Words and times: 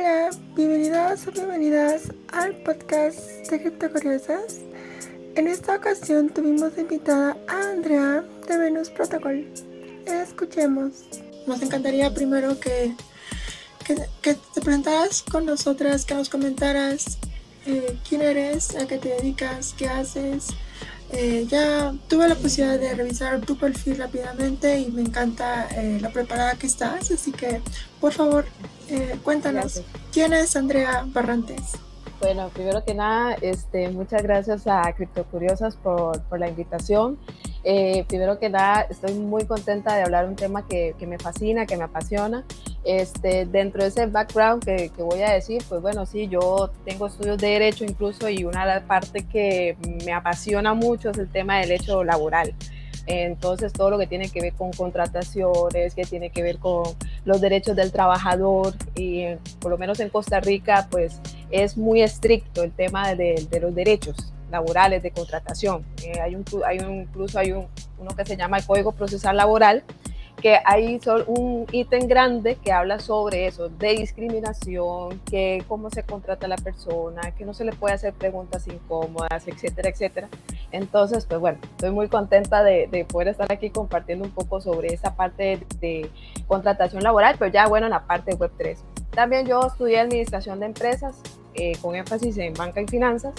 Hola, 0.00 0.30
bienvenidos 0.56 1.26
o 1.26 1.30
bienvenidas 1.30 2.04
al 2.32 2.56
podcast 2.62 3.18
de 3.50 3.60
Cripto 3.60 3.92
Curiosas. 3.92 4.60
En 5.34 5.46
esta 5.46 5.76
ocasión 5.76 6.30
tuvimos 6.30 6.78
invitada 6.78 7.36
a 7.46 7.72
Andrea 7.72 8.24
de 8.48 8.56
Venus 8.56 8.88
Protocol. 8.88 9.46
Escuchemos. 10.06 11.04
Nos 11.46 11.60
encantaría 11.60 12.14
primero 12.14 12.58
que, 12.58 12.94
que, 14.22 14.34
te 14.54 14.60
presentaras 14.62 15.20
con 15.20 15.44
nosotras, 15.44 16.06
que 16.06 16.14
nos 16.14 16.30
comentaras 16.30 17.18
eh, 17.66 17.98
quién 18.08 18.22
eres, 18.22 18.74
a 18.76 18.86
qué 18.86 18.96
te 18.96 19.10
dedicas, 19.10 19.74
qué 19.76 19.86
haces. 19.86 20.46
Eh, 21.12 21.44
ya 21.46 21.92
tuve 22.08 22.26
la 22.26 22.36
posibilidad 22.36 22.80
de 22.80 22.94
revisar 22.94 23.42
tu 23.42 23.58
perfil 23.58 23.98
rápidamente 23.98 24.78
y 24.78 24.90
me 24.92 25.02
encanta 25.02 25.68
eh, 25.76 25.98
la 26.00 26.08
preparada 26.08 26.54
que 26.54 26.68
estás, 26.68 27.10
así 27.10 27.32
que 27.32 27.60
por 28.00 28.14
favor 28.14 28.46
cuéntanos, 29.22 29.82
¿quién 30.12 30.32
es 30.32 30.56
Andrea 30.56 31.04
Barrantes? 31.06 31.76
Bueno, 32.20 32.50
primero 32.50 32.84
que 32.84 32.92
nada, 32.92 33.34
este, 33.40 33.88
muchas 33.88 34.22
gracias 34.22 34.66
a 34.66 34.92
Criptocuriosas 34.92 35.76
por, 35.76 36.20
por 36.24 36.38
la 36.38 36.48
invitación. 36.48 37.18
Eh, 37.64 38.04
primero 38.08 38.38
que 38.38 38.50
nada, 38.50 38.82
estoy 38.82 39.14
muy 39.14 39.46
contenta 39.46 39.94
de 39.94 40.02
hablar 40.02 40.26
un 40.28 40.36
tema 40.36 40.66
que, 40.66 40.94
que 40.98 41.06
me 41.06 41.18
fascina, 41.18 41.64
que 41.64 41.78
me 41.78 41.84
apasiona. 41.84 42.44
Este, 42.84 43.46
dentro 43.46 43.82
de 43.82 43.88
ese 43.88 44.06
background 44.06 44.64
que, 44.64 44.90
que, 44.94 45.02
voy 45.02 45.22
a 45.22 45.30
decir, 45.30 45.62
pues 45.66 45.80
bueno, 45.80 46.04
sí, 46.04 46.28
yo 46.28 46.70
tengo 46.84 47.06
estudios 47.06 47.38
de 47.38 47.48
derecho 47.48 47.84
incluso 47.84 48.28
y 48.28 48.44
una 48.44 48.82
parte 48.86 49.24
que 49.26 49.76
me 50.04 50.12
apasiona 50.12 50.74
mucho 50.74 51.10
es 51.10 51.18
el 51.18 51.30
tema 51.30 51.58
del 51.58 51.70
derecho 51.70 52.04
laboral. 52.04 52.54
Entonces, 53.06 53.72
todo 53.72 53.90
lo 53.90 53.98
que 53.98 54.06
tiene 54.06 54.28
que 54.28 54.40
ver 54.40 54.52
con 54.52 54.72
contrataciones, 54.72 55.94
que 55.94 56.04
tiene 56.04 56.30
que 56.30 56.42
ver 56.42 56.58
con 56.58 56.84
los 57.24 57.40
derechos 57.40 57.76
del 57.76 57.92
trabajador, 57.92 58.74
y 58.94 59.26
por 59.60 59.70
lo 59.70 59.78
menos 59.78 60.00
en 60.00 60.10
Costa 60.10 60.40
Rica, 60.40 60.88
pues 60.90 61.20
es 61.50 61.76
muy 61.76 62.02
estricto 62.02 62.62
el 62.62 62.72
tema 62.72 63.14
de, 63.14 63.46
los 63.60 63.74
derechos 63.74 64.32
laborales 64.50 65.02
de 65.02 65.10
contratación. 65.10 65.84
Eh, 66.04 66.20
hay, 66.20 66.34
un, 66.34 66.44
hay 66.66 66.78
un, 66.78 67.02
incluso 67.02 67.38
hay 67.38 67.52
un, 67.52 67.66
uno 67.98 68.16
que 68.16 68.24
se 68.24 68.36
llama 68.36 68.58
el 68.58 68.64
Código 68.64 68.92
Procesal 68.92 69.36
Laboral, 69.36 69.84
que 70.40 70.58
hay 70.64 71.00
un 71.26 71.66
ítem 71.70 72.06
grande 72.06 72.56
que 72.56 72.72
habla 72.72 72.98
sobre 72.98 73.46
eso, 73.46 73.68
de 73.68 73.96
discriminación, 73.96 75.20
que 75.30 75.62
cómo 75.68 75.90
se 75.90 76.02
contrata 76.02 76.46
a 76.46 76.48
la 76.48 76.56
persona, 76.56 77.32
que 77.32 77.44
no 77.44 77.54
se 77.54 77.64
le 77.64 77.72
puede 77.72 77.94
hacer 77.94 78.14
preguntas 78.14 78.66
incómodas, 78.66 79.46
etcétera, 79.46 79.90
etcétera. 79.90 80.28
Entonces, 80.72 81.26
pues 81.26 81.40
bueno, 81.40 81.58
estoy 81.62 81.90
muy 81.90 82.08
contenta 82.08 82.62
de, 82.62 82.88
de 82.90 83.04
poder 83.04 83.28
estar 83.28 83.50
aquí 83.52 83.70
compartiendo 83.70 84.24
un 84.24 84.30
poco 84.30 84.60
sobre 84.60 84.94
esa 84.94 85.14
parte 85.14 85.60
de, 85.80 86.10
contratación 86.46 87.02
laboral, 87.02 87.36
pero 87.38 87.52
ya 87.52 87.68
bueno, 87.68 87.86
en 87.86 87.92
la 87.92 88.06
parte 88.06 88.34
web 88.34 88.50
3. 88.56 88.82
También 89.10 89.46
yo 89.46 89.66
estudié 89.66 90.00
administración 90.00 90.60
de 90.60 90.66
empresas 90.66 91.20
eh, 91.54 91.72
con 91.80 91.94
énfasis 91.94 92.38
en 92.38 92.54
banca 92.54 92.80
y 92.80 92.88
finanzas. 92.88 93.34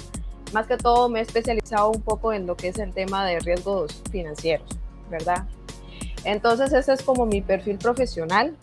Más 0.54 0.68
que 0.68 0.78
todo 0.78 1.10
me 1.10 1.20
he 1.20 1.22
especializado 1.22 1.90
un 1.90 2.02
poco 2.02 2.34
en 2.34 2.46
lo 2.46 2.56
que 2.56 2.70
es 2.70 2.80
el 2.80 2.94
tema 2.94 3.26
de 3.26 3.40
riesgos 3.40 4.02
financieros, 4.12 4.68
¿verdad? 5.10 5.46
Entonces 6.24 6.74
ese 6.74 6.94
es 6.94 7.02
como 7.02 7.26
mi 7.26 7.42
perfil 7.42 7.78
profesional. 7.78 8.56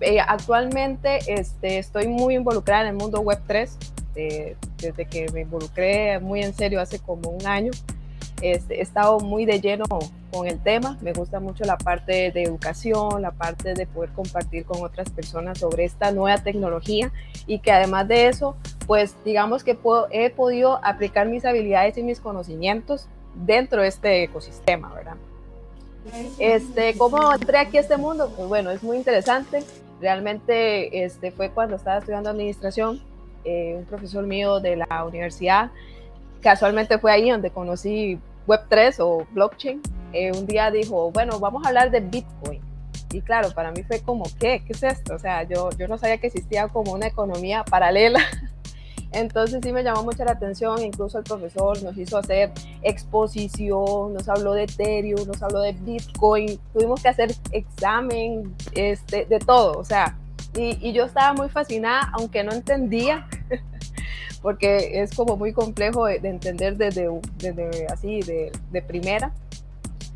Eh, 0.00 0.18
actualmente 0.20 1.18
este, 1.26 1.78
estoy 1.78 2.08
muy 2.08 2.34
involucrada 2.34 2.82
en 2.82 2.88
el 2.88 2.94
mundo 2.94 3.20
web 3.20 3.40
3, 3.46 3.76
desde 4.78 5.06
que 5.06 5.26
me 5.32 5.42
involucré 5.42 6.18
muy 6.18 6.42
en 6.42 6.54
serio 6.54 6.80
hace 6.80 6.98
como 6.98 7.30
un 7.30 7.46
año. 7.46 7.70
Este, 8.42 8.78
he 8.78 8.80
estado 8.80 9.20
muy 9.20 9.44
de 9.44 9.60
lleno 9.60 9.84
con 10.30 10.46
el 10.46 10.58
tema, 10.62 10.96
me 11.02 11.12
gusta 11.12 11.40
mucho 11.40 11.64
la 11.64 11.76
parte 11.76 12.30
de 12.30 12.42
educación, 12.42 13.20
la 13.20 13.32
parte 13.32 13.74
de 13.74 13.86
poder 13.86 14.10
compartir 14.10 14.64
con 14.64 14.82
otras 14.82 15.10
personas 15.10 15.58
sobre 15.58 15.84
esta 15.84 16.10
nueva 16.12 16.38
tecnología 16.38 17.12
y 17.46 17.58
que 17.58 17.70
además 17.70 18.08
de 18.08 18.28
eso, 18.28 18.56
pues 18.86 19.14
digamos 19.24 19.62
que 19.62 19.76
he 20.10 20.30
podido 20.30 20.80
aplicar 20.82 21.28
mis 21.28 21.44
habilidades 21.44 21.98
y 21.98 22.02
mis 22.02 22.20
conocimientos 22.20 23.08
dentro 23.34 23.82
de 23.82 23.88
este 23.88 24.22
ecosistema, 24.22 24.94
¿verdad? 24.94 25.16
Este, 26.38 26.96
¿Cómo 26.96 27.32
entré 27.32 27.58
aquí 27.58 27.76
a 27.76 27.80
este 27.80 27.96
mundo? 27.96 28.32
Pues 28.36 28.48
bueno, 28.48 28.70
es 28.70 28.82
muy 28.82 28.96
interesante. 28.96 29.62
Realmente 30.00 31.04
este, 31.04 31.30
fue 31.30 31.50
cuando 31.50 31.76
estaba 31.76 31.98
estudiando 31.98 32.30
administración, 32.30 33.02
eh, 33.44 33.74
un 33.78 33.84
profesor 33.84 34.26
mío 34.26 34.60
de 34.60 34.76
la 34.76 35.04
universidad, 35.04 35.70
casualmente 36.40 36.98
fue 36.98 37.12
ahí 37.12 37.30
donde 37.30 37.50
conocí 37.50 38.18
Web3 38.46 38.96
o 39.00 39.26
blockchain. 39.32 39.80
Eh, 40.12 40.32
un 40.32 40.46
día 40.46 40.70
dijo, 40.70 41.10
bueno, 41.12 41.38
vamos 41.38 41.64
a 41.64 41.68
hablar 41.68 41.90
de 41.90 42.00
Bitcoin. 42.00 42.60
Y 43.12 43.22
claro, 43.22 43.50
para 43.52 43.72
mí 43.72 43.82
fue 43.82 44.00
como, 44.00 44.24
¿qué? 44.38 44.62
¿Qué 44.64 44.72
es 44.72 44.82
esto? 44.82 45.14
O 45.14 45.18
sea, 45.18 45.42
yo, 45.42 45.70
yo 45.78 45.88
no 45.88 45.98
sabía 45.98 46.18
que 46.18 46.28
existía 46.28 46.68
como 46.68 46.92
una 46.92 47.08
economía 47.08 47.64
paralela 47.64 48.20
Entonces 49.12 49.60
sí 49.62 49.72
me 49.72 49.82
llamó 49.82 50.04
mucho 50.04 50.24
la 50.24 50.32
atención, 50.32 50.82
incluso 50.82 51.18
el 51.18 51.24
profesor 51.24 51.82
nos 51.82 51.96
hizo 51.98 52.16
hacer 52.18 52.52
exposición, 52.82 54.14
nos 54.14 54.28
habló 54.28 54.52
de 54.52 54.64
Ethereum, 54.64 55.26
nos 55.26 55.42
habló 55.42 55.60
de 55.60 55.72
Bitcoin, 55.72 56.58
tuvimos 56.72 57.02
que 57.02 57.08
hacer 57.08 57.34
examen 57.50 58.54
este, 58.72 59.24
de 59.26 59.38
todo, 59.40 59.78
o 59.78 59.84
sea, 59.84 60.16
y, 60.56 60.92
yo 60.92 61.04
estaba 61.04 61.32
muy 61.32 61.48
fascinada, 61.48 62.10
aunque 62.12 62.42
no 62.42 62.52
entendía, 62.52 63.26
porque 64.42 65.02
es 65.02 65.14
como 65.14 65.36
muy 65.36 65.52
complejo 65.52 66.06
de, 66.06 66.16
entender 66.16 66.76
desde, 66.76 67.08
desde 67.36 67.86
así, 67.86 68.20
de, 68.22 68.50
de, 68.70 68.82
primera. 68.82 69.32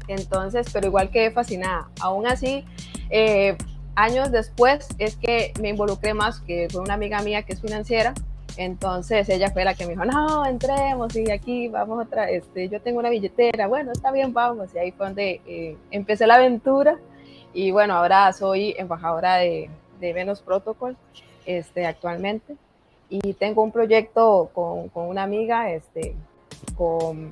Entonces, 0.08 0.66
pero 0.72 0.88
igual 0.88 1.10
quedé 1.10 1.30
fascinada. 1.30 1.88
Aún 2.00 2.26
así, 2.26 2.64
eh, 3.10 3.56
años 3.94 4.32
después 4.32 4.88
es 4.98 5.16
que 5.16 5.52
me 5.60 5.68
involucré 5.68 6.14
más, 6.14 6.40
que 6.40 6.68
fue 6.70 6.80
una 6.80 6.94
amiga 6.94 7.22
mía 7.22 7.42
que 7.42 7.52
es 7.52 7.60
financiera, 7.60 8.12
entonces 8.56 9.28
ella 9.28 9.50
fue 9.50 9.64
la 9.64 9.74
que 9.74 9.84
me 9.84 9.92
dijo, 9.92 10.04
no, 10.04 10.46
entremos 10.46 11.14
y 11.16 11.30
aquí 11.30 11.68
vamos 11.68 12.06
otra, 12.06 12.30
este, 12.30 12.68
yo 12.68 12.80
tengo 12.80 13.00
una 13.00 13.10
billetera, 13.10 13.66
bueno, 13.66 13.92
está 13.92 14.12
bien, 14.12 14.32
vamos. 14.32 14.74
Y 14.74 14.78
ahí 14.78 14.92
fue 14.92 15.06
donde 15.06 15.40
eh, 15.46 15.76
empecé 15.90 16.26
la 16.26 16.36
aventura. 16.36 16.98
Y 17.52 17.70
bueno, 17.70 17.94
ahora 17.94 18.32
soy 18.32 18.74
embajadora 18.78 19.36
de, 19.36 19.70
de 20.00 20.12
Venus 20.12 20.40
Protocol 20.40 20.96
este, 21.46 21.86
actualmente. 21.86 22.56
Y 23.08 23.34
tengo 23.34 23.62
un 23.62 23.72
proyecto 23.72 24.50
con, 24.52 24.88
con 24.88 25.08
una 25.08 25.22
amiga, 25.22 25.70
este, 25.70 26.14
con, 26.76 27.30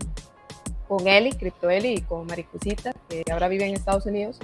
con 0.88 1.06
Eli, 1.06 1.32
Crypto 1.32 1.70
Eli 1.70 1.94
y 1.94 2.00
con 2.02 2.26
Maricusita, 2.26 2.92
que 3.08 3.24
ahora 3.32 3.48
vive 3.48 3.66
en 3.66 3.74
Estados 3.74 4.06
Unidos 4.06 4.38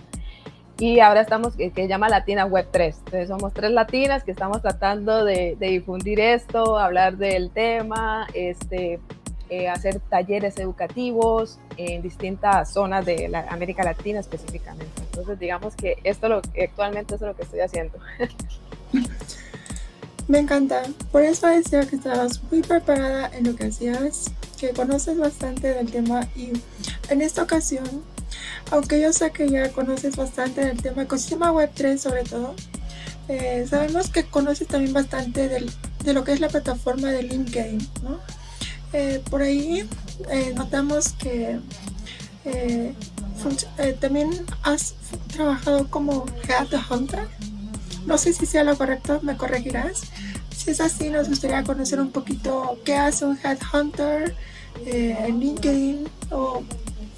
y 0.78 1.00
ahora 1.00 1.22
estamos, 1.22 1.56
que, 1.56 1.72
que 1.72 1.88
llama 1.88 2.08
Latina 2.08 2.46
Web 2.46 2.68
3. 2.70 2.96
Entonces 2.98 3.28
somos 3.28 3.52
tres 3.52 3.72
latinas 3.72 4.22
que 4.22 4.30
estamos 4.30 4.62
tratando 4.62 5.24
de, 5.24 5.56
difundir 5.58 6.20
esto, 6.20 6.78
hablar 6.78 7.16
del 7.16 7.50
tema, 7.50 8.28
este, 8.32 9.00
eh, 9.50 9.68
hacer 9.68 9.98
talleres 9.98 10.56
educativos 10.58 11.58
en 11.76 12.00
distintas 12.00 12.72
zonas 12.72 13.04
de 13.04 13.28
la 13.28 13.40
América 13.48 13.82
Latina 13.82 14.20
específicamente. 14.20 15.02
Entonces 15.02 15.38
digamos 15.40 15.74
que 15.74 15.98
esto 16.04 16.28
lo, 16.28 16.36
actualmente 16.36 17.16
es 17.16 17.20
lo 17.20 17.34
que 17.34 17.42
estoy 17.42 17.60
haciendo. 17.60 17.98
Me 20.28 20.38
encanta, 20.38 20.82
por 21.10 21.22
eso 21.22 21.46
decía 21.48 21.86
que 21.86 21.96
estabas 21.96 22.42
muy 22.50 22.60
preparada 22.60 23.30
en 23.34 23.44
lo 23.44 23.56
que 23.56 23.64
hacías, 23.64 24.30
que 24.60 24.70
conoces 24.70 25.18
bastante 25.18 25.72
del 25.72 25.90
tema 25.90 26.28
y 26.36 26.52
en 27.08 27.22
esta 27.22 27.42
ocasión 27.42 28.02
aunque 28.70 29.00
yo 29.00 29.12
sé 29.12 29.30
que 29.30 29.48
ya 29.48 29.70
conoces 29.72 30.16
bastante 30.16 30.64
del 30.64 30.82
tema 30.82 31.02
ecosistema 31.02 31.52
web 31.52 31.70
3 31.74 32.00
sobre 32.00 32.24
todo, 32.24 32.54
eh, 33.28 33.66
sabemos 33.68 34.08
que 34.08 34.24
conoces 34.24 34.68
también 34.68 34.94
bastante 34.94 35.48
de 35.48 36.12
lo 36.14 36.24
que 36.24 36.32
es 36.32 36.40
la 36.40 36.48
plataforma 36.48 37.08
de 37.08 37.22
LinkedIn, 37.24 37.86
¿no? 38.02 38.18
Eh, 38.94 39.22
por 39.28 39.42
ahí 39.42 39.86
eh, 40.30 40.54
notamos 40.56 41.10
que 41.12 41.60
también 44.00 44.30
has 44.62 44.94
trabajado 45.30 45.90
como 45.90 46.24
Headhunter. 46.48 47.28
No 48.06 48.16
sé 48.16 48.32
si 48.32 48.46
sea 48.46 48.64
lo 48.64 48.76
correcto, 48.78 49.20
me 49.22 49.36
corregirás. 49.36 50.00
Si 50.56 50.70
es 50.70 50.80
así, 50.80 51.10
nos 51.10 51.28
gustaría 51.28 51.62
conocer 51.64 52.00
un 52.00 52.10
poquito 52.10 52.78
qué 52.84 52.94
hace 52.96 53.26
un 53.26 53.38
Headhunter 53.38 54.34
en 54.86 55.38
LinkedIn 55.38 56.08
o 56.30 56.62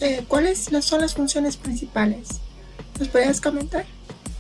eh, 0.00 0.24
¿cuáles 0.26 0.70
son 0.80 1.00
las 1.00 1.14
funciones 1.14 1.56
principales? 1.56 2.40
¿Nos 2.98 3.08
podrías 3.08 3.40
comentar? 3.40 3.84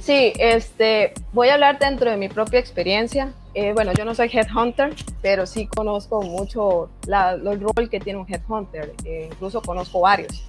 Sí, 0.00 0.32
este, 0.38 1.12
voy 1.32 1.48
a 1.48 1.54
hablar 1.54 1.78
dentro 1.78 2.10
de 2.10 2.16
mi 2.16 2.28
propia 2.28 2.58
experiencia. 2.58 3.32
Eh, 3.54 3.72
bueno, 3.72 3.92
yo 3.92 4.04
no 4.04 4.14
soy 4.14 4.30
headhunter, 4.32 4.94
pero 5.22 5.46
sí 5.46 5.66
conozco 5.66 6.22
mucho 6.22 6.88
la, 7.06 7.32
el 7.32 7.60
rol 7.60 7.90
que 7.90 8.00
tiene 8.00 8.18
un 8.18 8.26
headhunter. 8.32 8.94
Eh, 9.04 9.28
incluso 9.30 9.60
conozco 9.60 10.00
varios. 10.00 10.44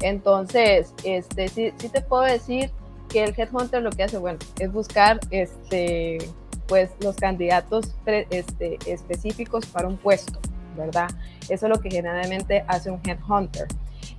Entonces, 0.00 0.92
este, 1.04 1.48
sí, 1.48 1.72
sí, 1.78 1.88
te 1.88 2.00
puedo 2.00 2.22
decir 2.22 2.70
que 3.08 3.24
el 3.24 3.34
headhunter 3.36 3.82
lo 3.82 3.90
que 3.90 4.02
hace, 4.02 4.18
bueno, 4.18 4.38
es 4.58 4.72
buscar, 4.72 5.20
este, 5.30 6.18
pues, 6.66 6.90
los 7.00 7.16
candidatos 7.16 7.94
este, 8.04 8.78
específicos 8.86 9.66
para 9.66 9.86
un 9.86 9.96
puesto, 9.96 10.38
¿verdad? 10.76 11.08
Eso 11.48 11.66
es 11.66 11.70
lo 11.70 11.80
que 11.80 11.90
generalmente 11.90 12.64
hace 12.66 12.90
un 12.90 13.00
headhunter. 13.06 13.68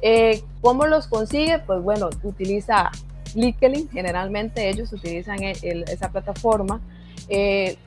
Eh, 0.02 0.44
¿Cómo 0.62 0.86
los 0.86 1.08
consigue? 1.08 1.60
Pues 1.60 1.82
bueno, 1.82 2.10
utiliza 2.24 2.92
LinkedIn, 3.36 3.90
generalmente 3.90 4.70
ellos 4.70 4.94
utilizan 4.94 5.44
esa 5.44 6.12
plataforma. 6.12 6.82
Eh, 7.30 7.78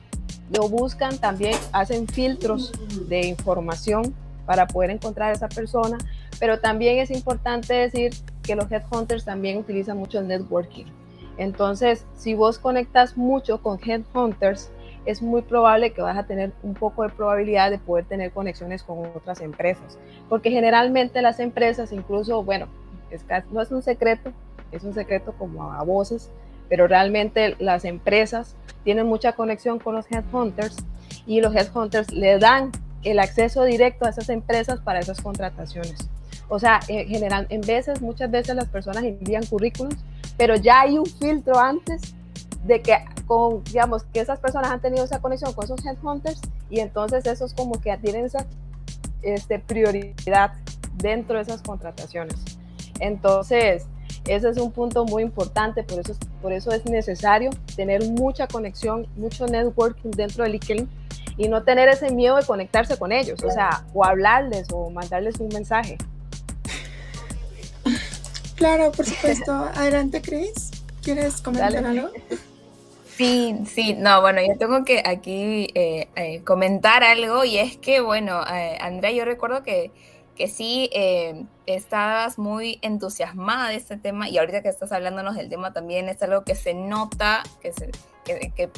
lo 0.53 0.67
buscan 0.67 1.17
también, 1.17 1.55
hacen 1.71 2.07
filtros 2.07 2.73
de 3.07 3.27
información 3.27 4.13
para 4.45 4.67
poder 4.67 4.89
encontrar 4.89 5.31
a 5.31 5.33
esa 5.33 5.47
persona, 5.47 5.97
pero 6.39 6.59
también 6.59 6.97
es 6.99 7.11
importante 7.11 7.73
decir 7.73 8.11
que 8.43 8.55
los 8.55 8.69
headhunters 8.71 9.23
también 9.23 9.57
utilizan 9.57 9.97
mucho 9.97 10.19
el 10.19 10.27
networking. 10.27 10.85
Entonces, 11.37 12.05
si 12.17 12.33
vos 12.33 12.59
conectas 12.59 13.15
mucho 13.15 13.61
con 13.61 13.79
headhunters, 13.83 14.69
es 15.05 15.21
muy 15.21 15.41
probable 15.41 15.93
que 15.93 16.01
vas 16.01 16.17
a 16.17 16.23
tener 16.23 16.51
un 16.63 16.73
poco 16.73 17.03
de 17.03 17.09
probabilidad 17.09 17.71
de 17.71 17.79
poder 17.79 18.05
tener 18.05 18.31
conexiones 18.31 18.83
con 18.83 18.99
otras 19.15 19.41
empresas, 19.41 19.97
porque 20.29 20.51
generalmente 20.51 21.21
las 21.21 21.39
empresas, 21.39 21.91
incluso, 21.91 22.43
bueno, 22.43 22.67
no 23.51 23.61
es 23.61 23.71
un 23.71 23.81
secreto, 23.81 24.31
es 24.71 24.83
un 24.83 24.93
secreto 24.93 25.33
como 25.37 25.71
a 25.73 25.83
voces, 25.83 26.29
pero 26.69 26.87
realmente 26.87 27.55
las 27.59 27.83
empresas 27.83 28.55
tienen 28.83 29.07
mucha 29.07 29.33
conexión 29.33 29.79
con 29.79 29.95
los 29.95 30.09
headhunters 30.11 30.77
y 31.25 31.41
los 31.41 31.53
headhunters 31.53 32.11
le 32.13 32.39
dan 32.39 32.71
el 33.03 33.19
acceso 33.19 33.63
directo 33.63 34.05
a 34.05 34.09
esas 34.09 34.29
empresas 34.29 34.79
para 34.79 34.99
esas 34.99 35.19
contrataciones. 35.19 36.09
O 36.47 36.59
sea, 36.59 36.79
en 36.87 37.07
general, 37.07 37.47
en 37.49 37.61
veces, 37.61 38.01
muchas 38.01 38.29
veces 38.29 38.55
las 38.55 38.67
personas 38.67 39.03
envían 39.03 39.45
currículums, 39.45 39.97
pero 40.37 40.55
ya 40.55 40.81
hay 40.81 40.97
un 40.97 41.05
filtro 41.05 41.57
antes 41.57 42.15
de 42.63 42.81
que 42.81 42.97
con, 43.25 43.63
digamos, 43.65 44.03
que 44.13 44.19
esas 44.19 44.39
personas 44.39 44.71
han 44.71 44.81
tenido 44.81 45.03
esa 45.03 45.19
conexión 45.19 45.53
con 45.53 45.65
esos 45.65 45.85
headhunters 45.85 46.41
y 46.69 46.79
entonces 46.79 47.25
esos 47.25 47.53
como 47.53 47.79
que 47.79 47.95
tienen 47.97 48.25
esa 48.25 48.45
este, 49.21 49.59
prioridad 49.59 50.53
dentro 50.95 51.37
de 51.37 51.43
esas 51.43 51.61
contrataciones. 51.61 52.35
Entonces, 52.99 53.85
ese 54.25 54.49
es 54.49 54.57
un 54.57 54.71
punto 54.71 55.05
muy 55.05 55.23
importante, 55.23 55.83
por 55.83 55.99
eso, 55.99 56.13
por 56.41 56.53
eso 56.53 56.71
es 56.71 56.85
necesario 56.85 57.49
tener 57.75 58.03
mucha 58.09 58.47
conexión, 58.47 59.07
mucho 59.15 59.47
networking 59.47 60.11
dentro 60.11 60.43
del 60.43 60.53
LinkedIn 60.53 60.89
y 61.37 61.47
no 61.47 61.63
tener 61.63 61.89
ese 61.89 62.11
miedo 62.11 62.35
de 62.35 62.45
conectarse 62.45 62.97
con 62.97 63.11
ellos, 63.11 63.43
o 63.43 63.49
sea, 63.49 63.85
o 63.93 64.05
hablarles 64.05 64.67
o 64.71 64.89
mandarles 64.89 65.39
un 65.39 65.47
mensaje. 65.49 65.97
Claro, 68.55 68.91
por 68.91 69.05
supuesto. 69.05 69.51
Adelante, 69.73 70.21
Chris. 70.21 70.69
¿Quieres 71.01 71.41
comentar 71.41 71.85
algo? 71.85 72.09
Sí, 73.15 73.55
sí, 73.67 73.93
no, 73.93 74.21
bueno, 74.21 74.41
yo 74.41 74.57
tengo 74.57 74.83
que 74.83 75.03
aquí 75.05 75.67
eh, 75.75 76.07
eh, 76.15 76.43
comentar 76.43 77.03
algo 77.03 77.43
y 77.43 77.57
es 77.57 77.77
que, 77.77 78.01
bueno, 78.01 78.41
eh, 78.47 78.77
Andrea, 78.79 79.11
yo 79.11 79.25
recuerdo 79.25 79.63
que, 79.63 79.91
que 80.35 80.47
sí 80.47 80.89
estabas 81.65 82.37
muy 82.39 82.79
entusiasmada 82.81 83.69
de 83.69 83.75
este 83.75 83.97
tema 83.97 84.29
y 84.29 84.37
ahorita 84.37 84.61
que 84.61 84.69
estás 84.69 84.91
hablándonos 84.91 85.35
del 85.35 85.49
tema 85.49 85.73
también 85.73 86.09
es 86.09 86.21
algo 86.23 86.43
que 86.43 86.55
se 86.55 86.73
nota, 86.73 87.43
que, 87.61 87.73
se, 87.73 87.91
que, 88.25 88.51
que 88.55 88.69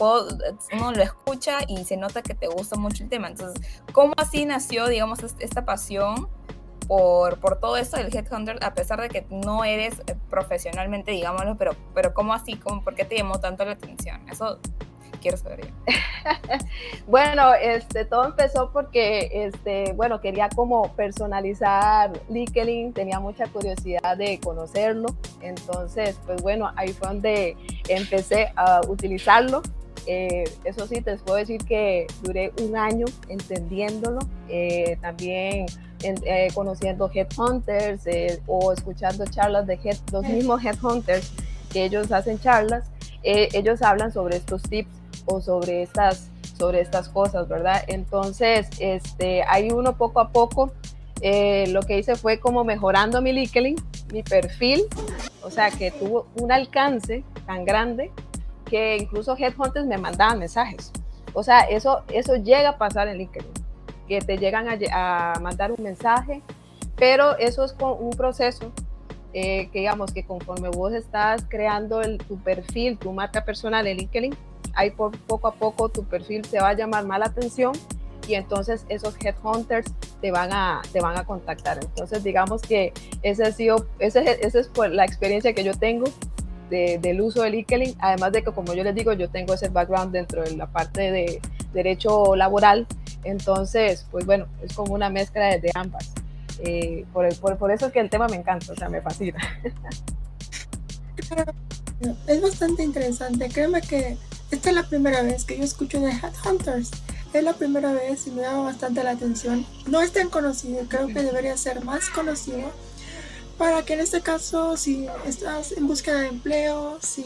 uno 0.74 0.92
lo 0.92 1.04
escucha 1.04 1.60
y 1.68 1.86
se 1.86 1.96
nota 1.96 2.22
que 2.22 2.34
te 2.34 2.48
gusta 2.48 2.76
mucho 2.76 3.04
el 3.04 3.10
tema. 3.10 3.28
Entonces, 3.28 3.66
¿cómo 3.94 4.14
así 4.18 4.46
nació, 4.46 4.88
digamos, 4.88 5.20
esta 5.40 5.64
pasión? 5.64 6.28
Por, 6.88 7.40
por 7.40 7.60
todo 7.60 7.78
esto 7.78 7.98
del 7.98 8.16
headhunter, 8.16 8.58
a 8.64 8.74
pesar 8.74 9.02
de 9.02 9.10
que 9.10 9.26
no 9.30 9.64
eres 9.64 10.00
eh, 10.08 10.16
profesionalmente, 10.30 11.12
digámoslo, 11.12 11.58
pero, 11.58 11.76
pero 11.94 12.14
¿cómo 12.14 12.34
así? 12.34 12.56
¿Cómo, 12.56 12.84
¿Por 12.84 12.96
qué 12.96 13.06
te 13.06 13.18
llamó 13.18 13.40
tanto 13.40 13.66
la 13.66 13.74
atención? 13.74 14.22
Eso 14.30 14.60
quiero 15.24 15.38
saber 15.38 15.62
yo. 15.62 15.74
bueno, 17.08 17.54
este, 17.54 18.06
todo 18.06 18.26
empezó 18.26 18.72
porque, 18.72 19.30
este, 19.32 19.94
bueno, 19.94 20.20
quería 20.22 20.50
como 20.50 20.94
personalizar 20.96 22.12
LinkedIn, 22.30 22.94
tenía 22.94 23.20
mucha 23.20 23.48
curiosidad 23.48 24.18
de 24.18 24.40
conocerlo, 24.40 25.08
entonces, 25.42 26.20
pues 26.26 26.42
bueno, 26.42 26.72
ahí 26.76 26.90
fue 26.90 27.08
donde 27.08 27.58
empecé 27.88 28.52
a 28.56 28.82
utilizarlo. 28.88 29.62
Eh, 30.06 30.44
eso 30.66 30.86
sí, 30.86 31.00
te 31.02 31.16
puedo 31.18 31.38
decir 31.38 31.64
que 31.64 32.08
duré 32.22 32.52
un 32.62 32.76
año 32.76 33.06
entendiéndolo. 33.30 34.20
Eh, 34.50 34.98
también 35.02 35.66
eh, 36.04 36.50
conociendo 36.54 37.10
headhunters 37.14 38.06
eh, 38.08 38.42
o 38.48 38.74
escuchando 38.74 39.26
charlas 39.26 39.66
de 39.68 39.80
head, 39.84 39.98
los 40.12 40.24
mismos 40.24 40.64
headhunters 40.64 41.32
que 41.72 41.86
ellos 41.86 42.12
hacen 42.12 42.40
charlas, 42.40 42.86
eh, 43.24 43.48
ellos 43.54 43.82
hablan 43.82 44.12
sobre 44.12 44.38
estos 44.38 44.62
tips 44.64 44.90
o 45.26 45.40
sobre 45.40 45.84
estas, 45.84 46.30
sobre 46.58 46.82
estas 46.82 47.10
cosas, 47.10 47.48
¿verdad? 47.48 47.84
Entonces, 47.88 48.68
este, 48.80 49.44
hay 49.44 49.72
uno 49.72 49.98
poco 49.98 50.20
a 50.20 50.30
poco, 50.30 50.74
lo 51.22 51.82
que 51.84 51.98
hice 52.00 52.16
fue 52.16 52.40
como 52.40 52.66
mejorando 52.66 53.22
mi 53.22 53.32
LinkedIn, 53.32 53.78
mi 54.12 54.24
perfil, 54.24 54.84
o 55.42 55.50
sea, 55.50 55.72
que 55.72 55.90
tuvo 55.92 56.28
un 56.36 56.52
alcance 56.52 57.24
tan 57.46 57.64
grande 57.64 58.12
que 58.66 58.98
incluso 58.98 59.38
headhunters 59.38 59.86
me 59.86 59.98
mandaban 59.98 60.40
mensajes. 60.40 60.92
O 61.34 61.42
sea, 61.42 61.62
eso, 61.62 62.04
eso 62.10 62.36
llega 62.36 62.70
a 62.70 62.78
pasar 62.78 63.08
en 63.08 63.20
LinkedIn 63.20 63.63
que 64.08 64.20
te 64.20 64.38
llegan 64.38 64.68
a, 64.92 65.34
mandar 65.42 65.72
un 65.72 65.84
mensaje, 65.84 66.42
pero 66.96 67.38
eso 67.38 67.64
es 67.64 67.76
un 67.80 68.12
proceso 68.12 68.72
eh, 69.34 69.70
que 69.72 69.80
digamos 69.80 70.14
que 70.14 70.24
conforme 70.24 70.70
vos 70.70 70.94
estás 70.94 71.46
creando 71.50 72.02
tu 72.28 72.38
perfil, 72.38 72.98
tu 72.98 73.12
marca 73.12 73.44
personal 73.44 73.88
en 73.88 73.98
LinkedIn, 73.98 74.36
ahí 74.76 74.92
poco 74.92 75.48
a 75.48 75.54
poco 75.54 75.90
tu 75.90 76.04
perfil 76.04 76.46
se 76.46 76.60
va 76.60 76.70
a 76.70 76.74
llamar 76.74 77.06
más 77.06 77.20
la 77.20 77.26
atención 77.26 77.74
y 78.28 78.36
entonces 78.36 78.86
esos 78.90 79.16
headhunters 79.24 79.92
te 80.22 80.32
van 80.32 80.54
a, 80.54 80.82
te 80.92 81.02
van 81.02 81.18
a 81.18 81.26
contactar. 81.26 81.80
Entonces 81.82 82.24
digamos 82.24 82.62
que 82.62 82.94
esa 83.22 83.48
ha 83.48 83.52
sido, 83.52 83.88
esa, 84.00 84.22
esa 84.22 84.60
es 84.60 84.70
la 84.92 85.06
experiencia 85.06 85.54
que 85.54 85.64
yo 85.64 85.74
tengo 85.74 86.06
de, 86.74 86.98
del 86.98 87.22
uso 87.22 87.44
de 87.44 87.52
LinkedIn, 87.52 87.96
además 88.00 88.32
de 88.32 88.44
que 88.44 88.52
como 88.52 88.74
yo 88.74 88.84
les 88.84 88.96
digo, 88.96 89.14
yo 89.14 89.30
tengo 89.30 89.54
ese 89.54 89.70
background 89.70 90.12
dentro 90.12 90.42
de 90.42 90.58
la 90.58 90.66
parte 90.66 91.12
de 91.12 91.40
derecho 91.72 92.36
laboral, 92.36 92.88
entonces, 93.24 94.08
pues 94.10 94.26
bueno, 94.26 94.48
es 94.64 94.74
como 94.74 94.96
una 94.96 95.12
mezcla 95.12 95.56
de, 95.58 95.72
ambas. 95.76 96.12
Eh, 96.60 97.06
por, 97.14 97.30
por, 97.58 97.72
eso 97.72 97.88
es 97.88 97.94
que 97.94 98.00
el 98.00 98.10
tema 98.10 98.28
me 98.28 98.38
encanta, 98.38 98.74
o 98.74 98.76
sea, 98.76 98.90
me 98.90 99.02
fascina. 99.02 99.38
Es 102.28 102.42
bastante 102.42 102.84
interesante. 102.84 103.50
Créeme 103.50 103.82
que 103.82 104.18
esta 104.52 104.70
es 104.70 104.76
la 104.76 104.84
primera 104.84 105.22
vez 105.22 105.46
que 105.46 105.58
yo 105.58 105.64
escucho 105.64 106.00
de 106.00 106.12
Headhunters. 106.12 106.92
Es 107.34 107.44
la 107.44 107.54
primera 107.54 107.94
vez 107.94 108.28
y 108.28 108.32
me 108.32 108.42
llama 108.42 108.64
bastante 108.64 109.04
la 109.04 109.12
atención. 109.12 109.66
No 109.88 110.02
es 110.02 110.12
tan 110.12 110.30
conocido, 110.30 110.84
creo 110.88 111.08
que 111.08 111.24
debería 111.24 111.56
ser 111.56 111.84
más 111.86 112.10
conocido. 112.10 112.72
Para 113.58 113.86
que 113.86 113.94
en 113.94 114.00
este 114.00 114.22
caso, 114.22 114.78
si 114.78 115.08
estás 115.26 115.72
en 115.74 115.88
búsqueda 115.88 116.22
de 116.22 116.28
empleo, 116.28 116.98
si 117.02 117.26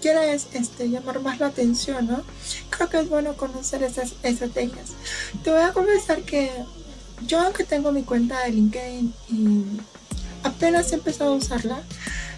quieres 0.00 0.48
este, 0.52 0.90
llamar 0.90 1.20
más 1.20 1.38
la 1.40 1.46
atención, 1.46 2.06
¿no? 2.06 2.22
Creo 2.70 2.88
que 2.88 3.00
es 3.00 3.08
bueno 3.08 3.34
conocer 3.36 3.82
esas 3.82 4.14
estrategias. 4.22 4.90
Te 5.44 5.50
voy 5.50 5.62
a 5.62 5.72
confesar 5.72 6.22
que 6.22 6.50
yo 7.26 7.40
aunque 7.40 7.64
tengo 7.64 7.92
mi 7.92 8.02
cuenta 8.02 8.40
de 8.40 8.50
LinkedIn 8.50 9.14
y 9.30 9.64
apenas 10.42 10.90
he 10.90 10.96
empezado 10.96 11.32
a 11.32 11.36
usarla, 11.36 11.82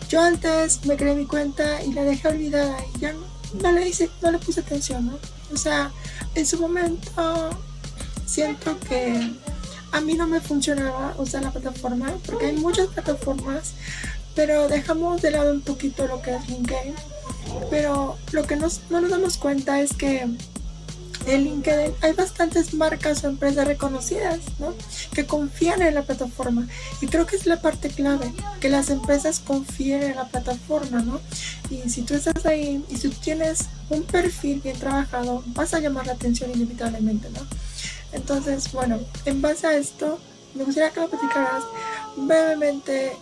yo 0.09 0.21
antes 0.21 0.85
me 0.85 0.97
creé 0.97 1.15
mi 1.15 1.27
cuenta 1.27 1.83
y 1.83 1.93
la 1.93 2.05
dejé 2.05 2.29
olvidada 2.29 2.77
y 2.95 3.01
ya 3.01 3.15
no 3.63 3.73
le, 3.73 3.89
hice, 3.89 4.11
no 4.21 4.31
le 4.31 4.39
puse 4.39 4.61
atención, 4.61 5.07
¿no? 5.07 5.19
O 5.53 5.57
sea, 5.57 5.91
en 6.35 6.47
su 6.47 6.59
momento 6.59 7.51
siento 8.27 8.79
que 8.81 9.33
a 9.95 10.01
mí 10.01 10.15
no 10.15 10.27
me 10.27 10.41
funcionaba 10.41 11.15
usar 11.19 11.43
la 11.43 11.51
plataforma 11.51 12.13
porque 12.27 12.47
hay 12.47 12.57
muchas 12.57 12.89
plataformas, 12.89 13.73
pero 14.35 14.69
dejamos 14.69 15.23
de 15.23 15.31
lado 15.31 15.53
un 15.53 15.63
poquito 15.63 16.07
lo 16.07 16.21
que 16.21 16.35
es 16.35 16.49
LinkedIn 16.49 16.95
pero 17.71 18.17
lo 18.33 18.43
que 18.45 18.57
nos, 18.57 18.81
no 18.91 19.01
nos 19.01 19.11
damos 19.11 19.37
cuenta 19.37 19.81
es 19.81 19.95
que 19.95 20.27
en 21.27 21.45
LinkedIn 21.45 21.95
hay 22.03 22.13
bastantes 22.13 22.75
marcas 22.75 23.25
o 23.25 23.29
empresas 23.29 23.67
reconocidas, 23.67 24.41
¿no? 24.59 24.75
Que 25.15 25.25
confían 25.25 25.81
en 25.81 25.95
la 25.95 26.03
plataforma. 26.03 26.69
Y 27.01 27.07
creo 27.07 27.27
que 27.27 27.37
es 27.37 27.47
la 27.47 27.61
parte 27.61 27.89
clave, 27.89 28.33
que 28.61 28.69
las 28.69 28.91
empresas 28.91 29.41
confíen 29.41 30.03
en 30.03 30.17
la 30.17 30.29
plataforma, 30.29 31.01
¿no? 31.01 31.21
Y 31.71 31.89
si 31.89 32.03
tú 32.03 32.15
estás 32.15 32.45
ahí 32.45 32.85
y 32.91 32.97
si 32.97 33.09
tienes 33.09 33.69
un 33.89 34.03
perfil 34.03 34.61
bien 34.61 34.79
trabajado, 34.79 35.43
vas 35.47 35.73
a 35.73 35.81
llamar 35.81 36.07
la 36.07 36.13
atención 36.13 36.51
inevitablemente, 36.51 37.31
¿no? 37.31 37.41
Entonces, 38.15 38.73
bueno, 38.73 39.01
en 39.27 39.43
base 39.43 39.67
a 39.67 39.77
esto, 39.77 40.19
me 40.55 40.65
gustaría 40.65 40.91
que 40.91 41.01
lo 41.01 41.09
platicaras 41.09 41.65
brevemente 42.17 43.13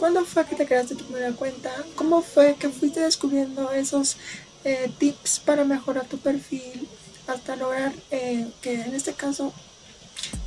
¿Cuándo 0.00 0.24
fue 0.24 0.46
que 0.46 0.56
te 0.56 0.64
creaste 0.64 0.94
tu 0.94 1.04
primera 1.04 1.30
cuenta? 1.32 1.70
¿Cómo 1.94 2.22
fue 2.22 2.54
que 2.54 2.70
fuiste 2.70 3.00
descubriendo 3.00 3.70
esos 3.70 4.16
eh, 4.64 4.90
tips 4.96 5.40
para 5.40 5.62
mejorar 5.62 6.06
tu 6.06 6.16
perfil 6.16 6.88
hasta 7.26 7.54
lograr 7.54 7.92
eh, 8.10 8.48
que 8.62 8.80
en 8.80 8.94
este 8.94 9.12
caso 9.12 9.52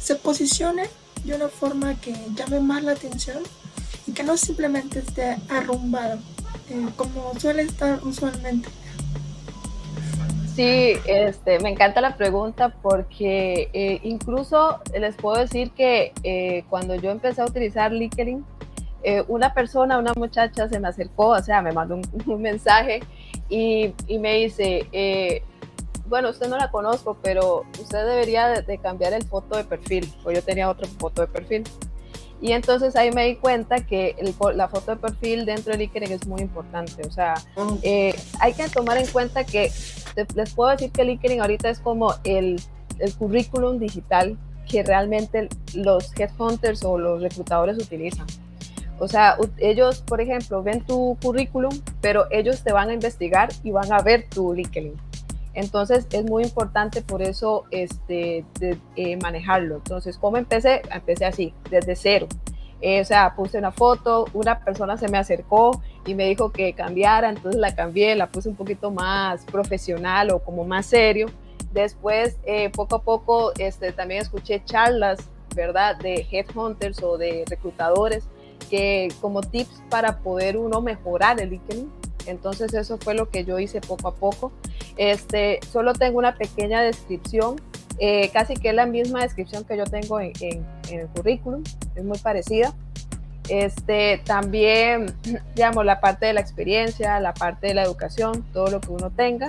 se 0.01 0.15
posicione 0.15 0.89
de 1.23 1.35
una 1.35 1.49
forma 1.49 2.01
que 2.01 2.15
llame 2.35 2.61
más 2.61 2.83
la 2.83 2.93
atención 2.93 3.43
y 4.07 4.13
que 4.13 4.23
no 4.23 4.37
simplemente 4.37 4.99
esté 4.99 5.37
arrumbado 5.49 6.17
eh, 6.71 6.87
como 6.95 7.39
suele 7.39 7.61
estar 7.61 8.03
usualmente? 8.03 8.69
Sí, 10.55 10.93
este, 11.05 11.59
me 11.59 11.69
encanta 11.69 11.99
la 11.99 12.15
pregunta 12.15 12.69
porque 12.81 13.99
incluso 14.03 14.79
les 14.97 15.15
puedo 15.15 15.37
decir 15.37 15.71
que 15.71 16.63
cuando 16.69 16.95
yo 16.95 17.11
empecé 17.11 17.41
a 17.41 17.45
utilizar 17.45 17.91
LinkedIn, 17.91 18.45
eh, 19.05 19.21
una 19.27 19.53
persona, 19.53 19.97
una 19.97 20.13
muchacha 20.15 20.69
se 20.69 20.79
me 20.79 20.87
acercó, 20.87 21.29
o 21.29 21.41
sea, 21.43 21.61
me 21.61 21.73
mandó 21.73 21.95
un, 21.95 22.41
mensaje 22.41 23.01
y, 23.49 23.93
y, 24.07 24.17
me 24.17 24.35
dice, 24.35 24.87
eh, 24.93 25.43
bueno, 26.05 26.29
usted 26.29 26.47
no 26.47 26.57
la 26.57 26.71
conozco, 26.71 27.17
pero 27.21 27.65
usted 27.81 28.05
debería 28.05 28.47
de, 28.47 28.77
cambiar 28.77 29.11
el 29.11 29.23
foto 29.23 29.57
de 29.57 29.65
perfil, 29.65 30.09
o 30.23 30.31
yo 30.31 30.41
tenía 30.41 30.69
otra 30.69 30.87
foto 30.87 31.21
de 31.21 31.27
perfil. 31.27 31.63
Y 32.41 32.51
entonces 32.51 32.95
ahí 32.95 33.11
me 33.11 33.25
di 33.25 33.35
cuenta 33.35 33.85
que 33.85 34.15
la 34.53 34.67
foto 34.67 34.91
de 34.91 34.97
perfil 34.97 35.45
dentro 35.45 35.73
de 35.73 35.79
LinkedIn 35.79 36.11
es 36.11 36.27
muy 36.27 36.41
importante. 36.41 37.07
O 37.07 37.11
sea, 37.11 37.35
oh. 37.55 37.77
eh, 37.83 38.13
hay 38.39 38.53
que 38.53 38.67
tomar 38.67 38.97
en 38.97 39.07
cuenta 39.07 39.45
que 39.45 39.71
les 40.35 40.53
puedo 40.53 40.71
decir 40.71 40.91
que 40.91 41.03
LinkedIn 41.03 41.41
ahorita 41.41 41.69
es 41.69 41.79
como 41.79 42.13
el, 42.23 42.61
el 42.99 43.13
currículum 43.15 43.79
digital 43.79 44.37
que 44.69 44.83
realmente 44.83 45.49
los 45.73 46.11
headhunters 46.17 46.83
o 46.83 46.97
los 46.97 47.21
reclutadores 47.21 47.77
utilizan. 47.77 48.27
O 48.99 49.07
sea, 49.07 49.37
ellos, 49.57 50.01
por 50.01 50.21
ejemplo, 50.21 50.63
ven 50.63 50.81
tu 50.81 51.17
currículum, 51.21 51.73
pero 51.99 52.25
ellos 52.31 52.63
te 52.63 52.71
van 52.71 52.89
a 52.89 52.93
investigar 52.93 53.49
y 53.63 53.71
van 53.71 53.91
a 53.91 54.01
ver 54.01 54.29
tu 54.29 54.53
LinkedIn. 54.53 54.93
Entonces 55.55 56.07
es 56.11 56.23
muy 56.23 56.43
importante 56.43 57.01
por 57.01 57.21
eso 57.21 57.65
este, 57.69 58.45
eh, 58.95 59.17
manejarlo. 59.17 59.75
Entonces, 59.77 60.17
¿cómo 60.17 60.37
empecé? 60.37 60.81
Empecé 60.91 61.25
así, 61.25 61.53
desde 61.69 61.95
cero. 61.95 62.27
Eh, 62.85 62.99
o 62.99 63.05
sea, 63.05 63.33
puse 63.33 63.57
una 63.57 63.71
foto, 63.71 64.25
una 64.33 64.59
persona 64.59 64.97
se 64.97 65.07
me 65.07 65.17
acercó 65.17 65.81
y 66.05 66.15
me 66.15 66.25
dijo 66.27 66.51
que 66.51 66.73
cambiara, 66.73 67.29
entonces 67.29 67.55
la 67.55 67.73
cambié, 67.73 68.13
la 68.13 68.27
puse 68.27 68.49
un 68.49 68.57
poquito 68.57 68.91
más 68.91 69.45
profesional 69.45 70.31
o 70.31 70.39
como 70.39 70.65
más 70.65 70.87
serio. 70.87 71.27
Después, 71.71 72.37
eh, 72.43 72.69
poco 72.71 72.97
a 72.97 73.01
poco, 73.01 73.53
este, 73.57 73.93
también 73.93 74.21
escuché 74.21 74.65
charlas, 74.65 75.29
¿verdad?, 75.55 75.95
de 75.95 76.27
headhunters 76.29 77.01
o 77.01 77.17
de 77.17 77.45
reclutadores 77.47 78.25
que 78.69 79.07
como 79.21 79.39
tips 79.39 79.81
para 79.89 80.19
poder 80.19 80.57
uno 80.57 80.81
mejorar 80.81 81.39
el 81.39 81.51
LinkedIn. 81.51 81.89
Entonces 82.27 82.73
eso 82.73 82.97
fue 82.97 83.13
lo 83.13 83.29
que 83.29 83.45
yo 83.45 83.59
hice 83.59 83.81
poco 83.81 84.07
a 84.07 84.15
poco. 84.15 84.51
Este, 84.97 85.59
solo 85.71 85.93
tengo 85.93 86.19
una 86.19 86.35
pequeña 86.35 86.81
descripción, 86.81 87.55
eh, 87.99 88.29
casi 88.33 88.55
que 88.55 88.69
es 88.69 88.75
la 88.75 88.85
misma 88.85 89.21
descripción 89.21 89.63
que 89.63 89.77
yo 89.77 89.85
tengo 89.85 90.19
en, 90.19 90.33
el 90.91 91.07
currículum, 91.15 91.63
es 91.95 92.03
muy 92.03 92.17
parecida. 92.17 92.73
Este, 93.49 94.21
también, 94.25 95.13
digamos, 95.55 95.85
la 95.85 95.99
parte 95.99 96.25
de 96.25 96.33
la 96.33 96.41
experiencia, 96.41 97.19
la 97.19 97.33
parte 97.33 97.67
de 97.67 97.73
la 97.73 97.83
educación, 97.83 98.45
todo 98.53 98.67
lo 98.67 98.81
que 98.81 98.89
uno 98.89 99.11
tenga 99.11 99.47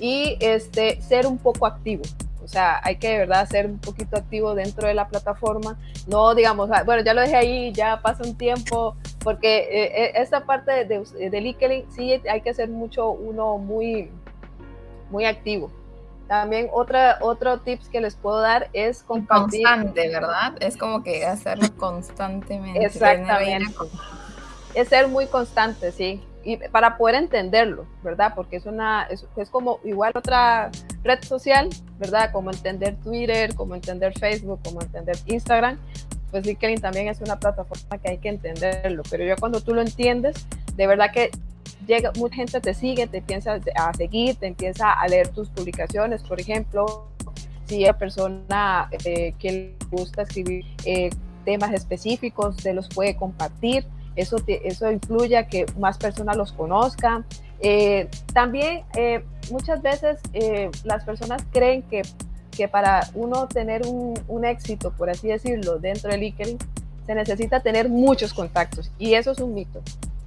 y 0.00 0.36
este, 0.40 1.00
ser 1.02 1.26
un 1.26 1.38
poco 1.38 1.66
activo. 1.66 2.02
O 2.48 2.50
sea, 2.50 2.80
hay 2.82 2.96
que 2.96 3.10
de 3.10 3.18
verdad 3.18 3.46
ser 3.46 3.66
un 3.66 3.78
poquito 3.78 4.16
activo 4.16 4.54
dentro 4.54 4.88
de 4.88 4.94
la 4.94 5.06
plataforma. 5.06 5.76
No, 6.06 6.34
digamos, 6.34 6.70
ah, 6.72 6.82
bueno, 6.82 7.02
ya 7.02 7.12
lo 7.12 7.20
dejé 7.20 7.36
ahí, 7.36 7.72
ya 7.72 8.00
pasa 8.00 8.22
un 8.22 8.38
tiempo, 8.38 8.96
porque 9.22 9.58
eh, 9.58 10.04
eh, 10.04 10.12
esta 10.14 10.46
parte 10.46 10.72
de, 10.72 10.84
de, 10.86 11.28
de 11.28 11.40
LinkedIn 11.42 11.84
sí 11.92 12.22
hay 12.26 12.40
que 12.40 12.54
ser 12.54 12.70
mucho 12.70 13.10
uno 13.10 13.58
muy, 13.58 14.10
muy 15.10 15.26
activo. 15.26 15.70
También 16.26 16.70
otra, 16.72 17.18
otro 17.20 17.58
tips 17.60 17.90
que 17.90 18.00
les 18.00 18.16
puedo 18.16 18.40
dar 18.40 18.70
es 18.72 19.02
compartir. 19.02 19.64
Constante, 19.64 20.08
¿verdad? 20.08 20.54
Es 20.60 20.78
como 20.78 21.02
que 21.02 21.26
hacerlo 21.26 21.68
constantemente. 21.76 22.82
Exactamente. 22.82 23.74
Es 24.72 24.88
ser 24.88 25.06
muy 25.08 25.26
constante, 25.26 25.92
sí 25.92 26.22
y 26.44 26.56
para 26.56 26.96
poder 26.96 27.16
entenderlo, 27.16 27.86
¿verdad? 28.02 28.32
Porque 28.34 28.56
es 28.56 28.66
una, 28.66 29.08
es, 29.10 29.26
como 29.50 29.80
igual 29.84 30.12
otra 30.14 30.70
red 31.02 31.22
social, 31.22 31.68
¿verdad? 31.98 32.30
Como 32.32 32.50
entender 32.50 32.96
Twitter, 32.96 33.54
como 33.54 33.74
entender 33.74 34.18
Facebook, 34.18 34.60
como 34.64 34.80
entender 34.80 35.16
Instagram, 35.26 35.78
pues 36.30 36.46
LinkedIn 36.46 36.80
también 36.80 37.08
es 37.08 37.20
una 37.20 37.38
plataforma 37.38 37.98
que 37.98 38.10
hay 38.10 38.18
que 38.18 38.28
entenderlo, 38.28 39.02
pero 39.10 39.24
ya 39.24 39.36
cuando 39.36 39.60
tú 39.60 39.74
lo 39.74 39.80
entiendes, 39.80 40.46
de 40.74 40.86
verdad 40.86 41.10
que 41.12 41.30
llega, 41.86 42.12
mucha 42.16 42.36
gente 42.36 42.60
te 42.60 42.74
sigue, 42.74 43.06
te 43.06 43.18
empieza 43.18 43.58
a 43.74 43.94
seguir, 43.94 44.36
te 44.36 44.46
empieza 44.46 44.92
a 44.92 45.08
leer 45.08 45.28
tus 45.28 45.48
publicaciones, 45.48 46.22
por 46.22 46.40
ejemplo, 46.40 47.08
si 47.66 47.84
hay 47.84 47.92
persona 47.94 48.88
eh, 49.04 49.34
que 49.38 49.52
le 49.52 49.76
gusta 49.90 50.22
escribir 50.22 50.64
eh, 50.84 51.10
temas 51.44 51.72
específicos, 51.72 52.56
se 52.56 52.72
los 52.72 52.88
puede 52.88 53.16
compartir 53.16 53.86
eso, 54.18 54.36
eso 54.46 54.90
influye 54.90 55.36
a 55.36 55.46
que 55.46 55.66
más 55.78 55.96
personas 55.96 56.36
los 56.36 56.52
conozcan. 56.52 57.24
Eh, 57.60 58.08
también 58.32 58.82
eh, 58.96 59.24
muchas 59.50 59.80
veces 59.80 60.18
eh, 60.32 60.70
las 60.84 61.04
personas 61.04 61.44
creen 61.52 61.82
que, 61.82 62.02
que 62.56 62.68
para 62.68 63.08
uno 63.14 63.46
tener 63.46 63.86
un, 63.86 64.18
un, 64.26 64.44
éxito, 64.44 64.92
por 64.92 65.08
así 65.08 65.28
decirlo, 65.28 65.78
dentro 65.78 66.10
de 66.10 66.18
LinkedIn, 66.18 66.58
se 67.06 67.14
necesita 67.14 67.60
tener 67.60 67.88
muchos 67.88 68.34
contactos 68.34 68.90
y 68.98 69.14
eso 69.14 69.30
es 69.30 69.38
un 69.38 69.54
mito. 69.54 69.82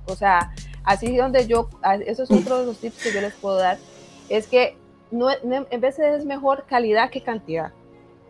O 0.05 0.15
sea, 0.15 0.53
así 0.83 1.15
donde 1.15 1.45
yo, 1.45 1.69
eso 2.05 2.23
es 2.23 2.31
otro 2.31 2.59
de 2.59 2.65
los 2.65 2.77
tips 2.79 3.03
que 3.03 3.13
yo 3.13 3.21
les 3.21 3.33
puedo 3.33 3.57
dar, 3.57 3.77
es 4.29 4.47
que 4.47 4.77
no, 5.11 5.29
en 5.29 5.81
de 5.81 5.87
es 5.87 6.25
mejor 6.25 6.65
calidad 6.65 7.09
que 7.09 7.21
cantidad. 7.21 7.71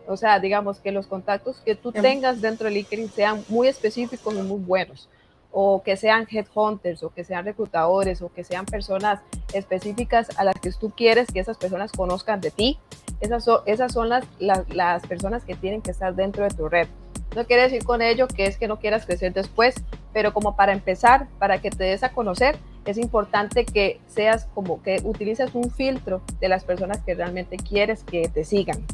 O 0.08 0.16
sea, 0.16 0.40
digamos 0.40 0.80
que 0.80 0.90
los 0.90 1.06
contactos 1.06 1.60
que 1.60 1.76
tú 1.76 1.92
em. 1.94 2.02
tengas 2.02 2.40
dentro 2.40 2.68
de 2.68 2.74
LinkedIn 2.74 3.08
sean 3.10 3.44
muy 3.48 3.68
específicos 3.68 4.34
y 4.34 4.42
muy 4.42 4.58
buenos 4.58 5.08
o 5.52 5.82
que 5.82 5.96
sean 5.96 6.26
headhunters 6.28 7.02
o 7.02 7.10
que 7.10 7.24
sean 7.24 7.44
reclutadores 7.44 8.22
o 8.22 8.32
que 8.32 8.42
sean 8.42 8.64
personas 8.64 9.20
específicas 9.52 10.28
a 10.38 10.44
las 10.44 10.58
que 10.58 10.72
tú 10.72 10.90
quieres 10.90 11.30
que 11.30 11.40
esas 11.40 11.58
personas 11.58 11.92
conozcan 11.92 12.40
de 12.40 12.50
ti. 12.50 12.78
Esas 13.20 13.44
son, 13.44 13.60
esas 13.66 13.92
son 13.92 14.08
las, 14.08 14.24
las, 14.40 15.06
personas 15.06 15.44
que 15.44 15.54
tienen 15.54 15.82
que 15.82 15.90
estar 15.90 16.14
dentro 16.14 16.44
de 16.44 16.50
tu 16.50 16.68
red. 16.68 16.88
No 17.36 17.46
quiere 17.46 17.62
decir 17.62 17.84
con 17.84 18.02
ello 18.02 18.26
que 18.26 18.46
es 18.46 18.56
que 18.56 18.66
no 18.66 18.78
quieras 18.78 19.06
crecer 19.06 19.32
después, 19.32 19.74
pero 20.12 20.34
como 20.34 20.56
para 20.56 20.72
empezar, 20.72 21.28
para 21.38 21.60
que 21.60 21.70
te 21.70 21.84
des 21.84 22.02
a 22.02 22.12
conocer, 22.12 22.56
es 22.84 22.98
importante 22.98 23.64
que 23.64 24.00
seas 24.06 24.46
como 24.54 24.82
que 24.82 25.00
utilices 25.04 25.54
un 25.54 25.70
filtro 25.70 26.22
de 26.40 26.48
las 26.48 26.64
personas 26.64 27.00
que 27.02 27.14
realmente 27.14 27.56
quieres 27.56 28.04
que 28.04 28.28
te 28.28 28.44
sigan, 28.44 28.84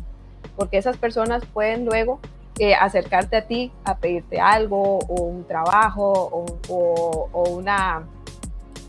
porque 0.57 0.79
esas 0.79 0.97
personas 0.97 1.45
pueden 1.47 1.85
luego 1.85 2.21
eh, 2.61 2.75
acercarte 2.75 3.37
a 3.37 3.47
ti 3.47 3.71
a 3.85 3.99
pedirte 3.99 4.41
algo 4.41 4.99
o 4.99 5.23
un 5.23 5.47
trabajo 5.47 6.11
o, 6.69 7.29
o, 7.33 7.49
una, 7.51 8.03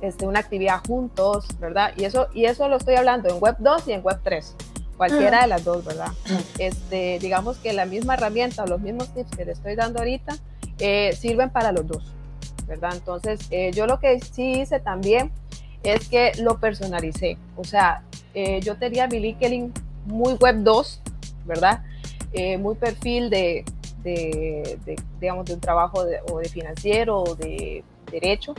este, 0.01 0.25
una 0.25 0.39
actividad 0.39 0.81
juntos, 0.87 1.45
¿verdad? 1.59 1.93
Y 1.95 2.05
eso, 2.05 2.29
y 2.33 2.45
eso 2.45 2.67
lo 2.67 2.77
estoy 2.77 2.95
hablando 2.95 3.29
en 3.29 3.39
Web 3.39 3.57
2 3.59 3.87
y 3.89 3.91
en 3.91 4.01
Web 4.01 4.21
3, 4.23 4.55
cualquiera 4.97 5.41
de 5.43 5.47
las 5.47 5.63
dos, 5.63 5.85
¿verdad? 5.85 6.11
Este, 6.57 7.19
digamos 7.19 7.57
que 7.57 7.73
la 7.73 7.85
misma 7.85 8.15
herramienta 8.15 8.63
o 8.63 8.67
los 8.67 8.81
mismos 8.81 9.13
tips 9.13 9.37
que 9.37 9.45
le 9.45 9.51
estoy 9.51 9.75
dando 9.75 9.99
ahorita 9.99 10.35
eh, 10.79 11.15
sirven 11.15 11.51
para 11.51 11.71
los 11.71 11.85
dos, 11.85 12.11
¿verdad? 12.65 12.95
Entonces, 12.95 13.39
eh, 13.51 13.69
yo 13.71 13.85
lo 13.85 13.99
que 13.99 14.19
sí 14.19 14.61
hice 14.61 14.79
también 14.79 15.31
es 15.83 16.09
que 16.09 16.31
lo 16.39 16.59
personalicé, 16.59 17.37
o 17.55 17.63
sea, 17.63 18.01
yo 18.61 18.77
tenía 18.77 19.07
mi 19.07 19.19
LinkedIn 19.19 19.73
muy 20.05 20.33
Web 20.33 20.63
2, 20.63 21.01
¿verdad? 21.45 21.83
Eh, 22.33 22.57
muy 22.57 22.75
perfil 22.75 23.29
de, 23.29 23.65
digamos, 25.19 25.45
de 25.45 25.53
un 25.53 25.59
trabajo 25.59 26.05
o 26.31 26.37
de 26.37 26.49
financiero 26.49 27.21
o 27.21 27.35
de 27.35 27.83
derecho, 28.11 28.53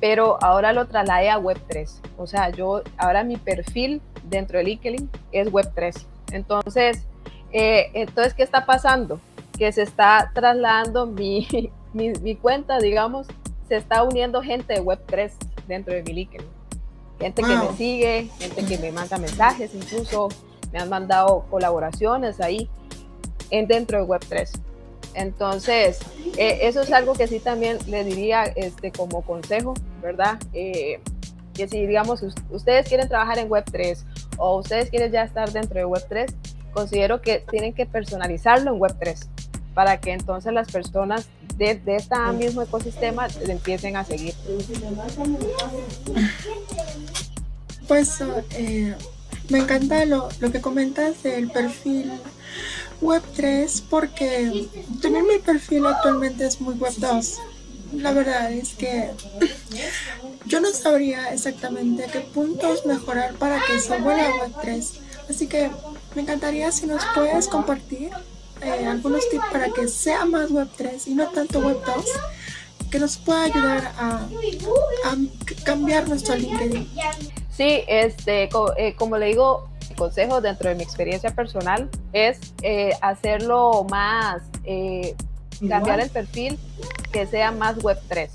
pero 0.00 0.42
ahora 0.42 0.72
lo 0.72 0.86
trasladé 0.86 1.30
a 1.30 1.38
Web3. 1.38 1.88
O 2.18 2.26
sea, 2.26 2.50
yo, 2.50 2.82
ahora 2.98 3.24
mi 3.24 3.36
perfil 3.36 4.02
dentro 4.24 4.58
de 4.58 4.64
LinkedIn 4.64 5.10
es 5.32 5.50
Web3. 5.50 6.04
Entonces, 6.32 7.06
eh, 7.52 7.90
entonces, 7.94 8.34
¿qué 8.34 8.42
está 8.42 8.66
pasando? 8.66 9.20
Que 9.56 9.72
se 9.72 9.82
está 9.82 10.30
trasladando 10.34 11.06
mi, 11.06 11.48
mi, 11.94 12.36
cuenta, 12.36 12.78
digamos, 12.78 13.26
se 13.68 13.76
está 13.76 14.02
uniendo 14.02 14.42
gente 14.42 14.74
de 14.74 14.82
Web3 14.82 15.32
dentro 15.66 15.94
de 15.94 16.02
mi 16.02 16.12
LinkedIn. 16.12 16.46
Gente 17.18 17.42
que 17.42 17.56
me 17.56 17.72
sigue, 17.72 18.28
gente 18.38 18.66
que 18.66 18.76
me 18.76 18.92
manda 18.92 19.16
mensajes, 19.16 19.74
incluso 19.74 20.28
me 20.70 20.80
han 20.80 20.90
mandado 20.90 21.46
colaboraciones 21.48 22.42
ahí 22.42 22.68
en, 23.50 23.66
dentro 23.66 23.98
de 23.98 24.04
Web3. 24.06 24.50
Entonces, 25.14 25.98
eh, 26.36 26.60
eso 26.62 26.82
es 26.82 26.92
algo 26.92 27.14
que 27.14 27.26
sí 27.26 27.40
también 27.40 27.78
le 27.86 28.04
diría 28.04 28.44
este, 28.44 28.92
como 28.92 29.22
consejo, 29.22 29.74
¿verdad? 30.02 30.38
Eh, 30.52 31.00
que 31.54 31.66
si, 31.68 31.86
digamos, 31.86 32.22
ustedes 32.50 32.86
quieren 32.86 33.08
trabajar 33.08 33.38
en 33.38 33.48
Web3 33.48 33.98
o 34.36 34.58
ustedes 34.58 34.90
quieren 34.90 35.10
ya 35.10 35.22
estar 35.22 35.50
dentro 35.52 35.78
de 35.78 35.86
Web3, 35.86 36.34
considero 36.72 37.22
que 37.22 37.42
tienen 37.50 37.72
que 37.72 37.86
personalizarlo 37.86 38.74
en 38.74 38.78
Web3 38.78 39.26
para 39.72 39.98
que 40.00 40.12
entonces 40.12 40.52
las 40.52 40.70
personas 40.70 41.28
de, 41.56 41.74
de 41.76 41.96
este 41.96 42.16
mismo 42.38 42.62
ecosistema 42.62 43.28
empiecen 43.48 43.96
a 43.96 44.04
seguir. 44.04 44.34
Pues 47.88 48.22
eh, 48.52 48.94
me 49.48 49.58
encanta 49.58 50.04
lo, 50.04 50.28
lo 50.40 50.50
que 50.50 50.60
comentas 50.60 51.22
del 51.22 51.50
perfil 51.50 52.12
Web 53.00 53.22
3 53.34 53.84
porque 53.90 54.68
también 55.02 55.26
mi 55.26 55.38
perfil 55.38 55.86
actualmente 55.86 56.46
es 56.46 56.60
muy 56.60 56.74
Web 56.74 56.94
2. 56.98 57.38
La 57.94 58.12
verdad 58.12 58.52
es 58.52 58.74
que 58.74 59.10
yo 60.46 60.60
no 60.60 60.70
sabría 60.72 61.32
exactamente 61.32 62.06
qué 62.12 62.20
puntos 62.20 62.84
mejorar 62.86 63.34
para 63.34 63.60
que 63.64 63.78
se 63.78 63.98
vuelva 63.98 64.28
Web 64.40 64.52
3. 64.60 64.92
Así 65.30 65.46
que 65.46 65.70
me 66.14 66.22
encantaría 66.22 66.70
si 66.72 66.86
nos 66.86 67.02
puedes 67.14 67.48
compartir 67.48 68.10
eh, 68.62 68.86
algunos 68.86 69.28
tips 69.28 69.44
para 69.52 69.70
que 69.70 69.88
sea 69.88 70.24
más 70.24 70.50
Web 70.50 70.68
3 70.76 71.06
y 71.08 71.14
no 71.14 71.28
tanto 71.28 71.60
Web 71.60 71.78
2 71.84 72.04
que 72.90 72.98
nos 72.98 73.16
pueda 73.18 73.44
ayudar 73.44 73.92
a, 73.98 74.26
a 75.04 75.16
cambiar 75.64 76.08
nuestro 76.08 76.36
LinkedIn. 76.36 76.88
Sí, 77.56 77.82
este, 77.88 78.48
eh, 78.76 78.94
como 78.96 79.18
le 79.18 79.26
digo, 79.26 79.68
consejo 79.96 80.40
dentro 80.40 80.68
de 80.68 80.74
mi 80.76 80.82
experiencia 80.82 81.34
personal 81.34 81.88
es 82.12 82.38
eh, 82.62 82.92
hacerlo 83.00 83.84
más, 83.90 84.42
eh, 84.64 85.16
cambiar 85.68 86.00
el 86.00 86.10
perfil 86.10 86.58
que 87.12 87.26
sea 87.26 87.50
más 87.50 87.78
web 87.82 87.98
3. 88.08 88.30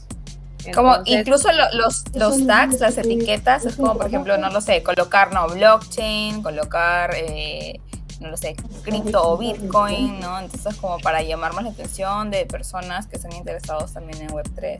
como 0.76 0.98
incluso 1.06 1.50
los, 1.74 2.04
los 2.14 2.46
tags, 2.46 2.80
las 2.80 2.98
etiquetas, 2.98 3.66
es 3.66 3.76
como 3.76 3.98
por 3.98 4.08
ejemplo, 4.08 4.38
no 4.38 4.50
lo 4.50 4.62
sé, 4.62 4.84
colocar 4.84 5.34
no 5.34 5.48
blockchain, 5.48 6.42
colocar 6.44 7.12
eh, 7.16 7.80
no 8.22 8.30
lo 8.30 8.38
sé, 8.38 8.56
cripto 8.84 9.22
o 9.22 9.38
bitcoin, 9.38 10.20
¿no? 10.20 10.40
Entonces 10.40 10.76
como 10.76 11.00
para 11.00 11.24
llamar 11.24 11.54
más 11.54 11.64
la 11.64 11.72
atención 11.72 12.30
de 12.30 12.46
personas 12.46 13.08
que 13.08 13.16
están 13.16 13.34
interesados 13.34 13.94
también 13.94 14.22
en 14.22 14.30
Web3. 14.30 14.80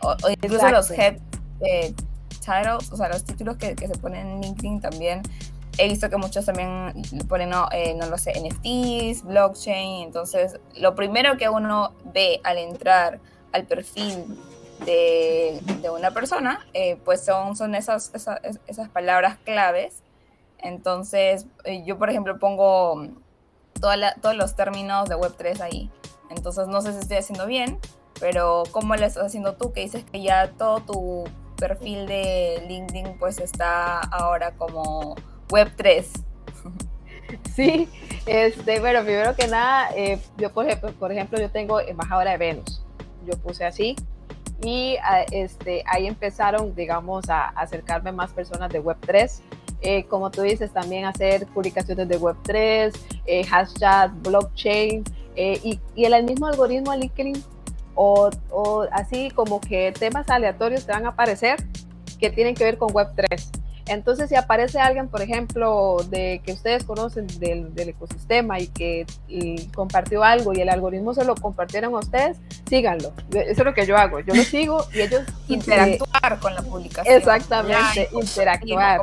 O, 0.00 0.16
incluso 0.30 0.70
los 0.70 0.90
head 0.90 1.18
eh, 1.60 1.92
titles, 2.40 2.90
o 2.90 2.96
sea, 2.96 3.08
los 3.08 3.24
títulos 3.24 3.56
que, 3.56 3.74
que, 3.74 3.86
se 3.86 3.94
ponen 3.98 4.26
en 4.26 4.40
LinkedIn 4.40 4.80
también. 4.80 5.22
He 5.78 5.88
visto 5.88 6.10
que 6.10 6.16
muchos 6.16 6.44
también 6.44 6.92
ponen, 7.28 7.50
no, 7.50 7.68
eh, 7.72 7.94
no 7.94 8.06
lo 8.06 8.18
sé, 8.18 8.32
NFTs, 8.32 9.24
blockchain. 9.24 10.02
Entonces, 10.02 10.58
lo 10.76 10.94
primero 10.94 11.36
que 11.36 11.48
uno 11.48 11.92
ve 12.12 12.40
al 12.44 12.58
entrar 12.58 13.20
al 13.52 13.64
perfil 13.64 14.24
de, 14.84 15.60
de 15.80 15.90
una 15.90 16.10
persona, 16.10 16.66
eh, 16.74 16.96
pues 17.04 17.24
son, 17.24 17.56
son 17.56 17.74
esas, 17.74 18.12
esas, 18.14 18.40
esas 18.66 18.88
palabras 18.88 19.38
claves 19.44 20.02
entonces, 20.58 21.46
eh, 21.64 21.82
yo, 21.84 21.98
por 21.98 22.10
ejemplo, 22.10 22.38
pongo 22.38 23.06
todos 23.80 24.36
los 24.36 24.56
términos 24.56 25.08
de 25.08 25.16
Web3 25.16 25.60
ahí. 25.60 25.90
Entonces, 26.30 26.66
no 26.66 26.80
sé 26.80 26.92
si 26.92 26.98
estoy 26.98 27.18
haciendo 27.18 27.46
bien, 27.46 27.78
pero 28.20 28.64
¿cómo 28.72 28.96
lo 28.96 29.06
estás 29.06 29.26
haciendo 29.26 29.54
tú? 29.54 29.72
Que 29.72 29.82
dices 29.82 30.04
que 30.04 30.20
ya 30.20 30.52
todo 30.52 30.80
tu 30.80 31.24
perfil 31.56 32.06
de 32.06 32.64
LinkedIn 32.68 33.18
pues 33.18 33.38
está 33.38 34.00
ahora 34.00 34.52
como 34.52 35.16
Web3. 35.48 36.06
Sí, 37.54 37.88
este, 38.24 38.78
bueno, 38.78 39.02
primero 39.02 39.34
que 39.34 39.48
nada, 39.48 39.90
eh, 39.94 40.18
yo 40.38 40.50
por 40.52 40.64
ejemplo, 40.64 40.92
por 40.92 41.10
ejemplo, 41.10 41.40
yo 41.40 41.50
tengo 41.50 41.80
embajadora 41.80 42.30
de 42.30 42.38
Venus. 42.38 42.82
Yo 43.26 43.36
puse 43.38 43.64
así 43.64 43.96
y 44.62 44.96
ah, 45.02 45.24
este, 45.32 45.82
ahí 45.86 46.06
empezaron, 46.06 46.74
digamos, 46.74 47.28
a 47.28 47.48
acercarme 47.48 48.12
más 48.12 48.30
personas 48.32 48.70
de 48.70 48.82
Web3 48.82 49.42
eh, 49.80 50.04
como 50.06 50.30
tú 50.30 50.42
dices, 50.42 50.72
también 50.72 51.04
hacer 51.04 51.46
publicaciones 51.46 52.08
de 52.08 52.18
Web3, 52.18 52.92
eh, 53.26 53.44
hashtag, 53.44 54.12
blockchain, 54.22 55.04
eh, 55.36 55.60
y, 55.62 55.80
y, 55.94 56.04
el 56.04 56.24
mismo 56.24 56.46
algoritmo 56.46 56.90
de 56.90 56.98
LinkedIn, 56.98 57.44
o, 57.94 58.28
o, 58.50 58.86
así 58.90 59.30
como 59.30 59.60
que 59.60 59.92
temas 59.92 60.28
aleatorios 60.30 60.84
te 60.84 60.92
van 60.92 61.06
a 61.06 61.10
aparecer 61.10 61.64
que 62.18 62.30
tienen 62.30 62.54
que 62.56 62.64
ver 62.64 62.76
con 62.76 62.88
Web3. 62.88 63.57
Entonces, 63.88 64.28
si 64.28 64.36
aparece 64.36 64.78
alguien, 64.78 65.08
por 65.08 65.22
ejemplo, 65.22 65.96
de 66.10 66.40
que 66.44 66.52
ustedes 66.52 66.84
conocen 66.84 67.26
del, 67.38 67.74
del 67.74 67.90
ecosistema 67.90 68.60
y 68.60 68.68
que 68.68 69.06
compartió 69.74 70.22
algo 70.22 70.52
y 70.52 70.60
el 70.60 70.68
algoritmo 70.68 71.14
se 71.14 71.24
lo 71.24 71.34
compartieron 71.34 71.94
a 71.94 71.98
ustedes, 71.98 72.38
síganlo. 72.68 73.12
Eso 73.30 73.60
es 73.60 73.64
lo 73.64 73.74
que 73.74 73.86
yo 73.86 73.96
hago. 73.96 74.20
Yo 74.20 74.34
lo 74.34 74.42
sigo 74.44 74.84
y 74.92 75.00
ellos 75.00 75.22
interactuar 75.48 76.38
con 76.38 76.54
la 76.54 76.62
publicación. 76.62 77.16
Exactamente, 77.16 78.08
interactuar. 78.12 79.00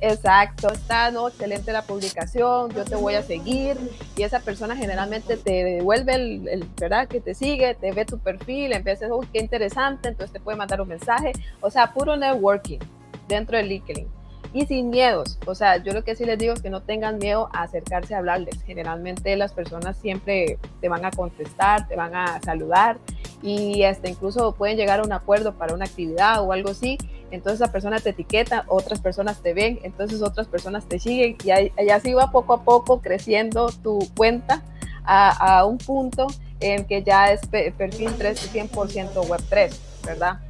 Exacto, 0.00 0.70
está 0.70 1.10
no, 1.10 1.28
excelente 1.28 1.72
la 1.72 1.80
publicación, 1.82 2.70
yo 2.74 2.84
te 2.84 2.94
voy 2.94 3.14
a 3.14 3.22
seguir 3.22 3.78
y 4.16 4.22
esa 4.22 4.40
persona 4.40 4.76
generalmente 4.76 5.38
te 5.38 5.64
devuelve 5.64 6.14
el, 6.14 6.68
verdad 6.78 7.08
que 7.08 7.20
te 7.20 7.34
sigue, 7.34 7.74
te 7.74 7.90
ve 7.92 8.04
tu 8.04 8.18
perfil, 8.18 8.74
empieza, 8.74 9.06
uy, 9.06 9.26
qué 9.32 9.38
interesante, 9.38 10.08
entonces 10.08 10.30
te 10.32 10.40
puede 10.40 10.58
mandar 10.58 10.82
un 10.82 10.88
mensaje, 10.88 11.32
o 11.62 11.70
sea, 11.70 11.94
puro 11.94 12.16
networking 12.16 12.80
dentro 13.28 13.56
del 13.56 13.68
LinkedIn. 13.68 14.08
Y 14.52 14.66
sin 14.66 14.90
miedos, 14.90 15.38
o 15.46 15.54
sea, 15.56 15.82
yo 15.82 15.92
lo 15.92 16.04
que 16.04 16.14
sí 16.14 16.24
les 16.24 16.38
digo 16.38 16.52
es 16.52 16.62
que 16.62 16.70
no 16.70 16.80
tengan 16.80 17.18
miedo 17.18 17.48
a 17.52 17.62
acercarse 17.62 18.14
a 18.14 18.18
hablarles. 18.18 18.62
Generalmente 18.62 19.34
las 19.36 19.52
personas 19.52 19.96
siempre 19.96 20.58
te 20.80 20.88
van 20.88 21.04
a 21.04 21.10
contestar, 21.10 21.88
te 21.88 21.96
van 21.96 22.14
a 22.14 22.40
saludar 22.40 22.98
y 23.42 23.82
hasta 23.82 24.08
incluso 24.08 24.52
pueden 24.52 24.76
llegar 24.76 25.00
a 25.00 25.02
un 25.02 25.12
acuerdo 25.12 25.54
para 25.54 25.74
una 25.74 25.86
actividad 25.86 26.40
o 26.40 26.52
algo 26.52 26.70
así. 26.70 26.98
Entonces 27.32 27.62
esa 27.62 27.72
persona 27.72 27.98
te 27.98 28.10
etiqueta, 28.10 28.64
otras 28.68 29.00
personas 29.00 29.42
te 29.42 29.54
ven, 29.54 29.80
entonces 29.82 30.22
otras 30.22 30.46
personas 30.46 30.86
te 30.86 31.00
siguen 31.00 31.36
y, 31.42 31.50
así 31.90 32.14
va 32.14 32.30
poco 32.30 32.54
a 32.54 32.62
poco 32.62 33.00
creciendo 33.00 33.70
tu 33.82 33.98
cuenta 34.16 34.62
a, 35.04 35.58
a 35.58 35.64
un 35.64 35.78
punto 35.78 36.28
en 36.60 36.84
que 36.84 37.02
ya 37.02 37.32
es 37.32 37.44
perfil 37.48 38.14
3 38.16 38.54
100% 38.54 39.28
web 39.28 39.42
3, 39.50 39.80
¿verdad? 40.06 40.40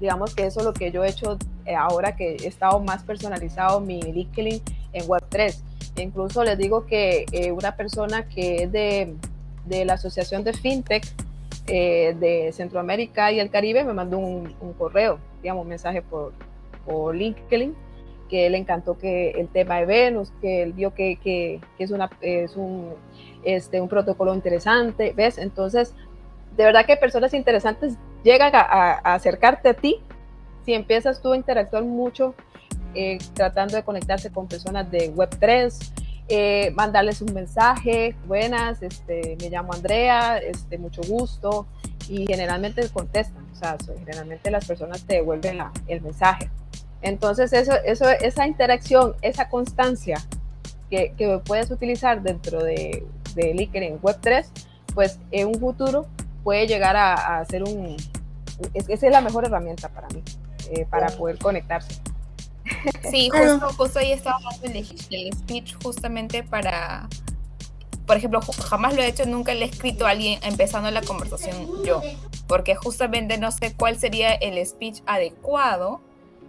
Digamos 0.00 0.34
que 0.34 0.46
eso 0.46 0.60
es 0.60 0.66
lo 0.66 0.72
que 0.72 0.90
yo 0.90 1.04
he 1.04 1.10
hecho 1.10 1.36
eh, 1.66 1.74
ahora 1.74 2.16
que 2.16 2.36
he 2.36 2.46
estado 2.46 2.80
más 2.80 3.02
personalizado 3.02 3.80
mi 3.80 4.00
LinkedIn 4.00 4.62
en 4.92 5.04
Web3. 5.06 5.60
Incluso 5.96 6.42
les 6.42 6.56
digo 6.56 6.86
que 6.86 7.26
eh, 7.32 7.52
una 7.52 7.76
persona 7.76 8.26
que 8.28 8.64
es 8.64 8.72
de, 8.72 9.14
de 9.66 9.84
la 9.84 9.94
Asociación 9.94 10.42
de 10.42 10.54
FinTech 10.54 11.04
eh, 11.66 12.16
de 12.18 12.50
Centroamérica 12.52 13.30
y 13.30 13.40
el 13.40 13.50
Caribe 13.50 13.84
me 13.84 13.92
mandó 13.92 14.18
un, 14.18 14.54
correo, 14.78 15.18
digamos, 15.42 15.62
un 15.62 15.68
mensaje 15.68 16.02
por, 16.02 16.32
por 16.86 17.14
LinkedIn 17.14 17.74
que 18.30 18.48
le 18.48 18.58
encantó 18.58 18.96
que 18.96 19.30
el 19.30 19.48
tema 19.48 19.78
de 19.78 19.86
Venus, 19.86 20.32
que 20.40 20.62
él 20.62 20.72
vio 20.72 20.94
que, 20.94 21.16
que, 21.16 21.60
que 21.76 21.84
es, 21.84 21.90
una, 21.90 22.08
es 22.20 22.56
un, 22.56 22.94
este, 23.42 23.80
un 23.80 23.88
protocolo 23.88 24.34
interesante, 24.34 25.12
¿ves? 25.14 25.36
Entonces, 25.36 25.94
de 26.56 26.64
verdad 26.64 26.86
que 26.86 26.96
personas 26.96 27.34
interesantes 27.34 27.94
llegan 28.22 28.54
a, 28.54 28.60
a, 28.60 29.14
acercarte 29.14 29.70
a 29.70 29.74
ti 29.74 30.02
si 30.64 30.74
empiezas 30.74 31.20
tú 31.22 31.32
a 31.32 31.36
interactuar 31.36 31.84
mucho 31.84 32.34
eh, 32.94 33.18
tratando 33.34 33.76
de 33.76 33.84
conectarse 33.84 34.30
con 34.30 34.48
personas 34.48 34.90
de 34.90 35.14
Web3, 35.14 35.92
eh, 36.28 36.72
mandarles 36.72 37.22
un 37.22 37.32
mensaje, 37.32 38.16
buenas, 38.26 38.82
este, 38.82 39.36
me 39.40 39.48
llamo 39.48 39.72
Andrea, 39.72 40.38
este, 40.38 40.76
mucho 40.76 41.02
gusto, 41.06 41.66
y 42.08 42.26
generalmente 42.26 42.88
contestan, 42.88 43.46
o 43.52 43.54
sea, 43.54 43.76
generalmente 43.98 44.50
las 44.50 44.66
personas 44.66 45.04
te 45.04 45.14
devuelven 45.14 45.58
la, 45.58 45.72
el 45.86 46.00
mensaje. 46.00 46.50
Entonces, 47.00 47.52
eso, 47.52 47.74
eso, 47.84 48.08
esa 48.08 48.46
interacción, 48.46 49.14
esa 49.22 49.48
constancia 49.48 50.18
que, 50.90 51.14
que 51.16 51.40
puedes 51.44 51.70
utilizar 51.70 52.22
dentro 52.22 52.62
de, 52.62 53.06
de 53.36 53.54
LinkedIn 53.54 54.00
Web3, 54.00 54.46
pues 54.94 55.20
en 55.30 55.46
un 55.46 55.60
futuro 55.60 56.06
puede 56.42 56.66
llegar 56.66 56.96
a, 56.96 57.38
a 57.38 57.44
ser 57.44 57.62
un... 57.62 57.96
Es, 58.74 58.88
esa 58.88 59.06
es 59.06 59.12
la 59.12 59.20
mejor 59.20 59.44
herramienta 59.44 59.88
para 59.88 60.08
mí, 60.08 60.22
eh, 60.70 60.86
para 60.90 61.08
poder 61.08 61.38
conectarse. 61.38 62.00
Sí, 63.10 63.30
justo, 63.32 63.70
justo 63.76 63.98
ahí 63.98 64.12
estaba 64.12 64.36
hablando 64.36 64.66
el, 64.66 64.76
el 65.10 65.32
speech 65.32 65.74
justamente 65.82 66.42
para, 66.42 67.08
por 68.06 68.16
ejemplo, 68.16 68.40
jamás 68.40 68.94
lo 68.94 69.02
he 69.02 69.06
hecho, 69.06 69.24
nunca 69.26 69.54
le 69.54 69.64
he 69.64 69.68
escrito 69.68 70.06
a 70.06 70.10
alguien 70.10 70.40
empezando 70.42 70.90
la 70.90 71.02
conversación 71.02 71.84
yo, 71.84 72.02
porque 72.46 72.74
justamente 72.74 73.38
no 73.38 73.50
sé 73.50 73.74
cuál 73.76 73.98
sería 73.98 74.34
el 74.34 74.64
speech 74.66 75.02
adecuado 75.06 76.00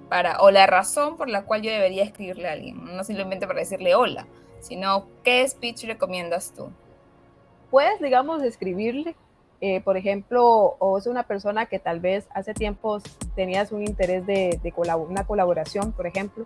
para, 0.10 0.42
o 0.42 0.52
la 0.52 0.68
razón 0.68 1.18
por 1.18 1.30
la 1.30 1.44
cual 1.44 1.62
yo 1.62 1.72
debería 1.72 2.04
escribirle 2.04 2.50
a 2.50 2.54
alguien, 2.54 2.84
no 2.96 3.04
simplemente 3.04 3.48
para 3.48 3.60
decirle 3.60 3.96
hola, 3.96 4.28
sino 4.60 5.08
qué 5.24 5.48
speech 5.48 5.86
recomiendas 5.86 6.52
tú. 6.56 6.70
Puedes, 7.70 8.02
digamos, 8.02 8.44
escribirle 8.44 9.16
eh, 9.64 9.80
por 9.82 9.96
ejemplo, 9.96 10.76
o 10.80 10.98
es 10.98 11.06
una 11.06 11.24
persona 11.24 11.68
que 11.68 11.78
tal 11.78 12.00
vez 12.00 12.28
hace 12.34 12.56
tiempo 12.56 13.00
tenías 13.36 13.72
un 13.72 13.84
interés 13.84 14.26
de, 14.26 14.60
una 15.08 15.24
colaboración, 15.26 15.92
por 15.92 16.08
ejemplo, 16.08 16.44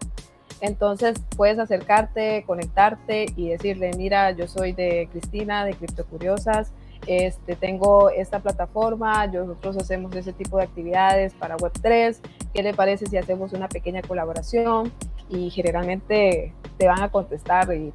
entonces 0.60 1.15
puedes 1.38 1.58
acercarte, 1.58 2.43
conectarte 2.45 3.28
y 3.38 3.49
decirle, 3.49 3.91
mira, 3.97 4.32
yo 4.32 4.47
soy 4.47 4.73
de 4.73 5.08
Cristina, 5.12 5.63
de 5.63 5.75
Criptocuriosas, 5.75 6.73
este, 7.08 7.56
tengo 7.56 8.10
esta 8.10 8.39
plataforma, 8.39 9.28
nosotros 9.28 9.78
hacemos 9.78 10.13
ese 10.15 10.34
tipo 10.34 10.58
de 10.58 10.63
actividades 10.63 11.34
para 11.36 11.56
Web3, 11.56 12.17
¿qué 12.54 12.63
le 12.63 12.73
parece 12.73 13.06
si 13.06 13.15
hacemos 13.15 13.54
una 13.54 13.69
pequeña 13.69 14.01
colaboración? 14.01 14.91
Y 15.30 15.51
generalmente 15.51 16.54
te 16.78 16.88
van 16.88 17.01
a 17.01 17.10
contestar 17.10 17.73
y 17.73 17.93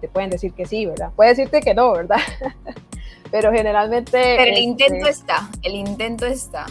te 0.00 0.08
pueden 0.08 0.30
decir 0.30 0.52
que 0.52 0.64
sí, 0.64 0.86
¿verdad? 0.86 1.10
Puede 1.16 1.30
decirte 1.30 1.60
que 1.60 1.74
no, 1.74 1.92
¿verdad? 1.92 2.20
pero 3.34 3.50
generalmente... 3.50 4.12
Pero 4.12 4.42
el 4.42 4.48
este, 4.50 4.60
intento 4.60 5.08
está, 5.08 5.50
el 5.64 5.74
intento 5.74 6.24
está. 6.24 6.66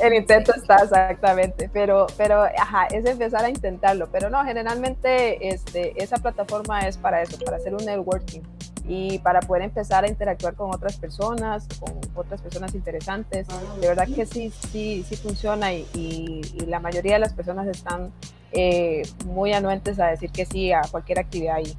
El 0.00 0.14
intento 0.14 0.54
está, 0.54 0.76
exactamente, 0.76 1.68
pero, 1.72 2.06
pero, 2.16 2.44
ajá, 2.44 2.86
es 2.86 3.04
empezar 3.04 3.44
a 3.44 3.50
intentarlo, 3.50 4.08
pero 4.12 4.30
no, 4.30 4.44
generalmente 4.44 5.48
este, 5.48 6.00
esa 6.00 6.18
plataforma 6.18 6.86
es 6.86 6.98
para 6.98 7.20
eso, 7.20 7.36
para 7.44 7.56
hacer 7.56 7.74
un 7.74 7.84
networking 7.84 8.42
y 8.86 9.18
para 9.18 9.40
poder 9.40 9.64
empezar 9.64 10.04
a 10.04 10.08
interactuar 10.08 10.54
con 10.54 10.72
otras 10.72 10.98
personas, 10.98 11.66
con 11.80 11.98
otras 12.14 12.40
personas 12.40 12.76
interesantes. 12.76 13.48
De 13.80 13.88
verdad 13.88 14.06
que 14.06 14.24
sí, 14.24 14.52
sí, 14.70 15.04
sí 15.08 15.16
funciona 15.16 15.72
y, 15.72 15.84
y, 15.94 16.42
la 16.66 16.78
mayoría 16.78 17.14
de 17.14 17.18
las 17.18 17.32
personas 17.32 17.66
están 17.66 18.12
eh, 18.52 19.02
muy 19.26 19.52
anuentes 19.52 19.98
a 19.98 20.06
decir 20.06 20.30
que 20.30 20.46
sí 20.46 20.70
a 20.70 20.82
cualquier 20.92 21.18
actividad 21.18 21.56
ahí. 21.56 21.76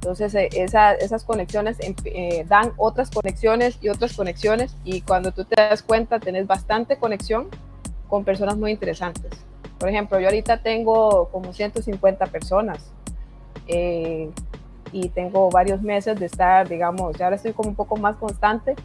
Entonces 0.00 0.34
eh, 0.34 0.48
esas 0.54 1.24
conexiones 1.24 1.76
eh, 2.06 2.46
dan 2.48 2.72
otras 2.78 3.10
conexiones 3.10 3.78
y 3.82 3.90
otras 3.90 4.16
conexiones 4.16 4.74
y 4.82 5.02
cuando 5.02 5.30
tú 5.32 5.44
te 5.44 5.60
das 5.60 5.82
cuenta 5.82 6.18
tenés 6.18 6.46
bastante 6.46 6.96
conexión 6.96 7.48
con 8.08 8.24
personas 8.24 8.56
muy 8.56 8.70
interesantes. 8.70 9.30
Por 9.78 9.90
ejemplo, 9.90 10.18
yo 10.18 10.28
ahorita 10.28 10.62
tengo 10.62 11.28
como 11.30 11.52
150 11.52 12.26
personas 12.26 12.90
eh, 13.66 14.30
y 14.90 15.10
tengo 15.10 15.50
varios 15.50 15.82
meses 15.82 16.18
de 16.18 16.26
estar, 16.26 16.66
digamos, 16.66 17.18
ya 17.18 17.26
ahora 17.26 17.36
estoy 17.36 17.52
como 17.52 17.68
un 17.68 17.76
poco 17.76 17.96
más 17.98 18.16
constante 18.16 18.76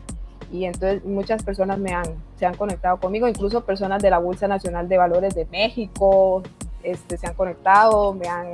y 0.52 0.66
entonces 0.66 1.06
muchas 1.06 1.44
personas 1.44 1.80
me 1.80 1.94
han, 1.94 2.08
se 2.36 2.46
han 2.46 2.56
conectado 2.56 3.00
conmigo, 3.00 3.26
incluso 3.30 3.64
personas 3.64 4.02
de 4.02 4.10
la 4.10 4.20
Bolsa 4.20 4.50
Nacional 4.50 4.90
de 4.90 4.98
Valores 4.98 5.34
de 5.34 5.46
México 5.46 6.44
este, 6.84 7.16
se 7.16 7.26
han 7.26 7.36
conectado, 7.36 8.14
me 8.14 8.28
han, 8.28 8.54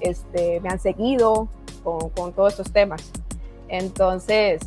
este, 0.00 0.60
me 0.60 0.68
han 0.68 0.78
seguido 0.78 1.48
con, 2.14 2.32
todos 2.32 2.52
estos 2.52 2.72
temas. 2.72 3.10
Entonces, 3.68 4.60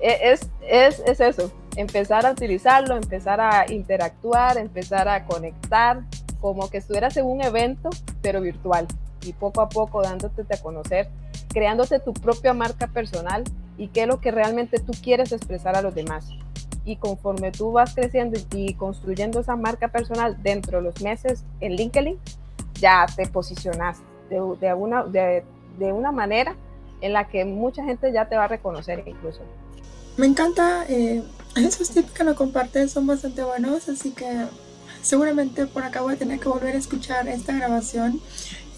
e, 0.00 0.32
es, 0.32 0.50
es, 0.62 1.00
es 1.00 1.20
eso, 1.20 1.50
empezar 1.76 2.26
a 2.26 2.32
utilizarlo, 2.32 2.96
empezar 2.96 3.40
a 3.40 3.70
interactuar, 3.70 4.58
empezar 4.58 5.08
a 5.08 5.24
conectar, 5.24 6.02
como 6.40 6.68
que 6.70 6.78
estuvieras 6.78 7.16
en 7.16 7.26
un 7.26 7.42
evento, 7.42 7.90
pero 8.22 8.40
virtual, 8.40 8.86
y 9.22 9.32
poco 9.32 9.60
a 9.60 9.68
poco 9.68 10.02
dándote 10.02 10.42
a 10.52 10.62
conocer, 10.62 11.08
creándote 11.48 11.98
tu 12.00 12.12
propia 12.12 12.52
marca 12.52 12.86
personal 12.88 13.44
y 13.76 13.88
qué 13.88 14.02
es 14.02 14.06
lo 14.06 14.20
que 14.20 14.30
realmente 14.30 14.78
tú 14.80 14.92
quieres 15.02 15.32
expresar 15.32 15.76
a 15.76 15.82
los 15.82 15.94
demás. 15.94 16.28
Y 16.84 16.96
conforme 16.96 17.52
tú 17.52 17.72
vas 17.72 17.94
creciendo 17.94 18.38
y 18.54 18.74
construyendo 18.74 19.40
esa 19.40 19.56
marca 19.56 19.88
personal 19.88 20.42
dentro 20.42 20.78
de 20.78 20.84
los 20.84 21.00
meses 21.02 21.44
en 21.60 21.76
LinkedIn, 21.76 22.18
ya 22.74 23.06
te 23.14 23.26
posicionas 23.26 24.00
de, 24.30 24.36
de, 24.60 24.74
una, 24.74 25.04
de, 25.04 25.44
de 25.78 25.92
una 25.92 26.12
manera 26.12 26.54
en 27.00 27.12
la 27.12 27.28
que 27.28 27.44
mucha 27.44 27.84
gente 27.84 28.12
ya 28.12 28.28
te 28.28 28.36
va 28.36 28.44
a 28.44 28.48
reconocer 28.48 29.02
incluso. 29.06 29.40
Me 30.16 30.26
encanta, 30.26 30.84
eh, 30.88 31.22
esos 31.56 31.90
tips 31.90 32.10
que 32.12 32.24
lo 32.24 32.34
compartes 32.34 32.92
son 32.92 33.06
bastante 33.06 33.42
buenos, 33.42 33.88
así 33.88 34.10
que 34.10 34.46
seguramente 35.02 35.66
por 35.66 35.84
acá 35.84 36.00
voy 36.00 36.14
a 36.14 36.18
tener 36.18 36.40
que 36.40 36.48
volver 36.48 36.74
a 36.74 36.78
escuchar 36.78 37.28
esta 37.28 37.52
grabación 37.52 38.20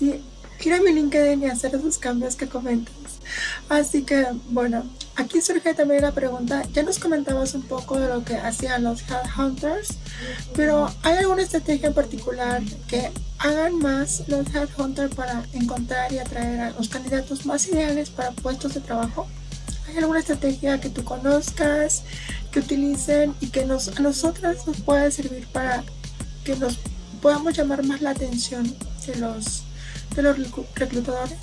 y 0.01 0.21
ir 0.63 0.75
a 0.75 0.81
mi 0.81 0.93
LinkedIn 0.93 1.43
y 1.43 1.47
hacer 1.47 1.75
esos 1.75 1.99
cambios 1.99 2.37
que 2.37 2.47
comentas. 2.47 2.95
Así 3.69 4.03
que, 4.03 4.27
bueno, 4.49 4.85
aquí 5.17 5.41
surge 5.41 5.75
también 5.75 6.03
la 6.03 6.13
pregunta, 6.13 6.63
ya 6.73 6.83
nos 6.83 6.99
comentabas 6.99 7.55
un 7.55 7.63
poco 7.63 7.99
de 7.99 8.09
lo 8.09 8.25
que 8.25 8.37
hacían 8.37 8.85
los 8.85 9.03
headhunters, 9.03 9.97
pero 10.55 10.91
¿hay 11.03 11.19
alguna 11.19 11.43
estrategia 11.43 11.93
particular 11.93 12.63
que 12.89 13.11
hagan 13.39 13.79
más 13.79 14.25
los 14.29 14.47
headhunters 14.55 15.15
para 15.15 15.45
encontrar 15.53 16.13
y 16.13 16.19
atraer 16.19 16.61
a 16.61 16.71
los 16.71 16.89
candidatos 16.89 17.47
más 17.47 17.67
ideales 17.69 18.11
para 18.11 18.33
puestos 18.33 18.75
de 18.75 18.81
trabajo? 18.81 19.27
¿Hay 19.89 19.99
alguna 19.99 20.21
estrategia 20.21 20.81
que 20.81 20.89
tú 20.89 21.05
conozcas, 21.05 22.05
que 22.51 22.61
utilicen 22.61 23.35
y 23.41 23.49
que 23.49 23.65
nos, 23.65 23.89
a 23.89 24.01
nosotras 24.01 24.67
nos 24.67 24.81
pueda 24.81 25.11
servir 25.11 25.47
para 25.49 25.83
que 26.45 26.57
nos 26.57 26.79
podamos 27.21 27.57
llamar 27.57 27.85
más 27.85 28.01
la 28.01 28.11
atención 28.11 28.65
de 29.07 29.17
los, 29.17 29.65
de 30.15 30.23
los 30.23 30.37
reclutadores? 30.75 31.37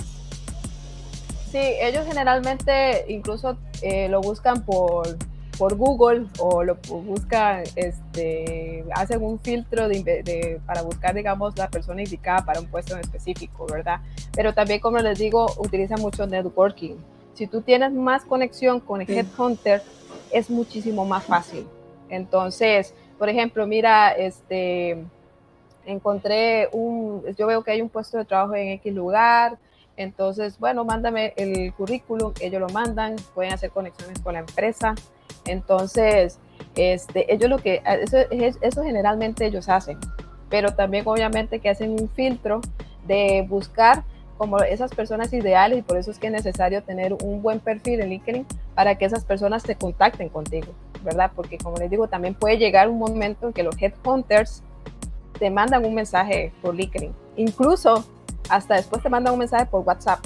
Sí, 1.58 1.74
ellos 1.82 2.06
generalmente 2.06 3.06
incluso 3.08 3.58
eh, 3.82 4.08
lo 4.10 4.22
buscan 4.22 4.63
por, 4.63 5.17
por 5.58 5.76
Google 5.76 6.28
o 6.38 6.63
lo 6.63 6.76
buscan, 6.76 7.63
este, 7.76 8.84
hacen 8.93 9.24
un 9.24 9.39
filtro 9.39 9.88
de, 9.88 10.62
para 10.67 10.84
buscar, 10.84 11.15
digamos, 11.15 11.58
la 11.58 11.67
persona 11.67 12.04
indicada 12.04 12.46
para 12.46 12.60
un 12.60 12.67
puesto 12.67 12.93
en 12.93 13.00
específico, 13.00 13.65
¿verdad? 13.65 14.02
Pero 14.36 14.54
también, 14.54 14.80
como 14.80 15.00
les 15.00 15.17
digo, 15.17 15.48
utilizan 15.58 16.00
mucho 16.00 16.28
networking 16.28 16.96
si 17.34 17.46
tú 17.46 17.62
tienes 17.62 17.91
más 17.91 18.24
conexión 18.24 18.80
con 18.80 19.02
el 19.02 19.10
Headhunter, 19.10 19.84
es 20.32 20.50
muchísimo 20.50 21.06
más 21.06 21.24
fácil. 21.24 21.67
Entonces, 22.10 22.96
por 23.20 23.30
ejemplo, 23.30 23.67
mira, 23.67 24.12
este, 24.12 24.98
encontré 25.86 26.67
un, 26.72 27.24
yo 27.38 27.46
veo 27.46 27.63
que 27.63 27.72
hay 27.72 27.82
un 27.82 27.89
puesto 27.89 28.17
de 28.17 28.26
trabajo 28.26 28.56
en 28.56 28.70
X 28.70 28.93
lugar, 28.93 29.60
entonces, 29.98 30.60
bueno, 30.60 30.86
mándame 30.86 31.34
el 31.36 31.74
currículum, 31.74 32.34
ellos 32.40 32.62
lo 32.62 32.70
mandan, 32.70 33.16
pueden 33.34 33.52
hacer 33.52 33.72
conexiones 33.72 34.20
con 34.22 34.34
la 34.34 34.40
empresa. 34.40 34.94
Entonces, 35.46 36.40
este, 36.76 37.34
ellos 37.34 37.50
lo 37.50 37.58
que, 37.58 37.82
eso, 37.86 38.18
eso 38.62 38.84
generalmente 38.84 39.46
ellos 39.46 39.68
hacen, 39.70 39.98
pero 40.50 40.74
también 40.76 41.04
obviamente 41.08 41.60
que 41.60 41.70
hacen 41.70 41.92
un 41.92 42.10
filtro 42.10 42.62
de 43.08 43.46
buscar 43.50 44.04
como 44.38 44.60
esas 44.60 44.94
personas 44.94 45.34
ideales 45.34 45.80
y 45.80 45.82
por 45.82 45.98
eso 45.98 46.12
es 46.12 46.20
que 46.20 46.28
es 46.28 46.34
necesario 46.34 46.84
tener 46.84 47.14
un 47.14 47.42
buen 47.42 47.60
perfil 47.60 48.02
en 48.02 48.10
LinkedIn 48.10 48.46
para 48.76 48.96
que 48.96 49.06
esas 49.06 49.26
personas 49.26 49.64
te 49.64 49.76
contacten 49.76 50.30
contigo, 50.30 50.74
¿verdad? 51.04 51.32
Porque 51.36 51.58
como 51.58 51.78
les 51.78 51.90
digo, 51.90 52.08
también 52.08 52.36
puede 52.36 52.58
llegar 52.58 52.88
un 52.88 53.00
momento 53.00 53.48
en 53.48 53.54
que 53.54 53.64
los 53.64 53.82
headhunters 53.82 54.62
te 55.40 55.50
mandan 55.50 55.86
un 55.86 55.96
mensaje 55.96 56.54
por 56.62 56.76
LinkedIn, 56.76 57.14
incluso 57.36 58.06
hasta 58.50 58.76
después 58.76 59.02
te 59.04 59.10
mandan 59.10 59.34
un 59.34 59.40
mensaje 59.40 59.66
por 59.66 59.82
WhatsApp 59.82 60.20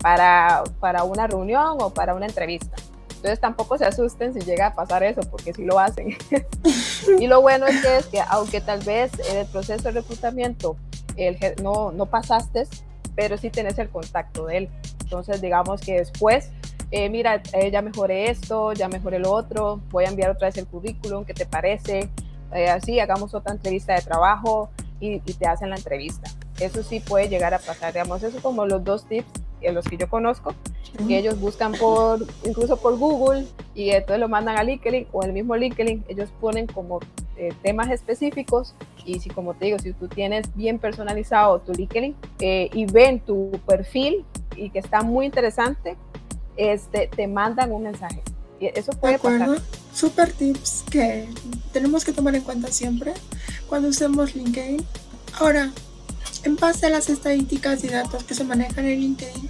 para, 0.00 0.62
para 0.80 1.04
una 1.04 1.26
reunión 1.26 1.78
o 1.80 1.90
para 1.90 2.14
una 2.14 2.26
entrevista. 2.26 2.76
Entonces 3.08 3.40
tampoco 3.40 3.76
se 3.76 3.84
asusten 3.84 4.32
si 4.32 4.40
llega 4.40 4.68
a 4.68 4.74
pasar 4.74 5.02
eso, 5.02 5.22
porque 5.28 5.52
sí 5.52 5.64
lo 5.64 5.78
hacen. 5.80 6.16
y 7.18 7.26
lo 7.26 7.40
bueno 7.40 7.66
es 7.66 7.82
que, 7.82 7.96
es 7.96 8.06
que 8.06 8.20
aunque 8.28 8.60
tal 8.60 8.80
vez 8.80 9.10
en 9.30 9.38
el 9.38 9.46
proceso 9.46 9.84
de 9.84 10.00
reclutamiento 10.00 10.76
el, 11.16 11.36
no, 11.62 11.90
no 11.90 12.06
pasaste, 12.06 12.68
pero 13.16 13.36
sí 13.36 13.50
tenés 13.50 13.78
el 13.78 13.88
contacto 13.88 14.46
de 14.46 14.58
él. 14.58 14.68
Entonces, 15.02 15.40
digamos 15.40 15.80
que 15.80 15.94
después, 15.94 16.50
eh, 16.92 17.10
mira, 17.10 17.42
eh, 17.52 17.70
ya 17.70 17.82
mejoré 17.82 18.30
esto, 18.30 18.72
ya 18.72 18.88
mejoré 18.88 19.18
lo 19.18 19.32
otro, 19.32 19.80
voy 19.90 20.04
a 20.04 20.08
enviar 20.08 20.30
otra 20.30 20.46
vez 20.46 20.56
el 20.58 20.66
currículum, 20.66 21.24
¿qué 21.24 21.34
te 21.34 21.44
parece? 21.44 22.08
Eh, 22.54 22.68
así, 22.68 23.00
hagamos 23.00 23.34
otra 23.34 23.52
entrevista 23.52 23.94
de 23.94 24.02
trabajo 24.02 24.70
y, 25.00 25.18
te 25.18 25.46
hacen 25.46 25.70
la 25.70 25.76
entrevista. 25.76 26.30
Eso 26.60 26.82
sí 26.82 27.00
puede 27.00 27.28
llegar 27.28 27.54
a 27.54 27.58
pasar, 27.58 27.92
digamos, 27.92 28.22
eso 28.22 28.40
como 28.42 28.66
los 28.66 28.82
dos 28.84 29.04
tips 29.06 29.26
en 29.60 29.74
los 29.74 29.84
que 29.84 29.96
yo 29.96 30.08
conozco, 30.08 30.54
que 31.06 31.18
ellos 31.18 31.38
buscan 31.40 31.72
por, 31.72 32.24
incluso 32.44 32.76
por 32.76 32.96
Google 32.96 33.46
y 33.74 33.90
entonces 33.90 34.20
lo 34.20 34.28
mandan 34.28 34.56
a 34.56 34.62
LinkedIn 34.62 35.08
o 35.12 35.22
el 35.22 35.32
mismo 35.32 35.56
LinkedIn, 35.56 36.04
ellos 36.08 36.30
ponen 36.40 36.66
como 36.66 37.00
eh, 37.36 37.52
temas 37.62 37.90
específicos 37.90 38.74
y 39.04 39.20
si 39.20 39.30
como 39.30 39.54
te 39.54 39.66
digo, 39.66 39.78
si 39.78 39.92
tú 39.92 40.08
tienes 40.08 40.54
bien 40.54 40.78
personalizado 40.78 41.60
tu 41.60 41.72
LinkedIn 41.72 42.16
eh, 42.40 42.70
y 42.72 42.86
ven 42.86 43.20
tu 43.20 43.50
perfil 43.66 44.24
y 44.56 44.70
que 44.70 44.78
está 44.78 45.02
muy 45.02 45.26
interesante, 45.26 45.96
este, 46.56 47.08
te 47.08 47.26
mandan 47.26 47.72
un 47.72 47.84
mensaje. 47.84 48.22
Y 48.60 48.66
eso 48.66 48.92
puede 48.92 49.12
de 49.12 49.16
acuerdo. 49.16 49.54
pasar. 49.54 49.62
Super 49.94 50.32
tips 50.32 50.84
que 50.90 51.28
tenemos 51.72 52.04
que 52.04 52.12
tomar 52.12 52.34
en 52.34 52.42
cuenta 52.42 52.68
siempre 52.68 53.14
cuando 53.68 53.88
usemos 53.88 54.34
LinkedIn. 54.34 54.84
Ahora, 55.38 55.70
en 56.44 56.56
base 56.56 56.86
a 56.86 56.90
las 56.90 57.08
estadísticas 57.08 57.84
y 57.84 57.88
datos 57.88 58.24
que 58.24 58.34
se 58.34 58.44
manejan 58.44 58.86
en 58.86 59.00
LinkedIn, 59.00 59.48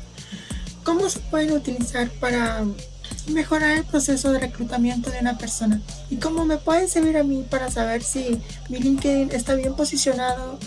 ¿cómo 0.85 1.09
se 1.09 1.21
pueden 1.21 1.53
utilizar 1.53 2.11
para 2.21 2.65
mejorar 3.29 3.77
el 3.77 3.85
proceso 3.85 4.33
de 4.33 4.41
reclutamiento 4.41 5.11
de 5.11 5.19
una 5.21 5.37
persona 5.37 5.81
y 6.11 6.17
cómo 6.17 6.45
me 6.45 6.57
puede 6.57 6.89
servir 6.89 7.17
a 7.19 7.23
mí 7.23 7.45
para 7.49 7.71
saber 7.71 8.03
si 8.03 8.41
mi 8.69 8.79
LinkedIn 8.79 9.31
está 9.33 9.55
bien 9.55 9.75
posicionado, 9.75 10.59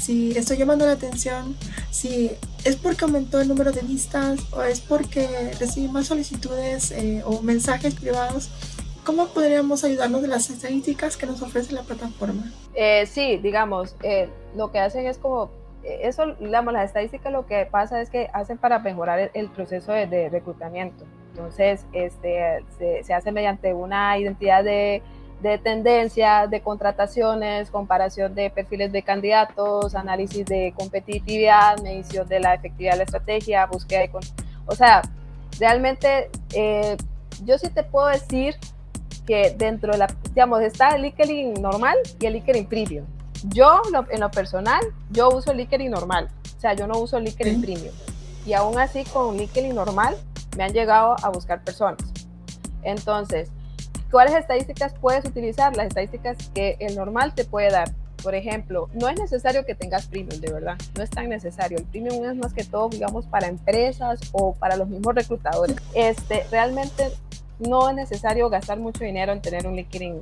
si 0.00 0.32
estoy 0.36 0.56
llamando 0.56 0.86
la 0.86 0.92
atención, 0.92 1.56
si 1.90 2.30
es 2.64 2.76
porque 2.76 3.04
aumentó 3.04 3.40
el 3.40 3.48
número 3.48 3.72
de 3.72 3.82
vistas 3.82 4.40
o 4.52 4.62
es 4.62 4.80
porque 4.80 5.52
recibí 5.58 5.88
más 5.88 6.06
solicitudes 6.06 6.90
eh, 6.92 7.22
o 7.24 7.42
mensajes 7.42 7.94
privados. 7.94 8.48
¿Cómo 9.04 9.28
podríamos 9.28 9.84
ayudarnos 9.84 10.22
de 10.22 10.28
las 10.28 10.50
estadísticas 10.50 11.16
que 11.16 11.26
nos 11.26 11.40
ofrece 11.40 11.72
la 11.72 11.82
plataforma? 11.82 12.52
Eh, 12.74 13.06
sí, 13.06 13.36
digamos, 13.36 13.94
eh, 14.02 14.28
lo 14.56 14.72
que 14.72 14.80
hacen 14.80 15.06
es 15.06 15.16
como 15.16 15.50
eso, 15.86 16.34
digamos, 16.40 16.72
las 16.72 16.86
estadísticas 16.86 17.32
lo 17.32 17.46
que 17.46 17.66
pasa 17.66 18.00
es 18.00 18.10
que 18.10 18.28
hacen 18.32 18.58
para 18.58 18.78
mejorar 18.78 19.30
el, 19.32 19.48
proceso 19.50 19.92
de, 19.92 20.28
reclutamiento. 20.28 21.04
Entonces, 21.30 21.86
este, 21.92 22.64
se, 22.78 23.14
hace 23.14 23.30
mediante 23.30 23.74
una 23.74 24.18
identidad 24.18 24.64
de, 24.64 25.02
de 25.40 25.58
tendencia, 25.58 26.46
de 26.46 26.60
contrataciones, 26.60 27.70
comparación 27.70 28.34
de 28.34 28.50
perfiles 28.50 28.90
de 28.90 29.02
candidatos, 29.02 29.94
análisis 29.94 30.46
de 30.46 30.72
competitividad, 30.76 31.78
medición 31.82 32.26
de 32.26 32.40
la 32.40 32.54
efectividad 32.54 32.92
de 32.92 32.98
la 32.98 33.04
estrategia, 33.04 33.66
búsqueda 33.66 34.00
de... 34.00 34.10
O 34.66 34.74
sea, 34.74 35.02
realmente 35.60 36.30
eh, 36.54 36.96
yo 37.44 37.58
sí 37.58 37.68
te 37.68 37.82
puedo 37.82 38.08
decir 38.08 38.56
que 39.26 39.54
dentro 39.56 39.92
de 39.92 39.98
la, 39.98 40.06
digamos, 40.30 40.62
está 40.62 40.96
el 40.96 41.02
LinkedIn 41.02 41.54
normal 41.54 41.96
y 42.18 42.26
el 42.26 42.34
LinkedIn 42.34 42.66
Premium. 42.66 43.04
Yo, 43.44 43.82
en 44.10 44.20
lo 44.20 44.30
personal, 44.30 44.80
yo 45.10 45.28
uso 45.30 45.52
LinkedIn 45.52 45.90
normal, 45.90 46.28
o 46.56 46.60
sea, 46.60 46.74
yo 46.74 46.86
no 46.86 46.98
uso 46.98 47.18
el 47.18 47.24
LinkedIn 47.24 47.60
Premium. 47.60 47.94
Y 48.44 48.52
aún 48.54 48.78
así, 48.78 49.04
con 49.04 49.36
LinkedIn 49.36 49.74
normal, 49.74 50.16
me 50.56 50.64
han 50.64 50.72
llegado 50.72 51.16
a 51.22 51.28
buscar 51.30 51.62
personas. 51.62 52.00
Entonces, 52.82 53.50
¿cuáles 54.10 54.34
estadísticas 54.34 54.94
puedes 55.00 55.24
utilizar? 55.24 55.76
Las 55.76 55.88
estadísticas 55.88 56.36
que 56.54 56.76
el 56.80 56.96
normal 56.96 57.34
te 57.34 57.44
puede 57.44 57.70
dar. 57.70 57.92
Por 58.22 58.34
ejemplo, 58.34 58.88
no 58.94 59.08
es 59.08 59.18
necesario 59.18 59.66
que 59.66 59.74
tengas 59.74 60.06
premium, 60.06 60.40
de 60.40 60.52
verdad, 60.52 60.76
no 60.96 61.02
es 61.02 61.10
tan 61.10 61.28
necesario. 61.28 61.78
El 61.78 61.84
premium 61.84 62.24
es 62.24 62.36
más 62.36 62.52
que 62.52 62.64
todo, 62.64 62.88
digamos, 62.88 63.26
para 63.26 63.46
empresas 63.46 64.20
o 64.32 64.54
para 64.54 64.76
los 64.76 64.88
mismos 64.88 65.14
reclutadores. 65.14 65.76
Este, 65.94 66.44
realmente 66.50 67.12
no 67.58 67.88
es 67.90 67.96
necesario 67.96 68.48
gastar 68.48 68.78
mucho 68.78 69.04
dinero 69.04 69.32
en 69.32 69.42
tener 69.42 69.66
un 69.66 69.76
LinkedIn, 69.76 70.20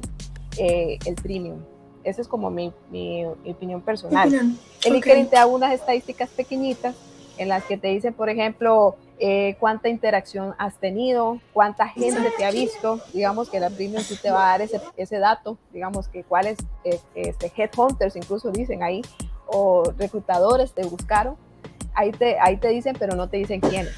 eh, 0.59 0.99
el 1.05 1.15
premium. 1.15 1.61
Esa 2.05 2.21
es 2.21 2.29
como 2.29 2.51
mi, 2.51 2.73
mi, 2.91 3.25
opinión 3.25 3.81
personal. 3.81 4.33
El 4.85 4.93
LinkedIn 4.93 5.29
te 5.29 5.37
da 5.37 5.47
unas 5.47 5.73
estadísticas 5.73 6.29
pequeñitas 6.31 6.95
en 7.39 7.49
las 7.49 7.65
que 7.65 7.77
te 7.77 7.89
dicen, 7.89 8.15
por 8.15 8.29
ejemplo, 8.29 8.97
eh, 9.19 9.57
cuánta 9.59 9.89
interacción 9.89 10.55
has 10.59 10.77
tenido, 10.79 11.41
cuánta 11.53 11.89
gente 11.89 12.33
te 12.37 12.45
ha 12.45 12.51
visto, 12.51 13.01
digamos 13.13 13.49
que 13.49 13.61
la 13.61 13.71
premium 13.71 14.03
sí 14.03 14.17
te 14.21 14.31
va 14.31 14.47
a 14.47 14.51
dar 14.51 14.63
ese, 14.63 14.81
ese 14.97 15.19
dato, 15.19 15.57
digamos 15.73 16.09
que 16.09 16.25
cuáles 16.25 16.59
eh, 16.85 17.01
este, 17.15 17.53
headhunters 17.57 18.17
incluso 18.17 18.51
dicen 18.51 18.83
ahí, 18.83 19.03
o 19.47 19.85
reclutadores 19.97 20.73
te 20.73 20.85
buscaron, 20.85 21.37
ahí 21.95 22.13
te, 22.13 22.39
ahí 22.41 22.57
te 22.57 22.69
dicen, 22.69 22.97
pero 22.99 23.15
no 23.15 23.29
te 23.29 23.37
dicen 23.37 23.61
quiénes. 23.61 23.95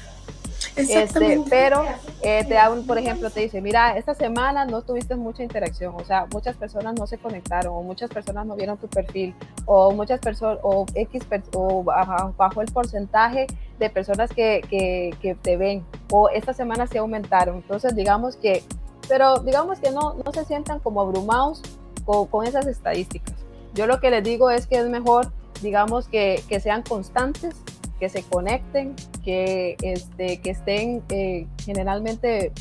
Este, 0.77 1.41
pero 1.49 1.83
eh, 2.21 2.45
te 2.47 2.53
da 2.53 2.69
un, 2.71 2.85
por 2.85 2.97
ejemplo, 2.97 3.29
te 3.29 3.41
dice, 3.41 3.61
mira, 3.61 3.97
esta 3.97 4.13
semana 4.13 4.65
no 4.65 4.83
tuviste 4.83 5.15
mucha 5.15 5.43
interacción, 5.43 5.95
o 5.95 6.05
sea, 6.05 6.27
muchas 6.31 6.55
personas 6.55 6.95
no 6.99 7.07
se 7.07 7.17
conectaron, 7.17 7.73
o 7.73 7.81
muchas 7.81 8.09
personas 8.09 8.45
no 8.45 8.55
vieron 8.55 8.77
tu 8.77 8.87
perfil, 8.87 9.33
o 9.65 9.91
muchas 9.91 10.19
personas, 10.19 10.59
o 10.61 10.85
X, 10.93 11.23
o 11.55 11.83
bajo 11.83 12.61
el 12.61 12.71
porcentaje 12.71 13.47
de 13.79 13.89
personas 13.89 14.31
que, 14.31 14.61
que, 14.69 15.15
que, 15.21 15.35
te 15.35 15.57
ven, 15.57 15.83
o 16.11 16.29
esta 16.29 16.53
semana 16.53 16.85
se 16.85 16.99
aumentaron. 16.99 17.57
Entonces, 17.57 17.95
digamos 17.95 18.35
que, 18.35 18.63
pero 19.07 19.39
digamos 19.39 19.79
que 19.79 19.91
no, 19.91 20.15
no 20.23 20.31
se 20.31 20.45
sientan 20.45 20.79
como 20.79 21.01
abrumados 21.01 21.61
con, 22.05 22.27
con 22.27 22.45
esas 22.45 22.67
estadísticas. 22.67 23.35
Yo 23.73 23.87
lo 23.87 23.99
que 23.99 24.11
les 24.11 24.23
digo 24.23 24.51
es 24.51 24.67
que 24.67 24.77
es 24.77 24.87
mejor, 24.87 25.31
digamos, 25.61 26.07
que, 26.07 26.43
que 26.47 26.59
sean 26.59 26.83
constantes 26.83 27.55
que 27.99 28.09
se 28.09 28.23
conecten, 28.23 28.95
que, 29.23 29.75
este, 29.81 30.39
que 30.39 30.51
estén 30.51 31.03
eh, 31.09 31.47
generalmente, 31.63 32.51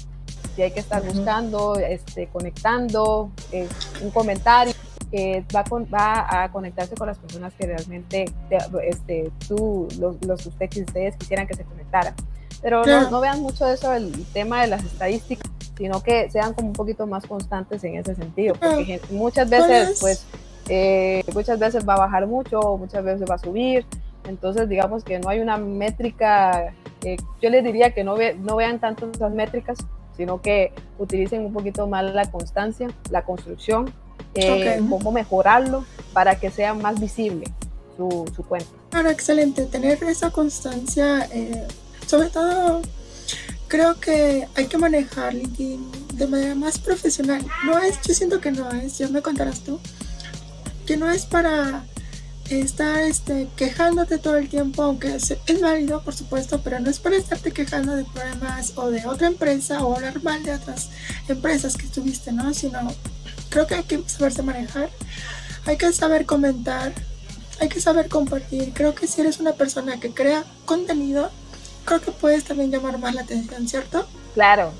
si 0.55 0.63
hay 0.63 0.71
que 0.71 0.81
estar 0.81 1.03
buscando, 1.03 1.77
este, 1.77 2.29
conectando, 2.29 3.31
eh, 3.53 3.69
un 4.03 4.11
comentario, 4.11 4.73
que 5.11 5.45
va, 5.55 5.65
va 5.93 6.45
a 6.45 6.51
conectarse 6.51 6.95
con 6.97 7.07
las 7.07 7.19
personas 7.19 7.53
que 7.55 7.67
realmente 7.67 8.25
este, 8.85 9.31
tú, 9.47 9.89
los, 9.99 10.17
los 10.25 10.47
ustedes 10.47 10.71
quisieran 11.17 11.47
que 11.47 11.55
se 11.55 11.65
conectaran. 11.65 12.15
Pero 12.63 12.85
no, 12.85 13.11
no, 13.11 13.21
vean 13.21 13.41
mucho 13.43 13.69
eso, 13.69 13.93
el 13.95 14.13
tema 14.33 14.63
de 14.63 14.69
las 14.69 14.85
estadísticas, 14.85 15.51
sino 15.77 16.03
que 16.03 16.31
sean 16.31 16.55
como 16.55 16.69
un 16.69 16.75
poquito 16.75 17.07
más 17.07 17.27
constantes 17.27 17.85
en 17.85 17.97
ese 17.97 18.15
sentido, 18.15 18.55
porque 18.55 19.01
muchas 19.11 19.49
veces, 19.49 19.99
pues, 20.01 20.25
eh, 20.69 21.23
muchas 21.33 21.59
veces 21.59 21.87
va 21.87 21.95
a 21.95 21.99
bajar 21.99 22.27
mucho, 22.27 22.77
muchas 22.77 23.05
veces 23.05 23.29
va 23.31 23.37
a 23.37 23.39
subir, 23.39 23.87
entonces, 24.29 24.69
digamos 24.69 25.05
que 25.05 25.19
no 25.19 25.29
hay 25.29 25.41
una 25.41 25.57
métrica, 25.57 26.75
eh, 27.03 27.17
yo 27.41 27.51
les 27.51 27.65
diría 27.65 27.93
que 27.93 28.05
no, 28.05 28.15
ve, 28.15 28.35
no 28.35 28.57
vean 28.57 28.81
tanto 28.81 29.11
esas 29.11 29.33
métricas, 29.33 29.79
sino 30.17 30.41
que 30.41 30.73
utilicen 30.99 31.45
un 31.45 31.53
poquito 31.53 31.87
más 31.87 32.05
la 32.15 32.31
constancia, 32.31 32.89
la 33.11 33.23
construcción, 33.23 33.93
eh, 34.35 34.81
cómo 34.89 35.13
mejorarlo 35.13 35.85
para 36.13 36.39
que 36.39 36.51
sea 36.51 36.75
más 36.75 37.01
visible 37.01 37.47
su, 37.97 38.31
su 38.35 38.43
cuenta. 38.45 38.71
Claro, 38.91 39.11
excelente. 39.11 39.67
Tener 39.67 40.03
esa 40.05 40.31
constancia, 40.31 41.27
eh, 41.33 41.67
sobre 42.07 42.29
todo, 42.29 42.83
creo 43.69 43.99
que 44.01 44.49
hay 44.55 44.67
que 44.67 44.79
manejar 44.79 45.35
LinkedIn 45.35 45.91
de 46.15 46.27
manera 46.27 46.55
más 46.55 46.79
profesional. 46.79 47.45
No 47.65 47.79
es, 47.79 48.01
yo 48.03 48.15
siento 48.15 48.41
que 48.41 48.53
no 48.53 48.71
es, 48.71 48.99
ya 48.99 49.09
me 49.09 49.23
contarás 49.23 49.61
tú, 49.61 49.81
que 50.87 50.97
no 50.97 51.11
es 51.11 51.27
para 51.27 51.85
estar 52.51 53.03
este, 53.03 53.49
quejándote 53.57 54.19
todo 54.19 54.37
el 54.37 54.49
tiempo, 54.49 54.83
aunque 54.83 55.15
es, 55.15 55.61
válido, 55.61 56.03
por 56.03 56.15
supuesto, 56.15 56.61
pero 56.63 56.79
no 56.81 56.91
es 56.91 56.99
para 57.01 57.17
estarte 57.17 57.53
quejando 57.53 57.97
de 57.97 58.05
problemas 58.05 58.73
o 58.77 58.91
de 58.91 59.07
otra 59.07 59.27
empresa 59.27 59.85
o 59.85 59.95
hablar 59.95 60.23
mal 60.23 60.43
de 60.43 60.55
otras 60.55 60.91
empresas 61.29 61.77
que 61.77 61.87
tuviste, 61.89 62.33
¿no? 62.33 62.55
Sino 62.55 62.79
creo 63.51 63.67
que 63.67 63.75
hay 63.75 63.83
que 63.83 64.03
saberse 64.07 64.43
manejar, 64.43 64.91
hay 65.67 65.77
que 65.77 65.93
saber 65.93 66.27
comentar, 66.27 66.93
hay 67.61 67.69
que 67.69 67.81
saber 67.81 68.09
compartir. 68.09 68.73
Creo 68.75 68.95
que 68.95 69.07
si 69.07 69.21
eres 69.21 69.41
una 69.41 69.53
persona 69.53 69.99
que 69.99 70.11
crea 70.11 70.45
contenido, 70.65 71.31
creo 71.85 72.01
que 72.01 72.13
puedes 72.13 72.45
también 72.45 72.71
llamar 72.71 72.99
más 72.99 73.15
la 73.15 73.23
atención, 73.23 73.67
¿cierto? 73.69 74.07
Claro. 74.35 74.73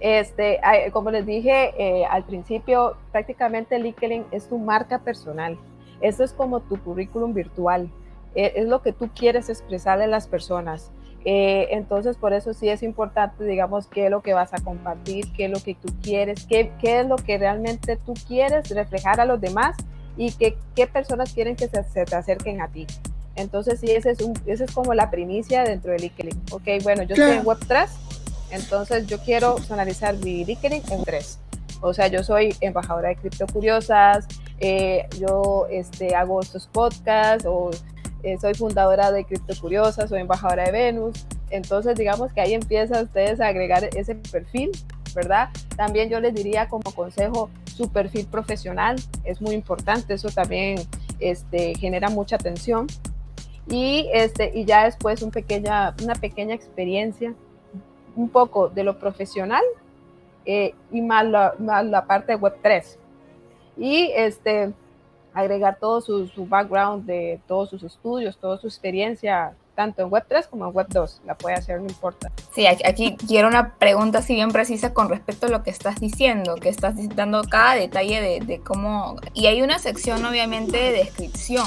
Este, 0.00 0.60
como 0.92 1.10
les 1.10 1.24
dije 1.24 1.72
eh, 1.78 2.04
al 2.04 2.24
principio, 2.24 2.96
prácticamente 3.12 3.78
LinkedIn 3.78 4.26
es 4.32 4.48
tu 4.48 4.58
marca 4.58 4.98
personal 4.98 5.56
eso 6.00 6.24
es 6.24 6.32
como 6.32 6.60
tu 6.60 6.78
currículum 6.82 7.34
virtual, 7.34 7.90
e, 8.34 8.52
es 8.56 8.66
lo 8.66 8.82
que 8.82 8.92
tú 8.92 9.10
quieres 9.14 9.48
expresarle 9.48 10.04
a 10.04 10.08
las 10.08 10.26
personas. 10.26 10.90
Eh, 11.24 11.68
entonces, 11.70 12.16
por 12.16 12.34
eso 12.34 12.52
sí 12.52 12.68
es 12.68 12.82
importante, 12.82 13.44
digamos, 13.44 13.86
qué 13.86 14.06
es 14.06 14.10
lo 14.10 14.22
que 14.22 14.34
vas 14.34 14.52
a 14.52 14.58
compartir, 14.62 15.32
qué 15.32 15.46
es 15.46 15.50
lo 15.50 15.60
que 15.60 15.74
tú 15.74 15.88
quieres, 16.02 16.44
qué, 16.46 16.72
qué 16.80 17.00
es 17.00 17.06
lo 17.06 17.16
que 17.16 17.38
realmente 17.38 17.96
tú 17.96 18.12
quieres 18.28 18.68
reflejar 18.68 19.20
a 19.20 19.24
los 19.24 19.40
demás 19.40 19.76
y 20.18 20.32
qué, 20.32 20.58
qué 20.74 20.86
personas 20.86 21.32
quieren 21.32 21.56
que 21.56 21.68
se, 21.68 21.82
te 21.82 22.14
acerquen 22.14 22.60
a 22.60 22.68
ti. 22.68 22.86
Entonces, 23.36 23.80
sí, 23.80 23.90
ese 23.90 24.10
es, 24.10 24.20
un, 24.20 24.34
ese 24.46 24.64
es 24.64 24.72
como 24.72 24.92
la 24.92 25.10
primicia 25.10 25.64
dentro 25.64 25.92
del 25.92 26.02
LinkedIn. 26.02 26.42
Ok, 26.52 26.82
bueno, 26.82 27.02
yo 27.04 27.14
estoy 27.14 27.38
en 27.38 27.44
Web3, 27.44 27.88
entonces 28.50 29.06
yo 29.06 29.18
quiero 29.18 29.54
personalizar 29.56 30.14
mi 30.18 30.44
LinkedIn 30.44 30.82
en 30.90 31.04
3. 31.04 31.38
O 31.84 31.92
sea, 31.92 32.06
yo 32.06 32.24
soy 32.24 32.56
embajadora 32.62 33.10
de 33.10 33.16
Cripto 33.16 33.46
Curiosas, 33.46 34.26
eh, 34.58 35.06
yo 35.20 35.66
este, 35.70 36.14
hago 36.14 36.40
estos 36.40 36.66
podcasts 36.66 37.44
o 37.46 37.70
eh, 38.22 38.38
soy 38.40 38.54
fundadora 38.54 39.12
de 39.12 39.26
Cripto 39.26 39.54
Curiosas, 39.60 40.08
soy 40.08 40.22
embajadora 40.22 40.64
de 40.64 40.72
Venus. 40.72 41.26
Entonces, 41.50 41.94
digamos 41.96 42.32
que 42.32 42.40
ahí 42.40 42.54
empieza 42.54 43.02
ustedes 43.02 43.38
a 43.38 43.48
agregar 43.48 43.90
ese 43.94 44.14
perfil, 44.14 44.70
¿verdad? 45.14 45.50
También 45.76 46.08
yo 46.08 46.20
les 46.20 46.32
diría 46.32 46.68
como 46.68 46.90
consejo 46.90 47.50
su 47.66 47.90
perfil 47.92 48.26
profesional, 48.28 48.96
es 49.24 49.42
muy 49.42 49.52
importante, 49.54 50.14
eso 50.14 50.30
también 50.30 50.80
este, 51.20 51.74
genera 51.74 52.08
mucha 52.08 52.36
atención. 52.36 52.86
Y, 53.68 54.08
este, 54.14 54.52
y 54.54 54.64
ya 54.64 54.84
después 54.84 55.20
un 55.20 55.30
pequeña, 55.30 55.94
una 56.02 56.14
pequeña 56.14 56.54
experiencia, 56.54 57.34
un 58.16 58.30
poco 58.30 58.70
de 58.70 58.84
lo 58.84 58.98
profesional 58.98 59.62
eh, 60.44 60.74
y 60.90 61.00
más 61.00 61.24
la, 61.26 61.54
más 61.58 61.84
la, 61.84 62.06
parte 62.06 62.32
de 62.32 62.38
Web3. 62.38 62.96
Y 63.76 64.10
este, 64.14 64.72
agregar 65.32 65.78
todo 65.80 66.00
su, 66.00 66.28
su, 66.28 66.46
background 66.46 67.06
de 67.06 67.40
todos 67.46 67.70
sus 67.70 67.82
estudios, 67.82 68.36
toda 68.38 68.58
su 68.58 68.66
experiencia, 68.66 69.54
tanto 69.74 70.02
en 70.02 70.10
Web3 70.10 70.48
como 70.48 70.66
en 70.66 70.72
Web2. 70.72 71.20
La 71.24 71.34
puede 71.34 71.56
hacer, 71.56 71.80
no 71.80 71.86
importa. 71.86 72.30
Sí, 72.52 72.66
aquí, 72.66 73.16
quiero 73.16 73.48
una 73.48 73.74
pregunta 73.74 74.18
así 74.18 74.34
bien 74.34 74.50
precisa 74.50 74.94
con 74.94 75.08
respecto 75.08 75.46
a 75.46 75.50
lo 75.50 75.62
que 75.62 75.70
estás 75.70 75.98
diciendo, 76.00 76.56
que 76.56 76.68
estás 76.68 76.94
dando 77.16 77.42
cada 77.44 77.74
detalle 77.74 78.20
de, 78.20 78.40
de 78.40 78.60
cómo... 78.60 79.16
Y 79.32 79.46
hay 79.46 79.62
una 79.62 79.78
sección 79.78 80.24
obviamente 80.24 80.76
de 80.76 80.92
descripción 80.92 81.66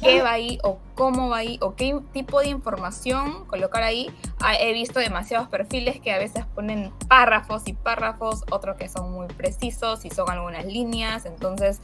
qué 0.00 0.22
va 0.22 0.32
ahí 0.32 0.58
o 0.62 0.78
cómo 0.94 1.28
va 1.28 1.38
ahí 1.38 1.58
o 1.60 1.74
qué 1.74 1.98
tipo 2.12 2.40
de 2.40 2.48
información 2.48 3.44
colocar 3.46 3.82
ahí. 3.82 4.10
Ah, 4.40 4.54
he 4.58 4.72
visto 4.72 5.00
demasiados 5.00 5.48
perfiles 5.48 6.00
que 6.00 6.12
a 6.12 6.18
veces 6.18 6.44
ponen 6.54 6.92
párrafos 7.08 7.62
y 7.66 7.72
párrafos, 7.72 8.44
otros 8.50 8.76
que 8.76 8.88
son 8.88 9.12
muy 9.12 9.26
precisos 9.26 10.04
y 10.04 10.10
son 10.10 10.30
algunas 10.30 10.64
líneas. 10.64 11.26
Entonces, 11.26 11.80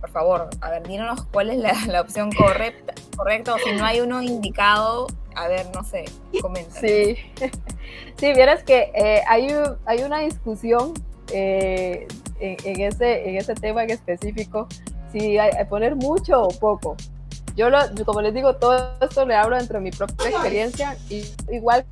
por 0.00 0.10
favor, 0.10 0.50
a 0.60 0.70
ver, 0.70 0.86
díganos 0.86 1.24
cuál 1.32 1.50
es 1.50 1.86
la, 1.88 2.00
opción 2.00 2.32
correcta, 2.32 2.94
correcta 3.16 3.54
o 3.54 3.58
si 3.58 3.72
no 3.72 3.84
hay 3.84 4.00
uno 4.00 4.20
indicado, 4.22 5.06
a 5.36 5.46
ver, 5.48 5.66
no 5.74 5.84
sé, 5.84 6.04
comenta. 6.40 6.80
Sí, 6.80 7.16
sí, 8.16 8.32
vieras 8.32 8.64
que 8.64 8.90
eh, 8.94 9.22
hay, 9.28 9.48
hay 9.86 10.02
una 10.02 10.18
discusión 10.18 10.92
eh, 11.32 12.08
en, 12.40 12.80
ese, 12.80 13.28
en 13.28 13.36
ese 13.36 13.54
tema 13.54 13.84
en 13.84 13.90
específico, 13.90 14.66
si 15.12 15.36
poner 15.68 15.94
mucho 15.94 16.42
o 16.42 16.48
poco. 16.48 16.96
Yo, 17.54 17.68
lo, 17.68 17.78
como 18.06 18.22
les 18.22 18.32
digo, 18.32 18.56
todo 18.56 18.94
esto 19.00 19.26
le 19.26 19.34
hablo 19.34 19.56
dentro 19.56 19.78
de 19.78 19.84
mi 19.84 19.90
propia 19.90 20.30
experiencia 20.30 20.96
y 21.10 21.24
igual 21.50 21.84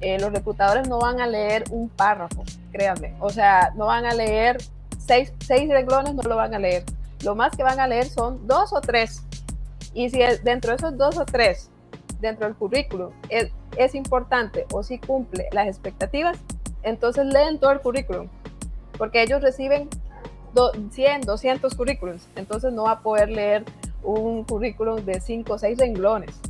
eh, 0.00 0.18
los 0.20 0.32
reclutadores 0.32 0.88
no 0.88 1.00
van 1.00 1.20
a 1.20 1.26
leer 1.26 1.64
un 1.70 1.88
párrafo, 1.88 2.44
créanme. 2.70 3.14
O 3.18 3.30
sea, 3.30 3.72
no 3.74 3.86
van 3.86 4.06
a 4.06 4.14
leer 4.14 4.58
seis, 4.98 5.32
seis 5.44 5.68
reglones, 5.68 6.14
no 6.14 6.22
lo 6.22 6.36
van 6.36 6.54
a 6.54 6.58
leer. 6.58 6.84
Lo 7.24 7.34
más 7.34 7.56
que 7.56 7.64
van 7.64 7.80
a 7.80 7.88
leer 7.88 8.06
son 8.06 8.46
dos 8.46 8.72
o 8.72 8.80
tres. 8.80 9.22
Y 9.92 10.10
si 10.10 10.20
dentro 10.44 10.70
de 10.70 10.76
esos 10.76 10.96
dos 10.96 11.18
o 11.18 11.24
tres, 11.24 11.70
dentro 12.20 12.46
del 12.46 12.54
currículum, 12.54 13.10
es, 13.28 13.50
es 13.76 13.94
importante 13.96 14.66
o 14.72 14.84
si 14.84 14.98
cumple 14.98 15.48
las 15.50 15.66
expectativas, 15.66 16.38
entonces 16.84 17.26
leen 17.26 17.58
todo 17.58 17.72
el 17.72 17.80
currículum. 17.80 18.28
Porque 18.96 19.22
ellos 19.22 19.42
reciben 19.42 19.88
100, 20.90 21.22
200 21.22 21.74
currículums. 21.74 22.28
Entonces 22.36 22.72
no 22.72 22.84
va 22.84 22.92
a 22.92 23.00
poder 23.00 23.30
leer 23.30 23.64
un 24.08 24.44
currículum 24.44 25.04
de 25.04 25.20
5 25.20 25.52
o 25.52 25.58
6 25.58 25.78
renglones. 25.78 26.40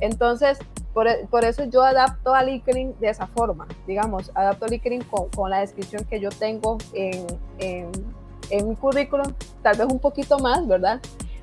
Entonces, 0.00 0.58
por, 0.94 1.06
por, 1.28 1.44
eso 1.44 1.64
yo 1.64 1.82
adapto 1.82 2.34
a 2.34 2.42
LinkedIn 2.42 2.98
de 3.00 3.10
esa 3.10 3.26
forma, 3.26 3.66
digamos, 3.86 4.30
adapto 4.34 4.64
a 4.64 4.68
LinkedIn 4.68 5.02
con, 5.02 5.28
con 5.28 5.50
la 5.50 5.60
descripción 5.60 6.04
que 6.04 6.20
yo 6.20 6.30
tengo 6.30 6.78
en, 6.94 7.26
en, 7.58 7.90
en, 8.50 8.68
mi 8.68 8.76
currículum, 8.76 9.32
tal 9.62 9.76
vez 9.76 9.86
un 9.86 9.98
poquito 9.98 10.38
más, 10.38 10.66
¿verdad? 10.66 11.00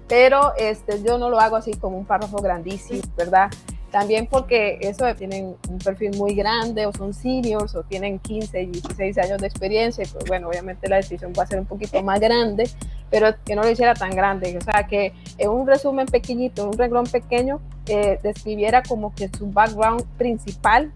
Pero 0.08 0.54
este, 0.58 1.04
yo 1.04 1.18
no 1.18 1.30
lo 1.30 1.40
hago 1.40 1.56
así 1.56 1.74
como 1.76 1.98
un 1.98 2.06
párrafo 2.06 2.38
grandísimo, 2.38 3.02
¿verdad? 3.16 3.52
También 3.98 4.28
porque 4.28 4.78
eso 4.80 5.06
tienen 5.16 5.56
un 5.68 5.80
perfil 5.80 6.16
muy 6.18 6.36
grande 6.36 6.86
o 6.86 6.94
son 6.94 7.16
seniors 7.16 7.74
o 7.74 7.82
tienen 7.82 8.20
15, 8.20 8.68
16 8.68 9.18
años 9.18 9.42
de 9.42 9.48
experiencia, 9.48 10.06
pues 10.14 10.24
bueno, 10.28 10.50
obviamente 10.50 10.88
la 10.88 10.98
descripción 10.98 11.34
va 11.36 11.42
a 11.42 11.48
ser 11.48 11.60
un 11.62 11.66
poquito 11.66 12.04
más 12.04 12.20
grande 12.20 12.70
pero 13.10 13.34
que 13.44 13.56
no 13.56 13.64
lo 13.64 13.72
hiciera 13.72 13.96
tan 13.96 14.12
grande. 14.12 14.56
O 14.56 14.62
sea, 14.62 14.86
que 14.86 15.14
en 15.40 15.50
un 15.50 15.66
resumen 15.66 16.06
pequeñito, 16.06 16.70
un 16.70 16.78
renglón 16.78 17.08
pequeño, 17.08 17.60
eh, 17.88 18.20
describiera 18.22 18.84
como 18.84 19.16
que 19.16 19.30
su 19.30 19.52
background 19.52 20.06
principal 20.20 20.92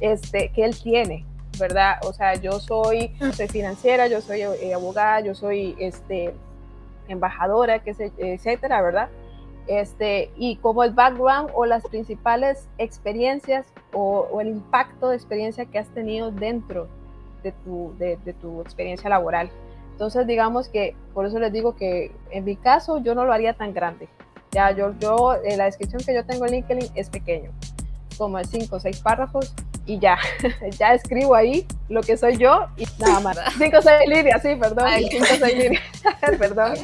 este, 0.00 0.48
que 0.48 0.64
él 0.64 0.74
tiene, 0.74 1.24
¿verdad? 1.60 2.00
O 2.02 2.12
sea, 2.12 2.34
yo 2.34 2.58
soy, 2.58 3.14
soy 3.36 3.46
financiera, 3.46 4.08
yo 4.08 4.20
soy 4.20 4.40
eh, 4.40 4.74
abogada, 4.74 5.20
yo 5.20 5.36
soy 5.36 5.76
este, 5.78 6.34
embajadora, 7.06 7.84
que 7.84 7.94
se, 7.94 8.10
etcétera, 8.18 8.82
¿verdad? 8.82 9.10
Este, 9.66 10.30
y 10.36 10.56
como 10.56 10.82
el 10.82 10.90
background 10.90 11.50
o 11.54 11.66
las 11.66 11.84
principales 11.84 12.68
experiencias 12.78 13.66
o, 13.92 14.40
el 14.40 14.48
impacto 14.48 15.08
de 15.08 15.16
experiencia 15.16 15.66
que 15.66 15.78
has 15.78 15.88
tenido 15.88 16.30
dentro 16.30 16.88
de 17.42 17.52
tu, 17.52 17.94
de, 17.98 18.16
tu 18.40 18.60
experiencia 18.60 19.08
laboral. 19.08 19.50
Entonces, 19.92 20.26
digamos 20.26 20.68
que 20.68 20.96
por 21.14 21.26
eso 21.26 21.38
les 21.38 21.52
digo 21.52 21.76
que 21.76 22.10
en 22.30 22.44
mi 22.44 22.56
caso 22.56 22.98
yo 22.98 23.14
no 23.14 23.24
lo 23.24 23.32
haría 23.32 23.54
tan 23.54 23.72
grande. 23.72 24.08
Ya, 24.50 24.70
yo, 24.72 24.94
yo, 24.98 25.34
eh, 25.34 25.56
la 25.56 25.64
descripción 25.64 26.02
que 26.04 26.14
yo 26.14 26.26
tengo 26.26 26.44
en 26.46 26.52
LinkedIn 26.52 26.90
es 26.94 27.08
pequeño, 27.08 27.50
como 28.18 28.38
de 28.38 28.44
cinco 28.44 28.76
o 28.76 28.80
seis 28.80 29.00
párrafos 29.00 29.54
y 29.86 29.98
ya, 29.98 30.18
ya 30.78 30.94
escribo 30.94 31.34
ahí 31.34 31.66
lo 31.88 32.02
que 32.02 32.16
soy 32.16 32.36
yo 32.36 32.66
y 32.76 32.86
nada 32.98 33.20
más. 33.20 33.38
Cinco 33.58 33.78
o 33.78 33.82
seis 33.82 34.08
líneas, 34.08 34.40
sí, 34.42 34.54
perdón, 34.56 34.88
cinco 35.10 35.24
o 35.24 35.36
seis 35.36 35.56
líneas, 35.56 35.82
perdón. 36.38 36.74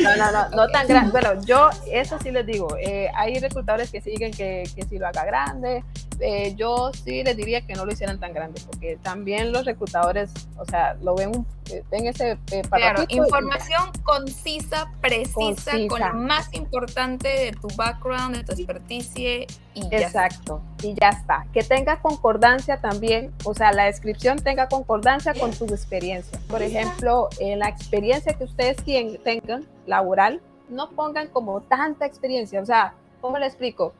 No, 0.00 0.16
no, 0.16 0.32
no, 0.32 0.48
no 0.50 0.68
tan 0.68 0.86
grande. 0.86 1.10
Bueno, 1.20 1.42
yo 1.44 1.70
eso 1.90 2.18
sí 2.22 2.30
les 2.30 2.46
digo, 2.46 2.76
eh, 2.78 3.08
hay 3.16 3.38
reclutadores 3.38 3.90
que 3.90 4.00
siguen 4.00 4.32
que, 4.32 4.64
que 4.74 4.82
sí 4.82 4.98
lo 4.98 5.06
haga 5.06 5.24
grande, 5.24 5.82
eh, 6.20 6.54
yo 6.56 6.92
sí 6.92 7.24
les 7.24 7.36
diría 7.36 7.62
que 7.62 7.74
no 7.74 7.84
lo 7.84 7.92
hicieran 7.92 8.20
tan 8.20 8.32
grande, 8.32 8.60
porque 8.66 8.98
también 9.02 9.52
los 9.52 9.64
reclutadores, 9.64 10.30
o 10.56 10.64
sea, 10.64 10.94
lo 11.02 11.14
ven, 11.14 11.32
eh, 11.32 11.59
ven 11.90 12.06
ese 12.06 12.38
eh, 12.50 12.62
Claro, 12.70 13.04
información 13.08 13.90
concisa, 14.02 14.90
precisa, 15.00 15.72
con 15.88 16.00
lo 16.00 16.14
más 16.14 16.52
importante 16.52 17.28
de 17.28 17.52
tu 17.52 17.68
background, 17.76 18.36
de 18.36 18.44
tu 18.44 18.52
expertise 18.52 19.46
y 19.74 19.88
ya 19.90 20.00
Exacto, 20.00 20.62
y 20.82 20.94
ya 20.94 21.10
está. 21.10 21.46
Que 21.52 21.62
tenga 21.62 22.00
concordancia 22.00 22.80
también, 22.80 23.32
o 23.44 23.54
sea, 23.54 23.72
la 23.72 23.84
descripción 23.84 24.38
tenga 24.38 24.68
concordancia 24.68 25.34
con 25.34 25.50
tus 25.52 25.70
experiencias. 25.70 26.40
Por 26.44 26.62
ejemplo, 26.62 27.28
en 27.38 27.58
la 27.60 27.68
experiencia 27.68 28.34
que 28.34 28.44
ustedes 28.44 28.76
tengan 29.22 29.66
laboral, 29.86 30.40
no 30.68 30.90
pongan 30.90 31.28
como 31.28 31.60
tanta 31.62 32.06
experiencia, 32.06 32.60
o 32.60 32.66
sea, 32.66 32.94
¿cómo 33.20 33.38
le 33.38 33.46
explico? 33.46 33.92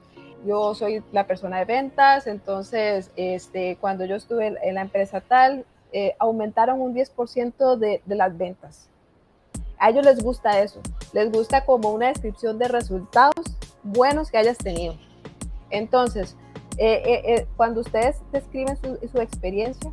yo 0.46 0.74
soy 0.74 1.02
la 1.12 1.26
persona 1.26 1.59
de 1.59 1.64
ventas, 1.64 2.26
entonces 2.26 3.11
este, 3.16 3.76
cuando 3.80 4.04
yo 4.04 4.16
estuve 4.16 4.56
en 4.62 4.74
la 4.74 4.83
empresa 4.83 5.20
tal, 5.20 5.66
eh, 5.92 6.14
aumentaron 6.18 6.81
un 6.81 6.94
10% 6.94 7.76
de, 7.76 8.03
de 8.05 8.14
las 8.14 8.37
ventas. 8.37 8.88
A 9.79 9.90
ellos 9.90 10.05
les 10.05 10.22
gusta 10.22 10.61
eso, 10.61 10.81
les 11.12 11.33
gusta 11.33 11.64
como 11.64 11.90
una 11.90 12.09
descripción 12.09 12.59
de 12.59 12.68
resultados 12.68 13.57
buenos 13.83 14.31
que 14.31 14.38
hayas 14.38 14.59
tenido. 14.59 14.94
Entonces, 15.70 16.37
eh, 16.76 17.22
eh, 17.24 17.46
cuando 17.57 17.81
ustedes 17.81 18.16
describen 18.33 18.76
su, 18.76 18.98
su 19.09 19.20
experiencia, 19.20 19.92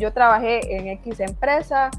yo 0.00 0.14
trabajé 0.14 0.78
en 0.78 0.88
X 0.88 1.20
empresa, 1.20 1.90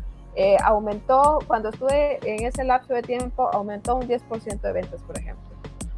aumentó, 0.63 1.37
cuando 1.45 1.69
estuve 1.69 2.17
en 2.23 2.43
ese 2.47 2.63
lapso 2.63 2.95
de 2.95 3.03
tiempo, 3.03 3.47
aumentó 3.53 3.95
un 3.95 4.07
10% 4.07 4.59
de 4.59 4.71
ventas, 4.71 5.03
por 5.03 5.19
ejemplo 5.19 5.44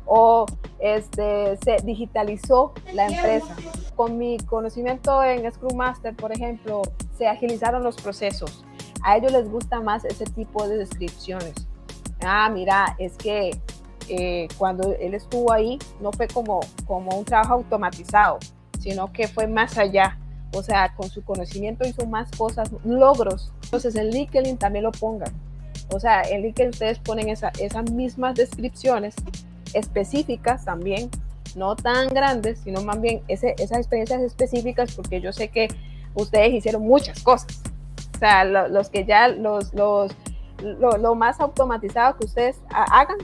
o 0.08 0.46
este, 0.80 1.58
se 1.58 1.78
digitalizó 1.84 2.74
la 2.94 3.08
empresa. 3.08 3.56
Con 3.96 4.18
mi 4.18 4.38
conocimiento 4.38 5.24
en 5.24 5.52
Scrum 5.52 5.76
Master, 5.76 6.16
por 6.16 6.32
ejemplo, 6.32 6.82
se 7.18 7.28
agilizaron 7.28 7.84
los 7.84 7.96
procesos. 7.98 8.64
A 9.04 9.18
ellos 9.18 9.32
les 9.32 9.50
gusta 9.50 9.82
más 9.82 10.06
ese 10.06 10.26
tipo 10.26 10.68
de 10.68 10.78
descripciones. 10.78 11.54
Ah, 12.24 12.50
mira, 12.50 12.96
es 13.00 13.16
que 13.18 13.52
eh, 14.10 14.48
cuando 14.58 14.94
él 14.94 15.14
estuvo 15.14 15.52
ahí 15.52 15.78
no 16.00 16.12
fue 16.12 16.28
como, 16.28 16.62
como 16.86 17.18
un 17.18 17.26
trabajo 17.26 17.56
automatizado, 17.56 18.40
sino 18.80 19.12
que 19.12 19.28
fue 19.28 19.48
más 19.48 19.78
allá. 19.78 20.20
O 20.54 20.64
sea, 20.64 20.96
con 20.96 21.10
su 21.10 21.24
conocimiento 21.24 21.86
hizo 21.86 22.06
más 22.06 22.32
cosas, 22.32 22.72
logros. 22.86 23.52
Entonces 23.64 23.96
en 23.96 24.10
LinkedIn 24.10 24.58
también 24.58 24.84
lo 24.84 24.92
pongan. 24.92 25.34
O 25.94 26.00
sea, 26.00 26.22
en 26.22 26.42
LinkedIn 26.42 26.70
ustedes 26.70 27.00
ponen 27.00 27.30
esa, 27.30 27.52
esas 27.60 27.92
mismas 27.92 28.36
descripciones 28.36 29.16
específicas 29.74 30.66
también, 30.66 31.10
no 31.56 31.76
tan 31.76 32.10
grandes, 32.10 32.60
sino 32.60 32.82
más 32.82 33.02
bien 33.02 33.22
ese, 33.28 33.56
esas 33.58 33.80
experiencias 33.80 34.22
específicas, 34.22 34.94
porque 34.96 35.22
yo 35.22 35.34
sé 35.34 35.50
que 35.50 35.68
ustedes 36.14 36.54
hicieron 36.54 36.84
muchas 36.84 37.22
cosas. 37.24 37.62
O 38.16 38.20
sea, 38.20 38.44
los 38.44 38.90
que 38.90 39.06
ya, 39.06 39.28
los, 39.28 39.74
los, 39.74 40.12
lo, 40.62 41.16
más 41.16 41.40
automatizado 41.40 42.18
que 42.18 42.26
ustedes 42.26 42.60
hagan, 42.70 43.18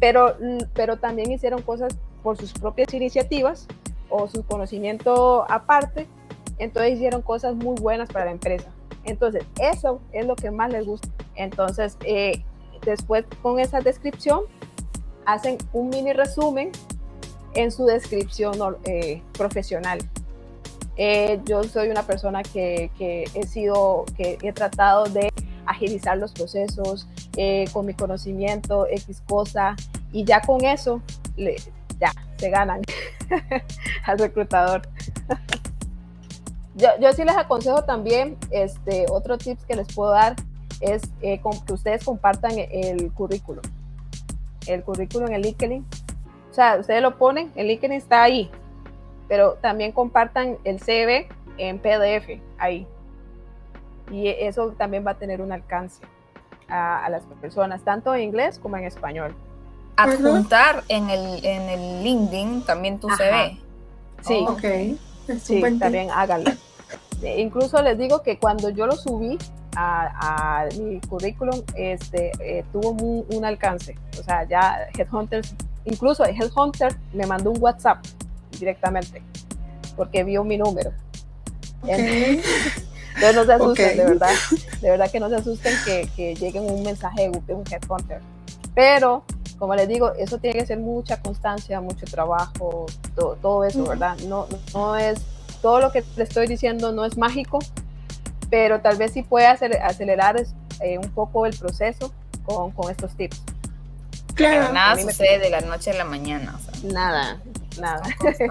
pero, 0.00 0.36
pero 0.74 0.96
también 0.96 1.30
hicieron 1.30 1.62
cosas 1.62 1.96
por 2.22 2.36
sus 2.36 2.52
propias 2.52 2.92
iniciativas 2.92 3.68
o 4.08 4.26
su 4.28 4.44
conocimiento 4.44 5.46
aparte, 5.48 6.08
entonces 6.58 6.94
hicieron 6.94 7.22
cosas 7.22 7.54
muy 7.54 7.76
buenas 7.80 8.08
para 8.08 8.26
la 8.26 8.32
empresa. 8.32 8.70
Entonces, 9.04 9.44
eso 9.60 10.00
es 10.12 10.26
lo 10.26 10.34
que 10.34 10.50
más 10.50 10.72
les 10.72 10.86
gusta. 10.86 11.08
Entonces, 11.36 11.96
eh, 12.04 12.42
después 12.84 13.24
con 13.42 13.58
esa 13.58 13.80
descripción, 13.80 14.42
hacen 15.26 15.58
un 15.72 15.88
mini 15.88 16.12
resumen 16.12 16.70
en 17.54 17.70
su 17.70 17.86
descripción 17.86 18.58
eh, 18.84 19.22
profesional. 19.32 19.98
Eh, 20.96 21.40
yo 21.44 21.64
soy 21.64 21.88
una 21.88 22.04
persona 22.04 22.42
que, 22.42 22.90
he 22.98 23.46
sido, 23.46 24.04
que 24.16 24.38
he 24.42 24.52
tratado 24.52 25.04
de 25.04 25.32
agilizar 25.66 26.18
los 26.18 26.32
procesos 26.32 27.08
eh, 27.36 27.64
con 27.72 27.86
mi 27.86 27.94
conocimiento, 27.94 28.86
X 28.88 29.22
cosa, 29.26 29.74
y 30.12 30.24
ya 30.24 30.40
con 30.40 30.64
eso, 30.64 31.00
ya, 31.36 32.12
se 32.36 32.50
ganan 32.50 32.82
al 34.04 34.18
reclutador. 34.18 34.82
yo, 36.76 36.88
yo, 37.00 37.12
sí 37.12 37.24
les 37.24 37.36
aconsejo 37.36 37.82
también, 37.84 38.36
este, 38.50 39.06
otro 39.10 39.38
tips 39.38 39.64
que 39.64 39.74
les 39.74 39.92
puedo 39.92 40.10
dar 40.10 40.36
es 40.80 41.02
que 41.20 41.40
ustedes 41.72 42.04
compartan 42.04 42.52
el 42.58 43.10
currículum 43.12 43.62
el 44.66 44.82
currículum 44.82 45.28
en 45.28 45.34
el 45.34 45.42
LinkedIn. 45.42 45.84
O 46.50 46.54
sea, 46.54 46.76
ustedes 46.78 47.02
lo 47.02 47.18
ponen, 47.18 47.50
el 47.56 47.68
LinkedIn 47.68 47.92
está 47.92 48.22
ahí, 48.22 48.50
pero 49.28 49.54
también 49.54 49.92
compartan 49.92 50.58
el 50.64 50.80
CV 50.80 51.28
en 51.58 51.78
PDF 51.78 52.40
ahí. 52.58 52.86
Y 54.10 54.28
eso 54.28 54.74
también 54.78 55.04
va 55.06 55.12
a 55.12 55.18
tener 55.18 55.40
un 55.40 55.52
alcance 55.52 56.02
a, 56.68 57.08
las 57.10 57.22
personas, 57.40 57.82
tanto 57.82 58.14
en 58.14 58.22
inglés 58.22 58.58
como 58.58 58.76
en 58.76 58.84
español. 58.84 59.34
Adjuntar 59.96 60.82
en 60.88 61.08
el, 61.10 61.44
en 61.44 61.62
el 61.62 62.04
LinkedIn 62.04 62.64
también 62.64 62.98
tu 62.98 63.08
CV. 63.10 63.58
Sí, 64.22 64.98
sí 65.40 65.62
también 65.78 66.10
háganlo. 66.10 66.50
Incluso 67.36 67.80
les 67.82 67.96
digo 67.98 68.22
que 68.22 68.38
cuando 68.38 68.70
yo 68.70 68.86
lo 68.86 68.96
subí, 68.96 69.38
a, 69.76 70.66
mi 70.80 71.00
currículum 71.00 71.62
este, 71.74 72.32
eh, 72.40 72.64
tuvo 72.72 72.90
un, 72.90 73.44
alcance. 73.44 73.96
O 74.18 74.22
sea, 74.22 74.46
ya 74.48 74.88
Headhunters, 74.96 75.54
incluso 75.84 76.24
Headhunter 76.24 76.96
me 77.12 77.26
mandó 77.26 77.50
un 77.50 77.62
WhatsApp 77.62 77.98
directamente 78.58 79.22
porque 79.96 80.24
vio 80.24 80.44
mi 80.44 80.56
número. 80.56 80.92
Entonces, 81.86 83.34
no 83.34 83.44
se 83.44 83.52
asusten, 83.52 83.96
de 83.96 84.04
verdad. 84.04 84.30
De 84.80 84.90
verdad 84.90 85.10
que 85.10 85.20
no 85.20 85.28
se 85.28 85.36
asusten 85.36 85.74
que, 85.84 86.08
que 86.16 86.34
llegue 86.34 86.60
un 86.60 86.82
mensaje 86.82 87.30
de 87.46 87.54
un 87.54 87.64
Headhunter. 87.70 88.20
Pero, 88.74 89.24
como 89.58 89.74
les 89.74 89.88
digo, 89.88 90.12
eso 90.14 90.38
tiene 90.38 90.58
que 90.58 90.66
ser 90.66 90.78
mucha 90.78 91.20
constancia, 91.20 91.80
mucho 91.80 92.06
trabajo, 92.06 92.86
todo, 93.14 93.36
todo 93.36 93.64
eso, 93.64 93.86
¿verdad? 93.86 94.16
No, 94.26 94.46
no 94.72 94.96
es, 94.96 95.20
todo 95.62 95.80
lo 95.80 95.92
que 95.92 96.02
le 96.16 96.24
estoy 96.24 96.46
diciendo 96.46 96.92
no 96.92 97.04
es 97.04 97.16
mágico, 97.16 97.60
pero 98.50 98.80
tal 98.80 98.96
vez 98.96 99.12
sí 99.12 99.22
puede 99.22 99.46
acelerar 99.46 100.42
eh, 100.80 100.98
un 100.98 101.10
poco 101.10 101.46
el 101.46 101.56
proceso 101.56 102.12
con, 102.44 102.70
con 102.72 102.90
estos 102.90 103.16
tips. 103.16 103.42
Claro, 104.34 104.72
nada 104.72 104.96
sucede 104.96 105.38
de 105.38 105.50
la 105.50 105.60
noche 105.60 105.92
a 105.92 105.94
la 105.94 106.04
mañana. 106.04 106.58
nada, 106.82 107.40
nada. 107.80 108.02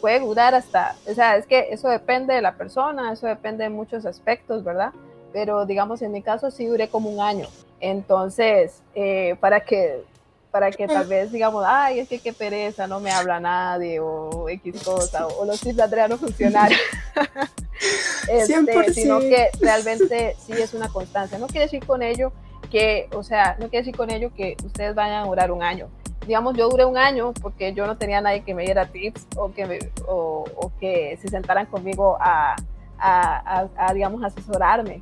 puede 0.00 0.20
durar 0.20 0.54
hasta, 0.54 0.96
o 1.06 1.14
sea, 1.14 1.36
es 1.36 1.46
que 1.46 1.68
eso 1.70 1.88
depende 1.88 2.34
de 2.34 2.42
la 2.42 2.54
persona, 2.54 3.12
eso 3.12 3.26
depende 3.26 3.64
de 3.64 3.70
muchos 3.70 4.06
aspectos, 4.06 4.64
¿verdad? 4.64 4.92
Pero 5.32 5.66
digamos, 5.66 6.02
en 6.02 6.12
mi 6.12 6.22
caso 6.22 6.50
sí 6.50 6.66
duré 6.66 6.88
como 6.88 7.10
un 7.10 7.20
año. 7.20 7.46
Entonces, 7.80 8.82
eh, 8.94 9.36
para 9.40 9.60
que 9.60 10.02
para 10.50 10.72
que 10.72 10.88
tal 10.88 11.06
vez 11.06 11.30
digamos, 11.30 11.64
ay, 11.64 12.00
es 12.00 12.08
que 12.08 12.18
qué 12.18 12.32
pereza, 12.32 12.88
no 12.88 12.98
me 12.98 13.12
habla 13.12 13.38
nadie, 13.38 14.00
o 14.00 14.48
X 14.48 14.82
cosa, 14.82 15.28
o, 15.28 15.44
los 15.44 15.60
tips 15.60 15.76
de 15.76 15.82
Andrea 15.84 16.08
no 16.08 16.18
funcionaron. 16.18 16.76
este, 18.28 18.92
sino 18.92 19.20
que 19.20 19.48
realmente 19.60 20.36
sí 20.44 20.52
es 20.52 20.74
una 20.74 20.88
constancia. 20.88 21.38
No 21.38 21.46
quiere 21.46 21.66
decir 21.66 21.84
con 21.84 22.02
ello 22.02 22.32
que, 22.70 23.08
o 23.14 23.22
sea, 23.22 23.56
no 23.58 23.68
quiere 23.68 23.84
decir 23.84 23.96
con 23.96 24.10
ello 24.10 24.30
que 24.34 24.56
ustedes 24.64 24.94
vayan 24.94 25.24
a 25.24 25.26
durar 25.26 25.50
un 25.50 25.62
año. 25.62 25.88
Digamos, 26.26 26.56
yo 26.56 26.68
duré 26.68 26.84
un 26.84 26.98
año 26.98 27.32
porque 27.40 27.72
yo 27.72 27.86
no 27.86 27.96
tenía 27.96 28.20
nadie 28.20 28.42
que 28.42 28.54
me 28.54 28.64
diera 28.64 28.86
tips 28.86 29.26
o 29.36 29.52
que, 29.52 29.90
o, 30.06 30.44
o 30.54 30.72
que 30.78 31.18
se 31.20 31.28
sentaran 31.28 31.66
conmigo 31.66 32.18
a, 32.20 32.56
a, 32.98 33.68
a, 33.76 33.94
digamos, 33.94 34.22
asesorarme. 34.22 35.00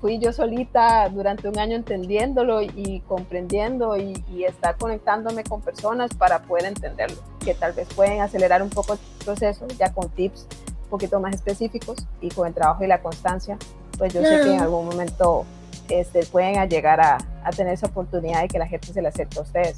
fui 0.00 0.18
yo 0.18 0.32
solita 0.32 1.08
durante 1.08 1.48
un 1.48 1.58
año 1.58 1.76
entendiéndolo 1.76 2.60
y 2.62 3.02
comprendiendo 3.08 3.96
y, 3.96 4.22
y, 4.30 4.44
estar 4.44 4.76
conectándome 4.76 5.44
con 5.44 5.62
personas 5.62 6.14
para 6.14 6.42
poder 6.42 6.66
entenderlo, 6.66 7.16
que 7.42 7.54
tal 7.54 7.72
vez 7.72 7.88
pueden 7.94 8.20
acelerar 8.20 8.62
un 8.62 8.70
poco 8.70 8.92
el 8.92 8.98
proceso 9.24 9.66
ya 9.78 9.92
con 9.92 10.10
tips 10.10 10.46
poquito 10.90 11.20
más 11.20 11.34
específicos 11.34 12.06
y 12.20 12.28
con 12.30 12.46
el 12.46 12.54
trabajo 12.54 12.84
y 12.84 12.86
la 12.86 13.00
constancia, 13.00 13.56
pues 13.98 14.12
yo 14.12 14.22
sé 14.22 14.40
que 14.42 14.54
en 14.54 14.60
algún 14.60 14.86
momento 14.86 15.46
este, 15.88 16.26
pueden 16.26 16.68
llegar 16.68 17.00
a, 17.00 17.18
a, 17.44 17.50
tener 17.50 17.74
esa 17.74 17.86
oportunidad 17.86 18.42
de 18.42 18.48
que 18.48 18.58
la 18.58 18.66
gente 18.66 18.92
se 18.92 19.00
le 19.00 19.08
acerque 19.08 19.38
a 19.38 19.42
ustedes. 19.42 19.76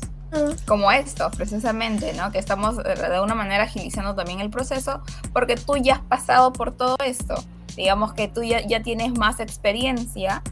Como 0.67 0.91
esto, 0.91 1.31
precisamente, 1.37 2.13
¿no? 2.15 2.33
Que 2.33 2.39
estamos 2.39 2.79
eh, 2.79 2.95
de 2.95 3.15
alguna 3.15 3.35
manera 3.35 3.65
agilizando 3.65 4.15
también 4.15 4.41
el 4.41 4.51
proceso 4.51 5.03
porque 5.33 5.57
tú 5.57 5.77
ya 5.77 5.95
has 5.95 6.01
pasado 6.01 6.53
por 6.53 6.73
todo 6.73 6.97
esto 7.05 7.35
digamos 7.77 8.13
que 8.15 8.29
tú 8.29 8.43
ya, 8.43 8.67
ya 8.67 8.83
tienes 8.83 9.17
más 9.19 9.41
experiencia 9.41 10.43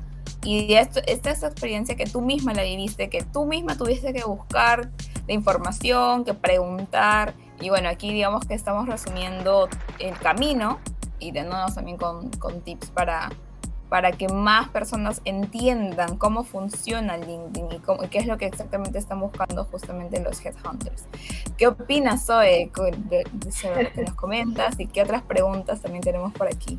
y 0.43 0.75
esto, 0.75 1.01
esta 1.07 1.31
es 1.31 1.43
experiencia 1.43 1.97
que 1.97 2.07
tú 2.07 2.21
misma 2.21 2.55
la 2.55 2.63
viviste, 2.63 3.11
que 3.11 3.23
tú 3.23 3.45
misma 3.45 3.77
tuviste 3.77 4.13
que 4.13 4.25
buscar 4.25 4.91
la 5.27 5.35
información, 5.35 6.25
que 6.25 6.33
preguntar. 6.33 7.35
Y 7.61 7.69
bueno, 7.69 7.89
aquí 7.89 8.13
digamos 8.13 8.47
que 8.47 8.55
estamos 8.55 8.89
resumiendo 8.89 9.69
el 9.99 10.19
camino 10.19 10.79
y 11.19 11.33
dándonos 11.33 11.75
también 11.75 11.99
con, 11.99 12.31
con 12.31 12.63
tips 12.63 12.89
para, 12.89 13.31
para 13.91 14.13
que 14.13 14.29
más 14.29 14.69
personas 14.69 15.21
entiendan 15.25 16.17
cómo 16.17 16.45
funciona 16.45 17.19
LinkedIn 17.19 17.73
y, 17.73 17.79
cómo, 17.81 18.09
qué 18.09 18.19
es 18.19 18.27
lo 18.27 18.39
que 18.39 18.47
exactamente 18.47 18.99
están 18.99 19.21
buscando 19.21 19.65
justamente 19.65 20.21
los 20.23 20.45
headhunters. 20.45 21.05
¿Qué 21.59 21.67
opinas, 21.67 22.25
Zoe, 22.25 22.71
de, 22.75 23.01
de, 23.11 23.83
lo 23.83 23.93
que 23.93 24.03
nos 24.03 24.15
comentas 24.15 24.81
y 24.81 24.87
qué 24.87 25.03
otras 25.03 25.23
preguntas 25.23 25.81
también 25.81 26.03
tenemos 26.03 26.33
por 26.33 26.47
aquí? 26.47 26.79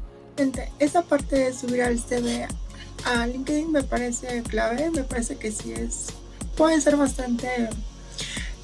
esa 0.79 1.03
parte 1.03 1.35
de 1.35 1.53
subir 1.53 1.83
al 1.83 1.99
CV 1.99 2.47
a 3.05 3.27
LinkedIn 3.27 3.71
me 3.71 3.83
parece 3.83 4.41
clave, 4.43 4.89
me 4.89 5.03
parece 5.03 5.37
que 5.37 5.51
sí 5.51 5.73
es, 5.73 6.13
puede 6.55 6.81
ser 6.81 6.97
bastante 6.97 7.69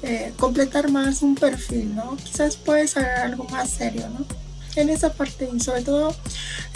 eh, 0.02 0.32
completar 0.38 0.90
más 0.90 1.22
un 1.22 1.34
perfil, 1.34 1.94
¿no? 1.94 2.16
Quizás 2.16 2.56
puedes 2.56 2.96
hacer 2.96 3.10
algo 3.20 3.44
más 3.44 3.70
serio, 3.70 4.08
¿no? 4.10 4.24
En 4.76 4.90
esa 4.90 5.12
parte 5.12 5.48
y 5.52 5.58
sobre 5.58 5.82
todo 5.82 6.14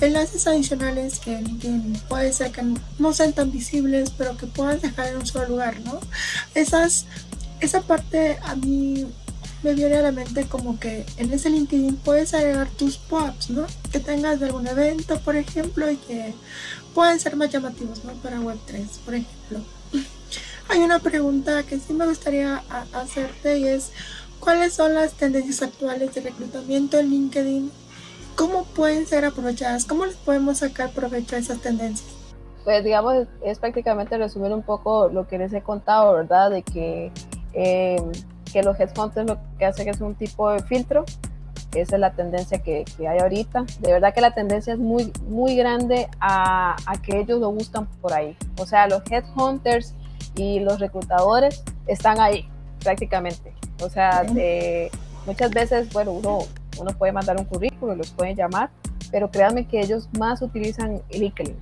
enlaces 0.00 0.46
adicionales 0.48 1.20
que 1.20 1.40
LinkedIn 1.40 2.02
puede 2.08 2.32
ser 2.32 2.50
que 2.50 2.62
no 2.98 3.12
sean 3.12 3.32
tan 3.32 3.52
visibles, 3.52 4.10
pero 4.10 4.36
que 4.36 4.46
puedas 4.46 4.82
dejar 4.82 5.08
en 5.08 5.18
un 5.18 5.26
solo 5.26 5.48
lugar, 5.48 5.80
¿no? 5.80 6.00
Esa 6.54 7.80
parte 7.82 8.38
a 8.42 8.56
mí 8.56 9.06
me 9.62 9.74
viene 9.74 9.96
a 9.96 10.02
la 10.02 10.12
mente 10.12 10.46
como 10.46 10.80
que 10.80 11.06
en 11.16 11.32
ese 11.32 11.48
LinkedIn 11.50 11.96
puedes 11.96 12.34
agregar 12.34 12.68
tus 12.70 12.96
pops, 12.96 13.50
¿no? 13.50 13.66
Que 13.92 14.00
tengas 14.00 14.40
de 14.40 14.46
algún 14.46 14.66
evento, 14.66 15.20
por 15.20 15.36
ejemplo, 15.36 15.88
y 15.90 15.96
que 15.96 16.34
pueden 16.94 17.20
ser 17.20 17.36
más 17.36 17.50
llamativos, 17.50 18.04
¿no? 18.04 18.14
Para 18.14 18.40
Web3, 18.40 18.86
por 19.04 19.14
ejemplo. 19.14 19.60
Hay 20.68 20.80
una 20.80 20.98
pregunta 20.98 21.62
que 21.64 21.78
sí 21.78 21.92
me 21.92 22.06
gustaría 22.06 22.62
hacerte 22.92 23.58
y 23.58 23.68
es, 23.68 23.92
¿cuáles 24.40 24.74
son 24.74 24.94
las 24.94 25.12
tendencias 25.14 25.62
actuales 25.62 26.14
de 26.14 26.22
reclutamiento 26.22 26.98
en 26.98 27.10
LinkedIn? 27.10 27.70
¿Cómo 28.36 28.64
pueden 28.64 29.06
ser 29.06 29.24
aprovechadas? 29.24 29.84
¿Cómo 29.84 30.06
les 30.06 30.16
podemos 30.16 30.58
sacar 30.58 30.90
provecho 30.90 31.36
a 31.36 31.38
esas 31.38 31.60
tendencias? 31.60 32.08
Pues 32.64 32.84
digamos, 32.84 33.26
es 33.44 33.58
prácticamente 33.58 34.16
resumir 34.16 34.52
un 34.52 34.62
poco 34.62 35.08
lo 35.08 35.26
que 35.26 35.36
les 35.36 35.52
he 35.52 35.62
contado, 35.62 36.14
¿verdad? 36.14 36.50
De 36.50 36.62
que 36.62 37.12
eh, 37.52 38.00
que 38.52 38.62
los 38.62 38.78
headhunters 38.78 39.26
lo 39.28 39.38
que 39.58 39.64
hacen 39.64 39.88
es 39.88 40.00
un 40.00 40.14
tipo 40.14 40.50
de 40.50 40.62
filtro. 40.62 41.04
Esa 41.74 41.96
es 41.96 42.00
la 42.00 42.12
tendencia 42.12 42.58
que, 42.58 42.84
que 42.96 43.08
hay 43.08 43.18
ahorita. 43.18 43.64
De 43.80 43.92
verdad 43.92 44.12
que 44.12 44.20
la 44.20 44.34
tendencia 44.34 44.74
es 44.74 44.78
muy, 44.78 45.10
muy 45.26 45.56
grande 45.56 46.08
a, 46.20 46.76
a, 46.84 47.00
que 47.00 47.20
ellos 47.20 47.40
lo 47.40 47.50
buscan 47.50 47.86
por 48.02 48.12
ahí. 48.12 48.36
O 48.58 48.66
sea, 48.66 48.86
los 48.86 49.02
headhunters 49.10 49.94
y 50.35 50.61
los 50.61 50.80
reclutadores 50.80 51.62
están 51.87 52.20
ahí 52.20 52.49
prácticamente. 52.83 53.53
O 53.83 53.89
sea, 53.89 54.24
muchas 55.26 55.51
veces, 55.51 55.93
bueno, 55.93 56.12
uno, 56.12 56.41
uno 56.80 56.91
puede 56.99 57.12
mandar 57.12 57.37
un 57.37 57.45
currículum, 57.45 57.97
los 57.97 58.11
pueden 58.11 58.37
llamar, 58.37 58.70
pero 59.11 59.30
créanme 59.30 59.66
que 59.66 59.80
ellos 59.80 60.09
más 60.18 60.43
utilizan 60.43 61.03
LinkedIn. 61.11 61.57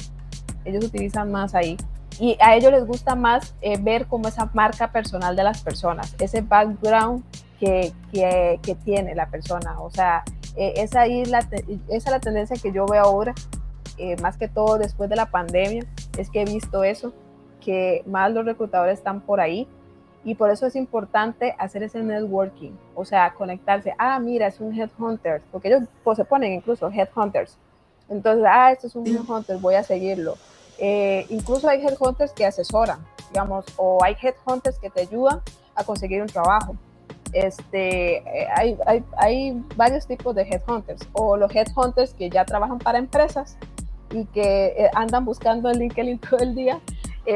Ellos 0.64 0.84
utilizan 0.84 1.30
más 1.32 1.54
ahí 1.54 1.76
y 2.18 2.36
a 2.40 2.54
ellos 2.54 2.70
les 2.70 2.86
gusta 2.86 3.14
más 3.14 3.54
eh, 3.62 3.78
ver 3.80 4.06
como 4.06 4.28
esa 4.28 4.50
marca 4.52 4.92
personal 4.92 5.34
de 5.36 5.42
las 5.42 5.62
personas, 5.62 6.14
ese 6.18 6.42
background 6.42 7.24
que, 7.58 7.92
que, 8.12 8.60
que 8.62 8.74
tiene 8.74 9.14
la 9.14 9.26
persona. 9.30 9.80
O 9.80 9.90
sea, 9.90 10.22
eh, 10.56 10.74
esa, 10.76 11.02
ahí 11.02 11.24
la, 11.24 11.38
esa 11.38 11.80
es 11.88 12.04
la 12.04 12.20
tendencia 12.20 12.56
que 12.56 12.72
yo 12.72 12.84
veo 12.86 13.02
ahora, 13.02 13.34
eh, 13.96 14.16
más 14.20 14.36
que 14.36 14.48
todo 14.48 14.78
después 14.78 15.08
de 15.08 15.16
la 15.16 15.26
pandemia, 15.26 15.84
es 16.18 16.30
que 16.30 16.42
he 16.42 16.44
visto 16.44 16.84
eso, 16.84 17.14
que 17.60 18.02
más 18.06 18.32
los 18.32 18.44
reclutadores 18.44 18.98
están 18.98 19.20
por 19.20 19.40
ahí. 19.40 19.68
Y 20.22 20.34
por 20.34 20.50
eso 20.50 20.66
es 20.66 20.76
importante 20.76 21.54
hacer 21.58 21.82
ese 21.82 22.02
networking, 22.02 22.72
o 22.94 23.06
sea, 23.06 23.32
conectarse. 23.32 23.94
Ah, 23.96 24.18
mira, 24.18 24.48
es 24.48 24.60
un 24.60 24.78
headhunter, 24.78 25.40
porque 25.50 25.68
ellos 25.68 25.84
pues, 26.04 26.16
se 26.16 26.26
ponen 26.26 26.52
incluso 26.52 26.90
headhunters. 26.90 27.56
Entonces, 28.08 28.44
ah, 28.46 28.70
esto 28.70 28.86
es 28.86 28.94
un 28.96 29.06
headhunter, 29.06 29.56
voy 29.56 29.76
a 29.76 29.82
seguirlo 29.82 30.34
eh, 30.82 31.26
incluso 31.28 31.68
hay 31.68 31.84
headhunters 31.84 32.32
que 32.32 32.46
asesoran, 32.46 33.04
digamos, 33.28 33.66
o 33.76 34.02
hay 34.02 34.16
headhunters 34.20 34.78
que 34.78 34.88
te 34.88 35.02
ayudan 35.02 35.42
a 35.74 35.84
conseguir 35.84 36.22
un 36.22 36.28
trabajo. 36.28 36.74
Este, 37.32 38.16
eh, 38.16 38.48
hay, 38.56 38.78
hay, 38.86 39.04
hay, 39.18 39.62
varios 39.76 40.06
tipos 40.06 40.34
de 40.34 40.42
headhunters, 40.42 41.06
o 41.12 41.36
los 41.36 41.54
headhunters 41.54 42.14
que 42.14 42.30
ya 42.30 42.46
trabajan 42.46 42.78
para 42.78 42.98
empresas 42.98 43.58
y 44.10 44.24
que 44.24 44.68
eh, 44.68 44.90
andan 44.94 45.26
buscando 45.26 45.70
en 45.70 45.78
LinkedIn 45.78 46.18
todo 46.18 46.40
el 46.40 46.54
día 46.54 46.80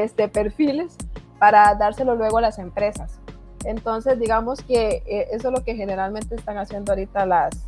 este, 0.03 0.27
perfiles 0.27 0.95
para 1.39 1.75
dárselo 1.75 2.15
luego 2.15 2.37
a 2.37 2.41
las 2.41 2.59
empresas. 2.59 3.19
Entonces, 3.63 4.19
digamos 4.19 4.61
que 4.61 5.01
eso 5.31 5.47
es 5.47 5.53
lo 5.53 5.63
que 5.63 5.75
generalmente 5.75 6.35
están 6.35 6.57
haciendo 6.57 6.91
ahorita 6.91 7.25
las, 7.25 7.67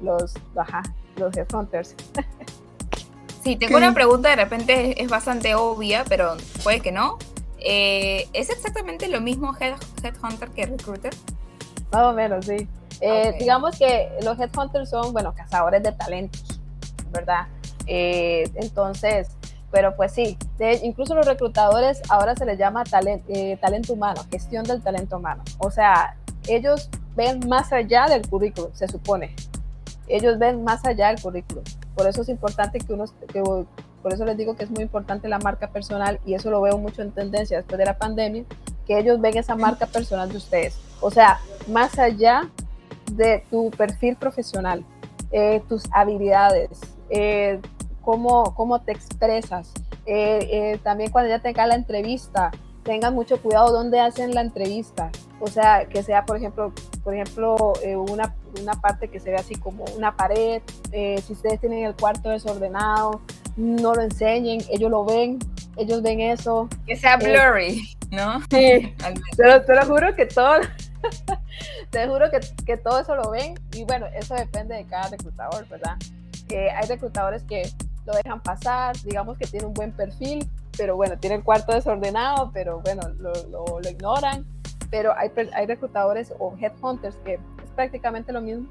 los, 0.00 0.34
ajá, 0.56 0.82
los 1.16 1.36
headhunters. 1.36 1.96
Sí, 3.42 3.56
tengo 3.56 3.76
una 3.76 3.92
pregunta, 3.92 4.28
de 4.28 4.36
repente 4.36 5.02
es 5.02 5.10
bastante 5.10 5.56
obvia, 5.56 6.04
pero 6.08 6.36
puede 6.62 6.78
que 6.78 6.92
no. 6.92 7.18
Eh, 7.58 8.28
¿Es 8.32 8.50
exactamente 8.50 9.08
lo 9.08 9.20
mismo 9.20 9.56
Headhunter 9.58 10.50
que 10.50 10.66
Recruiter? 10.66 11.12
Más 11.92 12.02
o 12.02 12.12
menos, 12.12 12.46
sí. 12.46 12.68
Eh, 13.00 13.34
digamos 13.40 13.76
que 13.76 14.10
los 14.22 14.38
Headhunters 14.38 14.90
son, 14.90 15.12
bueno, 15.12 15.34
cazadores 15.34 15.82
de 15.82 15.90
talentos, 15.90 16.60
¿verdad? 17.10 17.48
Eh, 17.86 18.48
entonces, 18.54 19.28
pero 19.72 19.96
pues 19.96 20.12
sí, 20.12 20.36
incluso 20.82 21.14
los 21.14 21.26
reclutadores 21.26 22.02
ahora 22.10 22.36
se 22.36 22.44
les 22.44 22.58
llama 22.58 22.84
talento 22.84 23.92
humano, 23.94 24.20
gestión 24.30 24.64
del 24.64 24.82
talento 24.82 25.16
humano. 25.16 25.42
O 25.58 25.70
sea, 25.70 26.14
ellos 26.46 26.90
ven 27.16 27.48
más 27.48 27.72
allá 27.72 28.06
del 28.06 28.28
currículum, 28.28 28.70
se 28.74 28.86
supone. 28.86 29.34
Ellos 30.08 30.38
ven 30.38 30.62
más 30.62 30.84
allá 30.84 31.08
del 31.08 31.20
currículum. 31.22 31.64
Por 31.96 32.06
eso 32.06 32.20
es 32.20 32.28
importante 32.28 32.80
que 32.80 32.92
uno, 32.92 33.06
que, 33.32 33.42
por 34.02 34.12
eso 34.12 34.26
les 34.26 34.36
digo 34.36 34.56
que 34.56 34.64
es 34.64 34.70
muy 34.70 34.82
importante 34.82 35.26
la 35.26 35.38
marca 35.38 35.68
personal 35.68 36.20
y 36.26 36.34
eso 36.34 36.50
lo 36.50 36.60
veo 36.60 36.76
mucho 36.76 37.00
en 37.00 37.10
tendencia 37.10 37.56
después 37.56 37.78
de 37.78 37.86
la 37.86 37.96
pandemia, 37.96 38.44
que 38.86 38.98
ellos 38.98 39.22
ven 39.22 39.38
esa 39.38 39.56
marca 39.56 39.86
personal 39.86 40.28
de 40.30 40.36
ustedes. 40.36 40.78
O 41.00 41.10
sea, 41.10 41.40
más 41.68 41.98
allá 41.98 42.50
de 43.10 43.42
tu 43.50 43.70
perfil 43.70 44.16
profesional, 44.16 44.84
eh, 45.30 45.62
tus 45.66 45.84
habilidades, 45.92 46.68
eh, 47.08 47.58
cómo, 48.02 48.54
cómo, 48.54 48.80
te 48.80 48.92
expresas. 48.92 49.72
Eh, 50.06 50.78
también 50.82 51.10
cuando 51.10 51.30
ya 51.30 51.38
tenga 51.38 51.66
la 51.66 51.74
entrevista, 51.74 52.50
tengan 52.82 53.14
mucho 53.14 53.40
cuidado 53.40 53.72
dónde 53.72 54.00
hacen 54.00 54.34
la 54.34 54.42
entrevista. 54.42 55.10
O 55.40 55.46
sea, 55.46 55.86
que 55.86 56.02
sea, 56.02 56.24
por 56.24 56.36
ejemplo, 56.36 56.72
por 57.02 57.14
ejemplo 57.14 57.72
una 58.10 58.34
una 58.60 58.74
parte 58.74 59.08
que 59.08 59.20
se 59.20 59.30
ve 59.30 59.36
así 59.36 59.54
como 59.56 59.84
una 59.96 60.16
pared. 60.16 60.62
Eh, 60.92 61.22
si 61.26 61.32
ustedes 61.32 61.60
tienen 61.60 61.84
el 61.84 61.94
cuarto 61.94 62.30
desordenado, 62.30 63.20
no 63.56 63.94
lo 63.94 64.02
enseñen, 64.02 64.60
ellos 64.70 64.90
lo 64.90 65.04
ven, 65.04 65.38
ellos 65.76 66.02
ven 66.02 66.20
eso. 66.20 66.68
Que 66.86 66.96
sea 66.96 67.14
eh, 67.14 67.24
blurry, 67.24 67.96
¿no? 68.10 68.40
Sí, 68.50 68.94
te 69.36 69.74
lo, 69.74 69.86
juro 69.86 70.14
que 70.14 70.26
todo, 70.26 70.60
te 71.90 72.06
juro 72.06 72.30
que, 72.30 72.40
que, 72.64 72.76
todo 72.76 73.00
eso 73.00 73.14
lo 73.14 73.30
ven 73.30 73.54
y 73.72 73.84
bueno, 73.84 74.06
eso 74.14 74.34
depende 74.34 74.74
de 74.74 74.84
cada 74.84 75.08
reclutador, 75.08 75.66
¿verdad? 75.68 75.96
Eh, 76.48 76.68
hay 76.70 76.86
reclutadores 76.86 77.44
que 77.44 77.62
lo 78.04 78.14
dejan 78.14 78.40
pasar, 78.40 78.96
digamos 79.02 79.38
que 79.38 79.46
tiene 79.46 79.66
un 79.66 79.74
buen 79.74 79.92
perfil, 79.92 80.48
pero 80.76 80.96
bueno, 80.96 81.18
tiene 81.18 81.36
el 81.36 81.44
cuarto 81.44 81.72
desordenado, 81.72 82.50
pero 82.52 82.80
bueno, 82.80 83.02
lo, 83.18 83.32
lo, 83.48 83.80
lo 83.80 83.88
ignoran. 83.88 84.44
Pero 84.90 85.16
hay, 85.16 85.30
hay 85.54 85.66
reclutadores 85.66 86.34
o 86.38 86.54
headhunters 86.60 87.16
que 87.24 87.38
prácticamente 87.74 88.32
lo 88.32 88.40
mismo, 88.40 88.68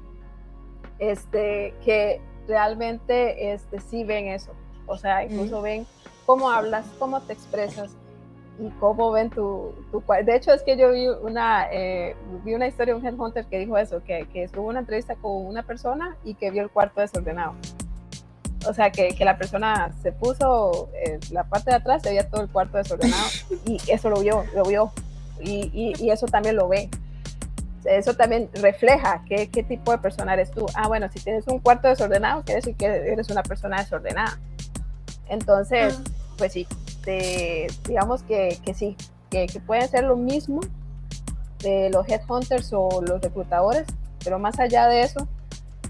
este, 0.98 1.74
que 1.84 2.20
realmente 2.46 3.52
este, 3.52 3.80
sí 3.80 4.04
ven 4.04 4.28
eso. 4.28 4.52
O 4.86 4.96
sea, 4.96 5.24
incluso 5.24 5.62
ven 5.62 5.86
cómo 6.26 6.50
hablas, 6.50 6.86
cómo 6.98 7.20
te 7.22 7.32
expresas 7.32 7.96
y 8.60 8.68
cómo 8.78 9.10
ven 9.10 9.30
tu, 9.30 9.72
tu 9.90 10.02
De 10.24 10.36
hecho, 10.36 10.52
es 10.52 10.62
que 10.62 10.76
yo 10.76 10.92
vi 10.92 11.08
una, 11.08 11.66
eh, 11.72 12.14
vi 12.44 12.54
una 12.54 12.68
historia 12.68 12.94
de 12.94 13.00
un 13.00 13.06
headhunter 13.06 13.46
que 13.46 13.58
dijo 13.58 13.76
eso, 13.78 14.02
que, 14.04 14.28
que 14.32 14.44
estuvo 14.44 14.64
en 14.64 14.70
una 14.70 14.80
entrevista 14.80 15.16
con 15.16 15.46
una 15.46 15.62
persona 15.62 16.16
y 16.24 16.34
que 16.34 16.50
vio 16.50 16.62
el 16.62 16.70
cuarto 16.70 17.00
desordenado. 17.00 17.54
O 18.68 18.74
sea, 18.74 18.90
que, 18.90 19.08
que 19.08 19.24
la 19.24 19.36
persona 19.36 19.92
se 20.02 20.12
puso 20.12 20.90
en 21.04 21.20
la 21.30 21.44
parte 21.44 21.70
de 21.70 21.76
atrás, 21.76 22.02
se 22.02 22.10
veía 22.10 22.28
todo 22.28 22.42
el 22.42 22.48
cuarto 22.48 22.78
desordenado 22.78 23.26
y 23.66 23.78
eso 23.88 24.10
lo 24.10 24.20
vio, 24.20 24.44
lo 24.54 24.64
vio. 24.64 24.92
Y, 25.40 25.70
y, 25.72 25.92
y 26.04 26.10
eso 26.10 26.26
también 26.26 26.56
lo 26.56 26.68
ve. 26.68 26.88
Eso 27.84 28.14
también 28.14 28.48
refleja 28.54 29.24
qué, 29.28 29.50
qué, 29.50 29.64
tipo 29.64 29.90
de 29.90 29.98
persona 29.98 30.34
eres 30.34 30.52
tú. 30.52 30.66
Ah, 30.74 30.86
bueno, 30.86 31.08
si 31.12 31.18
tienes 31.18 31.46
un 31.48 31.58
cuarto 31.58 31.88
desordenado, 31.88 32.44
quiere 32.44 32.60
decir 32.60 32.76
que 32.76 32.86
eres 32.86 33.28
una 33.28 33.42
persona 33.42 33.78
desordenada. 33.78 34.38
Entonces, 35.28 35.98
uh 35.98 36.22
pues 36.42 36.54
sí, 36.54 36.66
te, 37.04 37.68
digamos 37.86 38.22
que, 38.24 38.58
que 38.64 38.74
sí, 38.74 38.96
que, 39.30 39.46
que 39.46 39.60
pueden 39.60 39.88
ser 39.88 40.02
lo 40.02 40.16
mismo 40.16 40.60
de 41.60 41.88
los 41.90 42.08
headhunters 42.08 42.72
o 42.72 43.00
los 43.00 43.20
reclutadores, 43.20 43.86
pero 44.24 44.40
más 44.40 44.58
allá 44.58 44.88
de 44.88 45.02
eso, 45.02 45.28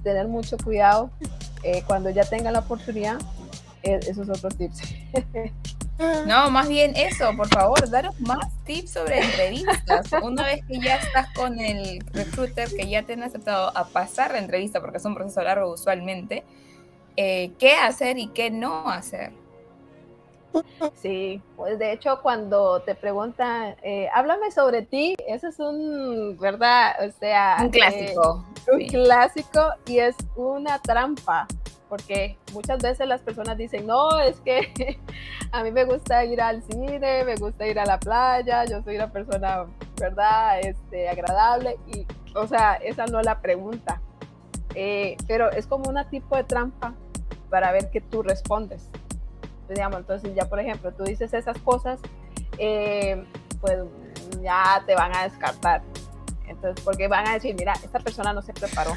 tener 0.03 0.29
mucho 0.29 0.57
cuidado 0.59 1.11
eh, 1.63 1.83
cuando 1.87 2.11
ya 2.11 2.25
tengan 2.25 2.53
la 2.53 2.61
oportunidad, 2.61 3.19
eh, 3.83 4.01
esos 4.09 4.29
otros 4.29 4.57
tips. 4.57 4.83
No, 6.27 6.51
más 6.51 6.69
bien 6.69 6.97
eso, 6.97 7.31
por 7.37 7.49
favor, 7.49 7.89
daros 7.89 8.19
más 8.21 8.51
tips 8.65 8.93
sobre 8.93 9.21
entrevistas. 9.21 10.11
Una 10.23 10.45
vez 10.45 10.65
que 10.67 10.81
ya 10.81 10.97
estás 10.97 11.33
con 11.33 11.61
el 11.61 12.01
recruiter, 12.13 12.69
que 12.75 12.89
ya 12.89 13.03
te 13.03 13.13
han 13.13 13.23
aceptado 13.23 13.77
a 13.77 13.85
pasar 13.87 14.33
la 14.33 14.39
entrevista, 14.39 14.81
porque 14.81 14.97
es 14.97 15.05
un 15.05 15.15
proceso 15.15 15.43
largo 15.43 15.71
usualmente, 15.71 16.45
eh, 17.17 17.53
qué 17.59 17.75
hacer 17.75 18.19
y 18.19 18.29
qué 18.29 18.51
no 18.51 18.89
hacer. 18.89 19.33
Sí, 21.01 21.41
pues 21.57 21.79
de 21.79 21.93
hecho 21.93 22.21
cuando 22.23 22.81
te 22.83 22.95
preguntan, 22.95 23.77
eh, 23.83 24.09
háblame 24.13 24.51
sobre 24.51 24.83
ti, 24.83 25.15
eso 25.27 25.49
es 25.49 25.59
un, 25.59 26.37
¿verdad? 26.39 26.97
O 27.07 27.11
sea, 27.19 27.57
un 27.61 27.71
clásico. 27.71 28.45
Un 28.71 28.81
sí. 28.81 28.89
clásico 28.89 29.61
y 29.87 29.99
es 29.99 30.17
una 30.37 30.79
trampa, 30.81 31.47
porque 31.89 32.39
muchas 32.53 32.83
veces 32.83 33.07
las 33.07 33.21
personas 33.21 33.57
dicen, 33.57 33.87
no, 33.87 34.19
es 34.19 34.41
que 34.41 34.99
a 35.53 35.63
mí 35.63 35.71
me 35.71 35.85
gusta 35.85 36.25
ir 36.25 36.41
al 36.41 36.63
cine, 36.63 37.25
me 37.25 37.37
gusta 37.37 37.67
ir 37.67 37.79
a 37.79 37.87
la 37.87 37.99
playa, 37.99 38.65
yo 38.65 38.83
soy 38.83 38.97
una 38.97 39.11
persona, 39.11 39.67
¿verdad? 39.99 40.61
Este, 40.61 41.09
agradable 41.09 41.79
y, 41.89 42.07
o 42.35 42.47
sea, 42.47 42.75
esa 42.75 43.07
no 43.07 43.21
es 43.21 43.27
la 43.27 43.41
pregunta, 43.41 44.01
eh, 44.75 45.17
pero 45.27 45.51
es 45.51 45.67
como 45.67 45.89
una 45.89 46.09
tipo 46.09 46.37
de 46.37 46.45
trampa 46.45 46.95
para 47.51 47.73
ver 47.73 47.91
que 47.91 48.01
tú 48.01 48.23
respondes 48.23 48.89
digamos, 49.75 50.01
entonces 50.01 50.35
ya 50.35 50.45
por 50.47 50.61
ejemplo 50.61 50.93
tú 50.93 51.05
dices 51.05 51.33
esas 51.35 51.59
cosas, 51.59 52.01
eh, 52.59 53.25
pues 53.61 53.79
ya 54.43 54.83
te 54.87 54.95
van 54.95 55.15
a 55.15 55.25
descartar. 55.25 55.83
Entonces, 56.47 56.85
porque 56.85 57.09
van 57.09 57.27
a 57.27 57.35
decir, 57.35 57.55
mira, 57.55 57.73
esta 57.83 57.99
persona 57.99 58.33
no 58.33 58.43
se 58.43 58.53
preparó. 58.53 58.93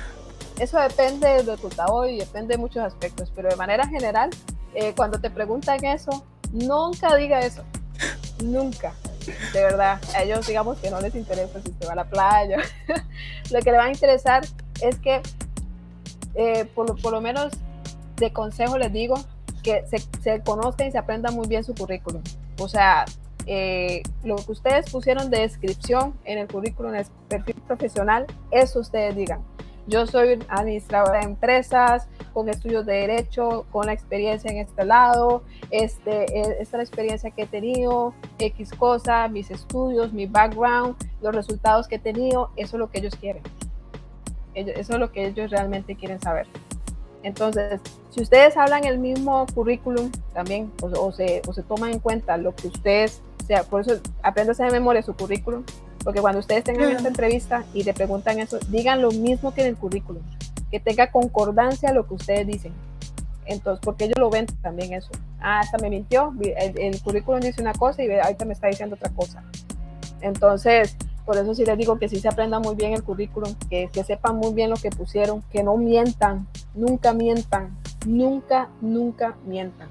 Eso 0.59 0.79
depende 0.79 1.27
del 1.27 1.47
resultado 1.47 2.07
y 2.07 2.17
depende 2.17 2.55
de 2.55 2.57
muchos 2.57 2.83
aspectos, 2.83 3.31
pero 3.35 3.49
de 3.49 3.55
manera 3.55 3.87
general, 3.87 4.29
eh, 4.73 4.93
cuando 4.95 5.19
te 5.19 5.29
preguntan 5.29 5.83
eso, 5.83 6.23
nunca 6.51 7.15
diga 7.15 7.39
eso. 7.39 7.63
Nunca. 8.43 8.93
De 9.53 9.63
verdad, 9.63 9.99
a 10.15 10.23
ellos 10.23 10.45
digamos 10.45 10.77
que 10.77 10.89
no 10.89 11.01
les 11.01 11.15
interesa 11.15 11.59
si 11.61 11.73
se 11.73 11.85
va 11.85 11.93
a 11.93 11.95
la 11.95 12.05
playa. 12.05 12.57
lo 13.51 13.59
que 13.59 13.71
le 13.71 13.77
va 13.77 13.85
a 13.85 13.91
interesar 13.91 14.45
es 14.81 14.99
que, 14.99 15.21
eh, 16.35 16.65
por, 16.65 17.01
por 17.01 17.11
lo 17.11 17.21
menos 17.21 17.53
de 18.17 18.31
consejo 18.31 18.77
les 18.77 18.93
digo, 18.93 19.15
que 19.63 19.83
se, 19.87 19.97
se 20.21 20.41
conozca 20.43 20.85
y 20.85 20.91
se 20.91 20.97
aprenda 20.97 21.31
muy 21.31 21.47
bien 21.47 21.63
su 21.63 21.73
currículum. 21.73 22.21
O 22.59 22.69
sea, 22.69 23.05
eh, 23.45 24.01
lo 24.23 24.35
que 24.37 24.51
ustedes 24.51 24.89
pusieron 24.89 25.29
de 25.29 25.39
descripción 25.41 26.13
en 26.25 26.39
el 26.39 26.47
currículum, 26.47 26.93
en 26.93 27.01
el 27.01 27.05
perfil 27.27 27.55
profesional, 27.67 28.25
eso 28.51 28.79
ustedes 28.79 29.15
digan. 29.15 29.41
Yo 29.87 30.07
soy 30.07 30.39
administradora 30.49 31.19
de 31.19 31.25
empresas, 31.25 32.07
con 32.33 32.49
estudios 32.49 32.87
de 32.87 32.93
derecho, 32.93 33.67
con 33.71 33.85
la 33.85 33.93
experiencia 33.93 34.49
en 34.49 34.57
este 34.57 34.83
lado, 34.83 35.43
este, 35.69 36.25
esta 36.39 36.61
es 36.61 36.73
la 36.73 36.81
experiencia 36.81 37.31
que 37.31 37.43
he 37.43 37.47
tenido, 37.47 38.13
X 38.39 38.71
cosa, 38.71 39.27
mis 39.27 39.51
estudios, 39.51 40.11
mi 40.11 40.25
background, 40.25 40.95
los 41.21 41.35
resultados 41.35 41.87
que 41.87 41.95
he 41.95 41.99
tenido, 41.99 42.49
eso 42.55 42.77
es 42.77 42.79
lo 42.79 42.89
que 42.89 42.97
ellos 42.99 43.15
quieren. 43.15 43.43
Eso 44.55 44.93
es 44.93 44.99
lo 44.99 45.11
que 45.11 45.27
ellos 45.27 45.51
realmente 45.51 45.95
quieren 45.95 46.19
saber. 46.19 46.47
Entonces, 47.23 47.81
si 48.09 48.21
ustedes 48.21 48.55
hablan 48.55 48.85
el 48.85 48.99
mismo 48.99 49.45
currículum 49.53 50.11
también, 50.33 50.71
o, 50.81 51.11
se, 51.11 51.41
o 51.47 51.53
se 51.53 51.63
toman 51.63 51.91
en 51.91 51.99
cuenta 51.99 52.37
lo 52.37 52.55
que 52.55 52.67
ustedes, 52.67 53.21
sea, 53.45 53.63
por 53.63 53.81
eso 53.81 54.01
apréndase 54.23 54.63
de 54.63 54.71
memoria 54.71 55.01
su 55.01 55.15
currículum, 55.15 55.63
porque 56.03 56.21
cuando 56.21 56.39
ustedes 56.39 56.63
tengan 56.63 56.91
esta 56.91 57.07
entrevista 57.07 57.63
y 57.73 57.83
le 57.83 57.93
preguntan 57.93 58.39
eso, 58.39 58.59
digan 58.69 59.01
lo 59.01 59.11
mismo 59.11 59.53
que 59.53 59.61
en 59.61 59.67
el 59.67 59.75
currículum, 59.75 60.21
que 60.71 60.79
tenga 60.79 61.11
concordancia 61.11 61.89
a 61.89 61.93
lo 61.93 62.07
que 62.07 62.13
ustedes 62.15 62.47
dicen. 62.47 62.73
Entonces, 63.45 63.79
porque 63.83 64.05
ellos 64.05 64.17
lo 64.17 64.29
ven 64.29 64.47
también 64.61 64.93
eso. 64.93 65.11
Ah, 65.39 65.59
hasta 65.59 65.77
me 65.77 65.89
mintió, 65.89 66.33
el, 66.41 66.79
el 66.79 67.01
currículum 67.01 67.39
dice 67.39 67.61
una 67.61 67.73
cosa 67.73 68.03
y 68.03 68.11
ahorita 68.11 68.45
me 68.45 68.53
está 68.53 68.67
diciendo 68.67 68.95
otra 68.95 69.09
cosa. 69.11 69.43
Entonces, 70.21 70.97
por 71.25 71.37
eso 71.37 71.55
sí 71.55 71.65
les 71.65 71.77
digo 71.77 71.97
que 71.97 72.07
sí 72.07 72.19
se 72.19 72.27
aprenda 72.27 72.59
muy 72.59 72.75
bien 72.75 72.93
el 72.93 73.03
currículum, 73.03 73.53
que, 73.69 73.89
que 73.91 74.03
sepan 74.03 74.37
muy 74.37 74.53
bien 74.53 74.69
lo 74.69 74.75
que 74.75 74.91
pusieron, 74.91 75.41
que 75.51 75.63
no 75.63 75.75
mientan, 75.75 76.47
nunca 76.75 77.13
mientan, 77.13 77.75
nunca, 78.05 78.69
nunca 78.79 79.35
mientan. 79.45 79.87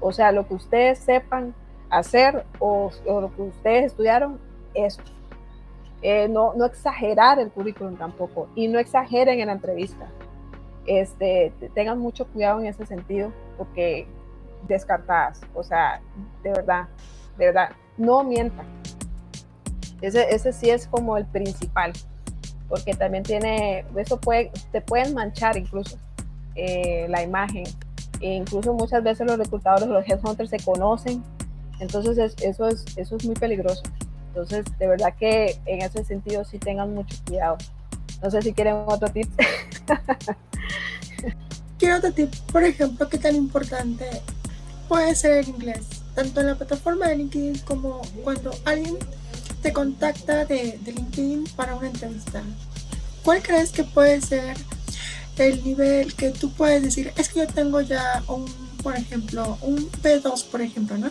O 0.00 0.12
sea, 0.12 0.32
lo 0.32 0.48
que 0.48 0.54
ustedes 0.54 0.98
sepan 0.98 1.54
hacer 1.98 2.44
o, 2.58 2.90
lo 3.06 3.34
que 3.34 3.42
ustedes 3.42 3.86
estudiaron, 3.86 4.38
eso. 4.74 5.00
Eh, 6.02 6.28
no, 6.28 6.54
no 6.54 6.66
exagerar 6.66 7.38
el 7.38 7.50
currículum 7.50 7.96
tampoco 7.96 8.48
y 8.54 8.68
no 8.68 8.78
exageren 8.78 9.40
en 9.40 9.46
la 9.46 9.54
entrevista. 9.54 10.08
Este, 10.86 11.52
tengan 11.74 11.98
mucho 11.98 12.26
cuidado 12.26 12.60
en 12.60 12.66
ese 12.66 12.86
sentido 12.86 13.32
porque 13.58 14.06
descartadas, 14.68 15.40
o 15.54 15.62
sea, 15.62 16.00
de 16.42 16.50
verdad, 16.50 16.88
de 17.38 17.46
verdad, 17.46 17.70
no 17.96 18.22
mientan. 18.22 18.66
Ese, 20.00 20.34
ese 20.34 20.52
sí 20.52 20.70
es 20.70 20.86
como 20.86 21.16
el 21.16 21.24
principal, 21.26 21.92
porque 22.68 22.94
también 22.94 23.22
tiene, 23.22 23.84
eso 23.96 24.20
puede, 24.20 24.50
te 24.70 24.80
pueden 24.80 25.14
manchar 25.14 25.56
incluso 25.56 25.96
eh, 26.54 27.06
la 27.08 27.22
imagen. 27.22 27.64
E 28.20 28.34
incluso 28.34 28.72
muchas 28.72 29.02
veces 29.02 29.26
los 29.26 29.38
reclutadores, 29.38 29.88
los 29.88 30.08
headhunters 30.08 30.50
se 30.50 30.58
conocen, 30.58 31.22
entonces 31.80 32.18
es, 32.18 32.34
eso, 32.42 32.68
es, 32.68 32.84
eso 32.96 33.16
es 33.16 33.24
muy 33.24 33.34
peligroso. 33.34 33.82
Entonces, 34.28 34.64
de 34.78 34.86
verdad 34.86 35.14
que 35.18 35.58
en 35.66 35.82
ese 35.82 36.04
sentido 36.04 36.44
sí 36.44 36.58
tengan 36.58 36.94
mucho 36.94 37.16
cuidado. 37.26 37.56
No 38.22 38.30
sé 38.30 38.42
si 38.42 38.52
quieren 38.52 38.74
otro 38.86 39.08
tip. 39.08 39.28
Quiero 41.78 41.96
otro 41.98 42.12
tip, 42.12 42.34
por 42.52 42.64
ejemplo, 42.64 43.08
qué 43.08 43.18
tan 43.18 43.34
importante 43.34 44.04
puede 44.88 45.14
ser 45.14 45.38
el 45.38 45.48
inglés, 45.48 45.86
tanto 46.14 46.40
en 46.40 46.46
la 46.46 46.54
plataforma 46.54 47.08
de 47.08 47.16
LinkedIn 47.16 47.58
como 47.60 48.00
cuando 48.24 48.50
alguien 48.64 48.96
te 49.62 49.72
contacta 49.72 50.44
de, 50.44 50.78
de, 50.82 50.92
LinkedIn 50.92 51.44
para 51.56 51.74
una 51.74 51.88
entrevista. 51.88 52.42
¿Cuál 53.22 53.42
crees 53.42 53.72
que 53.72 53.84
puede 53.84 54.20
ser 54.22 54.56
el 55.36 55.62
nivel 55.64 56.14
que 56.14 56.30
tú 56.30 56.50
puedes 56.52 56.82
decir? 56.82 57.12
Es 57.16 57.28
que 57.28 57.40
yo 57.40 57.46
tengo 57.46 57.80
ya 57.80 58.22
un, 58.28 58.46
por 58.86 58.94
ejemplo, 58.96 59.58
un 59.62 59.90
B2, 60.00 60.44
por 60.44 60.62
ejemplo, 60.62 60.96
¿no? 60.96 61.10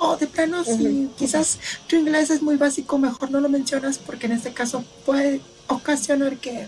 O 0.00 0.16
de 0.16 0.26
plano, 0.26 0.62
uh 0.62 0.64
-huh. 0.64 0.76
si 0.76 1.10
quizás 1.16 1.60
tu 1.86 1.94
inglés 1.94 2.28
es 2.30 2.42
muy 2.42 2.56
básico, 2.56 2.98
mejor 2.98 3.30
no 3.30 3.38
lo 3.38 3.48
mencionas 3.48 3.98
porque 3.98 4.26
en 4.26 4.32
este 4.32 4.52
caso 4.52 4.82
puede 5.06 5.40
ocasionar 5.68 6.38
que 6.38 6.66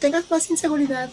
tengas 0.00 0.30
más 0.30 0.48
inseguridad 0.48 1.10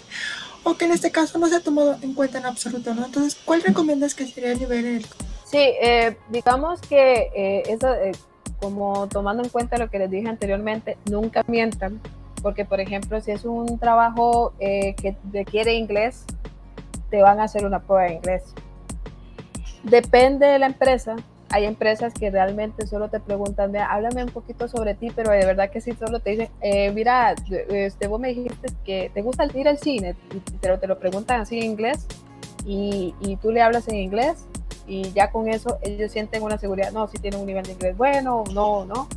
o 0.63 0.77
que 0.77 0.85
en 0.85 0.93
este 0.93 1.11
caso 1.11 1.37
no 1.37 1.49
se 1.49 1.55
ha 1.57 1.59
tomado 1.59 1.97
en 2.01 2.13
cuenta 2.13 2.37
en 2.37 2.45
absoluto, 2.45 2.93
¿no? 2.95 3.05
Entonces, 3.05 3.37
¿cuál 3.43 3.61
recomiendas 3.61 4.15
que 4.15 4.25
sería 4.25 4.53
el 4.53 4.59
nivel 4.59 4.85
en 4.85 4.95
el 4.95 5.05
Sí, 5.51 5.57
eh, 5.59 6.15
digamos 6.29 6.79
que 6.79 7.29
eh, 7.35 7.63
eso, 7.67 7.93
eh, 7.93 8.13
como 8.61 9.09
tomando 9.09 9.43
en 9.43 9.49
cuenta 9.49 9.77
lo 9.77 9.89
que 9.89 9.99
les 9.99 10.09
dije 10.09 10.29
anteriormente, 10.29 10.97
nunca 11.09 11.43
mientan, 11.45 11.99
porque 12.41 12.63
por 12.63 12.79
ejemplo, 12.79 13.19
si 13.19 13.31
es 13.31 13.43
un 13.43 13.77
trabajo 13.79 14.53
eh, 14.61 14.95
que 14.95 15.17
requiere 15.33 15.73
inglés, 15.73 16.23
te 17.11 17.21
van 17.21 17.39
a 17.39 17.43
hacer 17.43 17.65
una 17.65 17.79
prueba 17.79 18.05
de 18.05 18.13
inglés. 18.15 18.43
Depende 19.83 20.47
de 20.47 20.57
la 20.57 20.67
empresa. 20.67 21.15
Hay 21.49 21.65
empresas 21.65 22.13
que 22.13 22.31
realmente 22.31 22.87
solo 22.87 23.09
te 23.09 23.19
preguntan, 23.19 23.75
háblame 23.75 24.23
un 24.23 24.29
poquito 24.29 24.69
sobre 24.69 24.95
ti, 24.95 25.11
pero 25.13 25.31
de 25.31 25.45
verdad 25.45 25.69
que 25.69 25.81
sí, 25.81 25.91
solo 25.91 26.21
te 26.21 26.31
dicen, 26.31 26.49
eh, 26.61 26.91
mira, 26.91 27.35
este, 27.69 28.07
vos 28.07 28.21
me 28.21 28.29
dijiste 28.29 28.69
que 28.85 29.11
te 29.13 29.21
gusta 29.21 29.45
ir 29.53 29.67
al 29.67 29.77
cine, 29.77 30.15
pero 30.61 30.79
te 30.79 30.87
lo 30.87 30.97
preguntan 30.97 31.41
así 31.41 31.59
en 31.59 31.65
inglés 31.65 32.07
y, 32.65 33.13
y 33.19 33.35
tú 33.35 33.51
le 33.51 33.61
hablas 33.61 33.89
en 33.89 33.97
inglés 33.97 34.45
y 34.87 35.11
ya 35.11 35.29
con 35.29 35.49
eso 35.49 35.77
ellos 35.81 36.13
sienten 36.13 36.41
una 36.41 36.57
seguridad, 36.57 36.93
no, 36.93 37.09
si 37.09 37.17
tienen 37.17 37.41
un 37.41 37.45
nivel 37.45 37.65
de 37.65 37.73
inglés 37.73 37.97
bueno, 37.97 38.45
no, 38.53 38.85
no, 38.85 39.09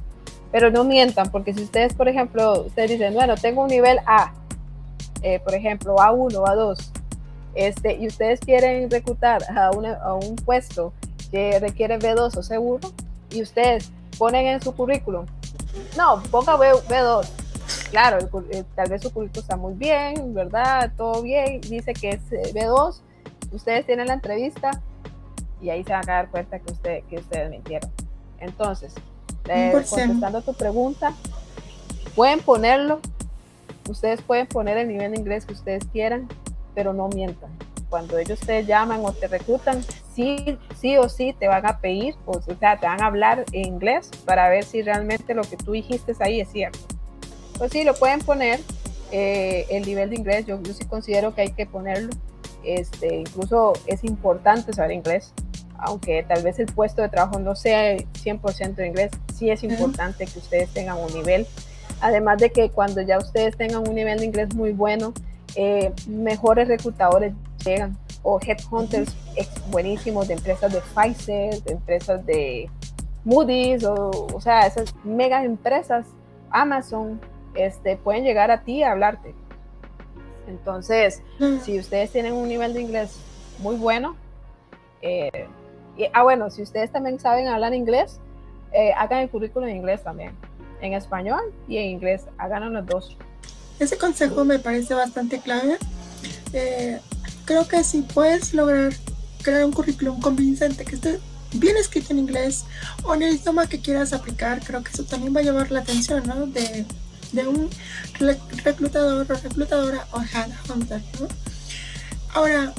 pero 0.50 0.72
no 0.72 0.82
mientan, 0.82 1.30
porque 1.30 1.54
si 1.54 1.62
ustedes, 1.62 1.94
por 1.94 2.08
ejemplo, 2.08 2.62
ustedes 2.62 2.90
dicen, 2.90 3.14
bueno, 3.14 3.36
tengo 3.36 3.62
un 3.62 3.68
nivel 3.68 3.98
A, 4.06 4.32
eh, 5.22 5.40
por 5.40 5.54
ejemplo, 5.54 5.96
A1, 5.96 6.32
A2, 6.32 6.90
este, 7.54 7.94
y 7.94 8.06
ustedes 8.06 8.40
quieren 8.40 8.90
reclutar 8.90 9.42
a, 9.56 9.70
una, 9.70 9.94
a 9.94 10.14
un 10.14 10.36
puesto 10.36 10.92
que 11.30 11.58
requiere 11.60 11.98
B2 11.98 12.36
o 12.36 12.42
C1, 12.42 12.92
y 13.30 13.42
ustedes 13.42 13.90
ponen 14.18 14.46
en 14.46 14.62
su 14.62 14.74
currículum, 14.74 15.26
no, 15.96 16.22
ponga 16.30 16.56
B, 16.56 16.72
B2, 16.88 17.28
claro, 17.90 18.18
el, 18.18 18.56
el, 18.56 18.64
tal 18.64 18.88
vez 18.88 19.02
su 19.02 19.12
currículum 19.12 19.42
está 19.42 19.56
muy 19.56 19.74
bien, 19.74 20.34
¿verdad? 20.34 20.92
Todo 20.96 21.22
bien, 21.22 21.60
dice 21.60 21.92
que 21.94 22.10
es 22.10 22.54
B2, 22.54 23.00
ustedes 23.52 23.86
tienen 23.86 24.08
la 24.08 24.14
entrevista 24.14 24.80
y 25.60 25.70
ahí 25.70 25.82
se 25.84 25.92
van 25.92 26.08
a 26.10 26.12
dar 26.12 26.30
cuenta 26.30 26.58
que, 26.58 26.72
usted, 26.72 27.02
que 27.04 27.16
ustedes 27.16 27.50
mintieron. 27.50 27.90
Entonces, 28.38 28.94
eh, 29.48 29.70
contestando 29.72 30.42
tu 30.42 30.54
pregunta, 30.54 31.14
pueden 32.14 32.40
ponerlo, 32.40 33.00
ustedes 33.88 34.22
pueden 34.22 34.46
poner 34.46 34.76
el 34.78 34.88
nivel 34.88 35.12
de 35.12 35.18
inglés 35.18 35.46
que 35.46 35.54
ustedes 35.54 35.84
quieran, 35.86 36.28
pero 36.74 36.92
no 36.92 37.08
mientan. 37.08 37.50
Cuando 37.88 38.18
ellos 38.18 38.40
te 38.40 38.64
llaman 38.64 39.00
o 39.04 39.12
te 39.12 39.28
reclutan, 39.28 39.84
sí, 40.14 40.58
sí 40.80 40.96
o 40.96 41.08
sí 41.08 41.34
te 41.38 41.48
van 41.48 41.66
a 41.66 41.78
pedir, 41.78 42.14
o 42.26 42.40
sea, 42.40 42.78
te 42.78 42.86
van 42.86 43.02
a 43.02 43.06
hablar 43.06 43.44
en 43.52 43.66
inglés 43.66 44.10
para 44.24 44.48
ver 44.48 44.64
si 44.64 44.82
realmente 44.82 45.34
lo 45.34 45.42
que 45.42 45.56
tú 45.56 45.72
dijiste 45.72 46.12
ahí 46.20 46.40
es 46.40 46.50
cierto. 46.50 46.78
Pues 47.58 47.70
sí, 47.70 47.84
lo 47.84 47.94
pueden 47.94 48.20
poner, 48.20 48.60
eh, 49.12 49.66
el 49.70 49.86
nivel 49.86 50.10
de 50.10 50.16
inglés, 50.16 50.46
yo, 50.46 50.60
yo 50.60 50.72
sí 50.72 50.84
considero 50.86 51.34
que 51.34 51.42
hay 51.42 51.52
que 51.52 51.66
ponerlo. 51.66 52.10
Este, 52.64 53.16
incluso 53.16 53.74
es 53.86 54.02
importante 54.02 54.72
saber 54.72 54.92
inglés, 54.92 55.32
aunque 55.78 56.22
tal 56.22 56.42
vez 56.42 56.58
el 56.58 56.66
puesto 56.66 57.02
de 57.02 57.08
trabajo 57.08 57.38
no 57.38 57.54
sea 57.54 57.96
100% 57.96 58.74
de 58.74 58.88
inglés, 58.88 59.12
sí 59.34 59.50
es 59.50 59.62
importante 59.62 60.26
que 60.26 60.38
ustedes 60.38 60.70
tengan 60.70 60.98
un 60.98 61.12
nivel. 61.12 61.46
Además 62.00 62.38
de 62.38 62.50
que 62.50 62.70
cuando 62.70 63.02
ya 63.02 63.18
ustedes 63.18 63.56
tengan 63.56 63.86
un 63.86 63.94
nivel 63.94 64.18
de 64.18 64.24
inglés 64.24 64.54
muy 64.54 64.72
bueno, 64.72 65.12
eh, 65.56 65.92
mejores 66.08 66.68
reclutadores 66.68 67.32
llegan 67.64 67.96
o 68.22 68.40
headhunters 68.40 69.14
buenísimos 69.70 70.28
de 70.28 70.34
empresas 70.34 70.72
de 70.72 70.80
Pfizer, 70.80 71.62
de 71.62 71.72
empresas 71.72 72.24
de 72.24 72.70
Moody's, 73.24 73.84
o, 73.84 74.26
o 74.34 74.40
sea, 74.40 74.66
esas 74.66 74.94
mega 75.04 75.44
empresas, 75.44 76.06
Amazon, 76.50 77.20
este, 77.54 77.96
pueden 77.96 78.24
llegar 78.24 78.50
a 78.50 78.62
ti 78.62 78.82
a 78.82 78.92
hablarte. 78.92 79.34
Entonces, 80.46 81.22
si 81.62 81.78
ustedes 81.78 82.10
tienen 82.10 82.34
un 82.34 82.48
nivel 82.48 82.74
de 82.74 82.82
inglés 82.82 83.18
muy 83.60 83.76
bueno, 83.76 84.16
eh, 85.00 85.48
ah, 86.12 86.22
bueno, 86.22 86.50
si 86.50 86.62
ustedes 86.62 86.90
también 86.90 87.18
saben 87.18 87.48
hablar 87.48 87.74
inglés, 87.74 88.20
eh, 88.72 88.92
hagan 88.96 89.20
el 89.20 89.30
currículum 89.30 89.68
en 89.68 89.76
inglés 89.76 90.02
también, 90.02 90.32
en 90.80 90.92
español 90.92 91.40
y 91.68 91.78
en 91.78 91.84
inglés, 91.86 92.26
hagan 92.36 92.72
los 92.72 92.86
dos. 92.86 93.16
Ese 93.78 93.96
consejo 93.98 94.44
me 94.44 94.58
parece 94.58 94.94
bastante 94.94 95.40
clave. 95.40 95.78
Eh, 96.52 97.00
creo 97.44 97.66
que 97.66 97.82
si 97.84 98.02
puedes 98.02 98.54
lograr 98.54 98.94
crear 99.42 99.64
un 99.64 99.72
currículum 99.72 100.20
convincente 100.20 100.84
que 100.84 100.94
esté 100.94 101.20
bien 101.52 101.76
escrito 101.76 102.12
en 102.12 102.20
inglés 102.20 102.64
o 103.02 103.14
en 103.14 103.22
el 103.22 103.34
idioma 103.34 103.66
que 103.66 103.80
quieras 103.80 104.12
aplicar, 104.12 104.60
creo 104.64 104.82
que 104.82 104.90
eso 104.90 105.04
también 105.04 105.34
va 105.34 105.40
a 105.40 105.44
llamar 105.44 105.70
la 105.70 105.80
atención, 105.80 106.22
¿no? 106.26 106.46
De 106.46 106.86
de 107.34 107.46
un 107.48 107.68
reclutador 108.64 109.26
o 109.30 109.34
reclutadora 109.34 110.06
o 110.12 110.22
headhunter. 110.22 111.02
¿no? 111.20 111.28
Ahora, 112.32 112.72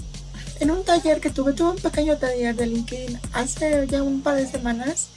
en 0.60 0.72
un 0.72 0.84
taller 0.84 1.20
que 1.20 1.30
tuve, 1.30 1.54
tuve 1.54 1.72
un 1.72 1.78
pequeño 1.78 2.18
taller 2.18 2.56
de 2.56 2.68
LinkedIn 2.68 3.20
hace 3.34 3.86
ya 3.88 4.02
un 4.02 4.22
par 4.22 4.36
de 4.36 4.48
semanas, 4.48 5.10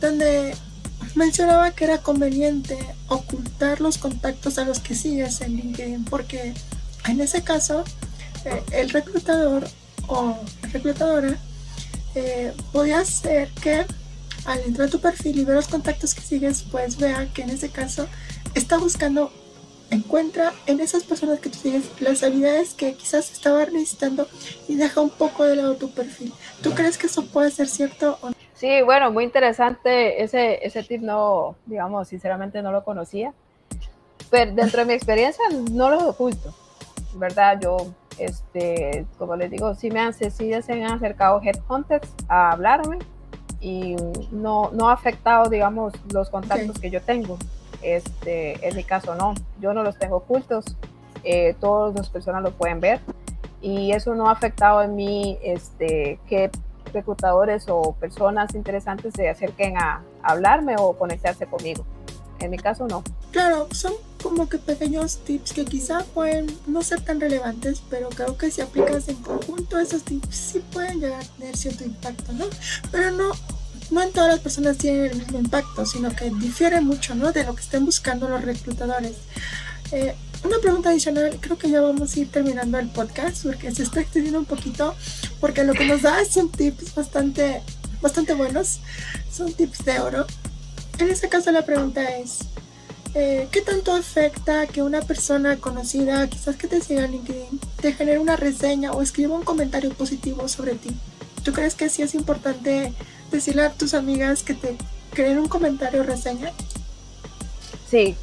donde 0.00 0.54
mencionaba 1.14 1.72
que 1.72 1.84
era 1.84 1.98
conveniente 1.98 2.78
ocultar 3.08 3.80
los 3.80 3.98
contactos 3.98 4.58
a 4.58 4.64
los 4.64 4.80
que 4.80 4.94
sigues 4.94 5.40
en 5.40 5.56
LinkedIn, 5.56 6.04
porque 6.04 6.54
en 7.08 7.20
ese 7.20 7.42
caso 7.42 7.84
eh, 8.44 8.62
el 8.72 8.90
reclutador 8.90 9.68
o 10.06 10.38
reclutadora 10.72 11.36
eh, 12.14 12.52
podía 12.72 13.00
hacer 13.00 13.48
que 13.62 13.84
al 14.44 14.60
entrar 14.60 14.88
a 14.88 14.90
tu 14.90 15.00
perfil 15.00 15.38
y 15.38 15.44
ver 15.44 15.56
los 15.56 15.68
contactos 15.68 16.14
que 16.14 16.22
sigues, 16.22 16.64
pues 16.70 16.96
vea 16.96 17.28
que 17.32 17.42
en 17.42 17.50
ese 17.50 17.68
caso 17.68 18.08
está 18.54 18.78
buscando, 18.78 19.32
encuentra 19.90 20.52
en 20.66 20.80
esas 20.80 21.04
personas 21.04 21.40
que 21.40 21.50
tú 21.50 21.58
tienes 21.58 21.84
las 22.00 22.22
habilidades 22.22 22.74
que 22.74 22.94
quizás 22.94 23.30
estaba 23.30 23.64
necesitando 23.66 24.28
y 24.68 24.76
deja 24.76 25.00
un 25.00 25.10
poco 25.10 25.44
de 25.44 25.56
lado 25.56 25.76
tu 25.76 25.90
perfil. 25.90 26.32
¿Tú 26.62 26.72
crees 26.72 26.96
que 26.96 27.06
eso 27.06 27.26
puede 27.26 27.50
ser 27.50 27.68
cierto 27.68 28.18
o 28.22 28.30
no? 28.30 28.36
Sí, 28.60 28.82
bueno, 28.82 29.10
muy 29.10 29.24
interesante. 29.24 30.22
Ese, 30.22 30.66
ese 30.66 30.82
tip 30.82 31.00
no, 31.00 31.56
digamos, 31.64 32.08
sinceramente 32.08 32.60
no 32.60 32.72
lo 32.72 32.84
conocía. 32.84 33.32
Pero 34.30 34.52
dentro 34.52 34.80
de 34.80 34.84
mi 34.84 34.92
experiencia 34.92 35.42
no 35.72 35.88
lo 35.88 36.10
oculto, 36.10 36.52
¿verdad? 37.14 37.58
Yo, 37.58 37.78
este, 38.18 39.06
como 39.16 39.34
les 39.34 39.50
digo, 39.50 39.74
sí 39.74 39.90
me 39.90 40.00
han, 40.00 40.12
sí 40.12 40.30
se 40.30 40.72
han 40.72 40.92
acercado 40.92 41.40
headhunters 41.42 42.12
a 42.28 42.52
hablarme 42.52 42.98
y 43.62 43.96
no, 44.30 44.68
no 44.74 44.90
ha 44.90 44.92
afectado, 44.92 45.48
digamos, 45.48 45.94
los 46.12 46.28
contactos 46.28 46.78
que 46.78 46.90
yo 46.90 47.00
tengo. 47.00 47.38
Este, 47.80 48.68
en 48.68 48.76
mi 48.76 48.84
caso 48.84 49.14
no, 49.14 49.32
yo 49.58 49.72
no 49.72 49.82
los 49.82 49.98
tengo 49.98 50.16
ocultos, 50.16 50.76
eh, 51.24 51.56
todas 51.60 51.94
las 51.94 52.10
personas 52.10 52.42
lo 52.42 52.50
pueden 52.50 52.78
ver 52.78 53.00
y 53.62 53.92
eso 53.92 54.14
no 54.14 54.28
ha 54.28 54.32
afectado 54.32 54.82
en 54.82 54.96
mí 54.96 55.38
este, 55.42 56.20
que 56.28 56.50
reclutadores 56.92 57.64
o 57.68 57.92
personas 57.92 58.54
interesantes 58.54 59.14
se 59.14 59.28
acerquen 59.28 59.76
a, 59.78 60.02
hablarme 60.22 60.76
o 60.78 60.92
conectarse 60.92 61.46
conmigo. 61.46 61.86
En 62.38 62.50
mi 62.50 62.58
caso 62.58 62.86
no. 62.86 63.02
Claro, 63.30 63.68
son 63.72 63.92
como 64.22 64.48
que 64.48 64.58
pequeños 64.58 65.18
tips 65.18 65.52
que 65.52 65.64
quizá 65.64 66.04
pueden 66.14 66.46
no 66.66 66.82
ser 66.82 67.00
tan 67.02 67.20
relevantes, 67.20 67.82
pero 67.88 68.08
creo 68.10 68.36
que 68.36 68.50
si 68.50 68.60
aplicas 68.60 69.08
en 69.08 69.16
conjunto 69.16 69.78
esos 69.78 70.02
tips 70.02 70.34
sí 70.34 70.64
pueden 70.72 71.00
llegar 71.00 71.22
a 71.22 71.38
tener 71.38 71.56
cierto 71.56 71.84
impacto, 71.84 72.32
¿no? 72.32 72.46
Pero 72.90 73.10
no 73.12 73.32
no 73.90 74.02
en 74.02 74.12
todas 74.12 74.30
las 74.30 74.40
personas 74.40 74.78
tienen 74.78 75.06
el 75.06 75.16
mismo 75.16 75.38
impacto, 75.38 75.84
sino 75.84 76.14
que 76.14 76.30
difiere 76.30 76.80
mucho 76.80 77.14
¿no? 77.14 77.32
de 77.32 77.44
lo 77.44 77.54
que 77.54 77.62
estén 77.62 77.84
buscando 77.84 78.28
los 78.28 78.42
reclutadores. 78.42 79.16
Eh, 79.92 80.14
una 80.44 80.58
pregunta 80.58 80.90
adicional, 80.90 81.36
creo 81.40 81.58
que 81.58 81.70
ya 81.70 81.80
vamos 81.80 82.16
a 82.16 82.20
ir 82.20 82.30
terminando 82.30 82.78
el 82.78 82.88
podcast 82.88 83.44
porque 83.44 83.72
se 83.72 83.82
está 83.82 84.00
extendiendo 84.00 84.38
un 84.38 84.46
poquito, 84.46 84.94
porque 85.40 85.64
lo 85.64 85.74
que 85.74 85.84
nos 85.84 86.02
da 86.02 86.24
son 86.24 86.50
tips 86.50 86.94
bastante, 86.94 87.62
bastante 88.00 88.34
buenos, 88.34 88.80
son 89.30 89.52
tips 89.52 89.84
de 89.84 90.00
oro. 90.00 90.26
En 90.98 91.10
este 91.10 91.28
caso 91.28 91.50
la 91.50 91.66
pregunta 91.66 92.02
es, 92.16 92.38
eh, 93.14 93.48
¿qué 93.50 93.60
tanto 93.60 93.92
afecta 93.92 94.66
que 94.66 94.82
una 94.82 95.02
persona 95.02 95.56
conocida, 95.56 96.28
quizás 96.28 96.56
que 96.56 96.68
te 96.68 96.80
siga 96.80 97.04
en 97.04 97.12
LinkedIn, 97.12 97.60
te 97.80 97.92
genere 97.92 98.18
una 98.18 98.36
reseña 98.36 98.92
o 98.92 99.02
escriba 99.02 99.34
un 99.34 99.42
comentario 99.42 99.90
positivo 99.90 100.48
sobre 100.48 100.74
ti? 100.74 100.90
¿Tú 101.42 101.52
crees 101.52 101.74
que 101.74 101.88
sí 101.88 102.02
es 102.02 102.14
importante 102.14 102.92
decirle 103.30 103.62
a 103.62 103.72
tus 103.72 103.94
amigas 103.94 104.42
que 104.42 104.54
te 104.54 104.76
creen 105.12 105.38
un 105.38 105.48
comentario 105.48 106.00
o 106.00 106.04
reseña? 106.04 106.52
Sí, 107.90 108.16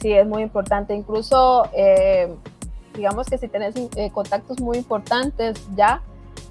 sí, 0.00 0.12
es 0.12 0.26
muy 0.26 0.42
importante. 0.42 0.94
Incluso, 0.94 1.68
eh, 1.74 2.34
digamos 2.94 3.28
que 3.28 3.36
si 3.36 3.48
tienes 3.48 3.74
eh, 3.96 4.10
contactos 4.10 4.60
muy 4.60 4.78
importantes 4.78 5.60
ya, 5.76 6.02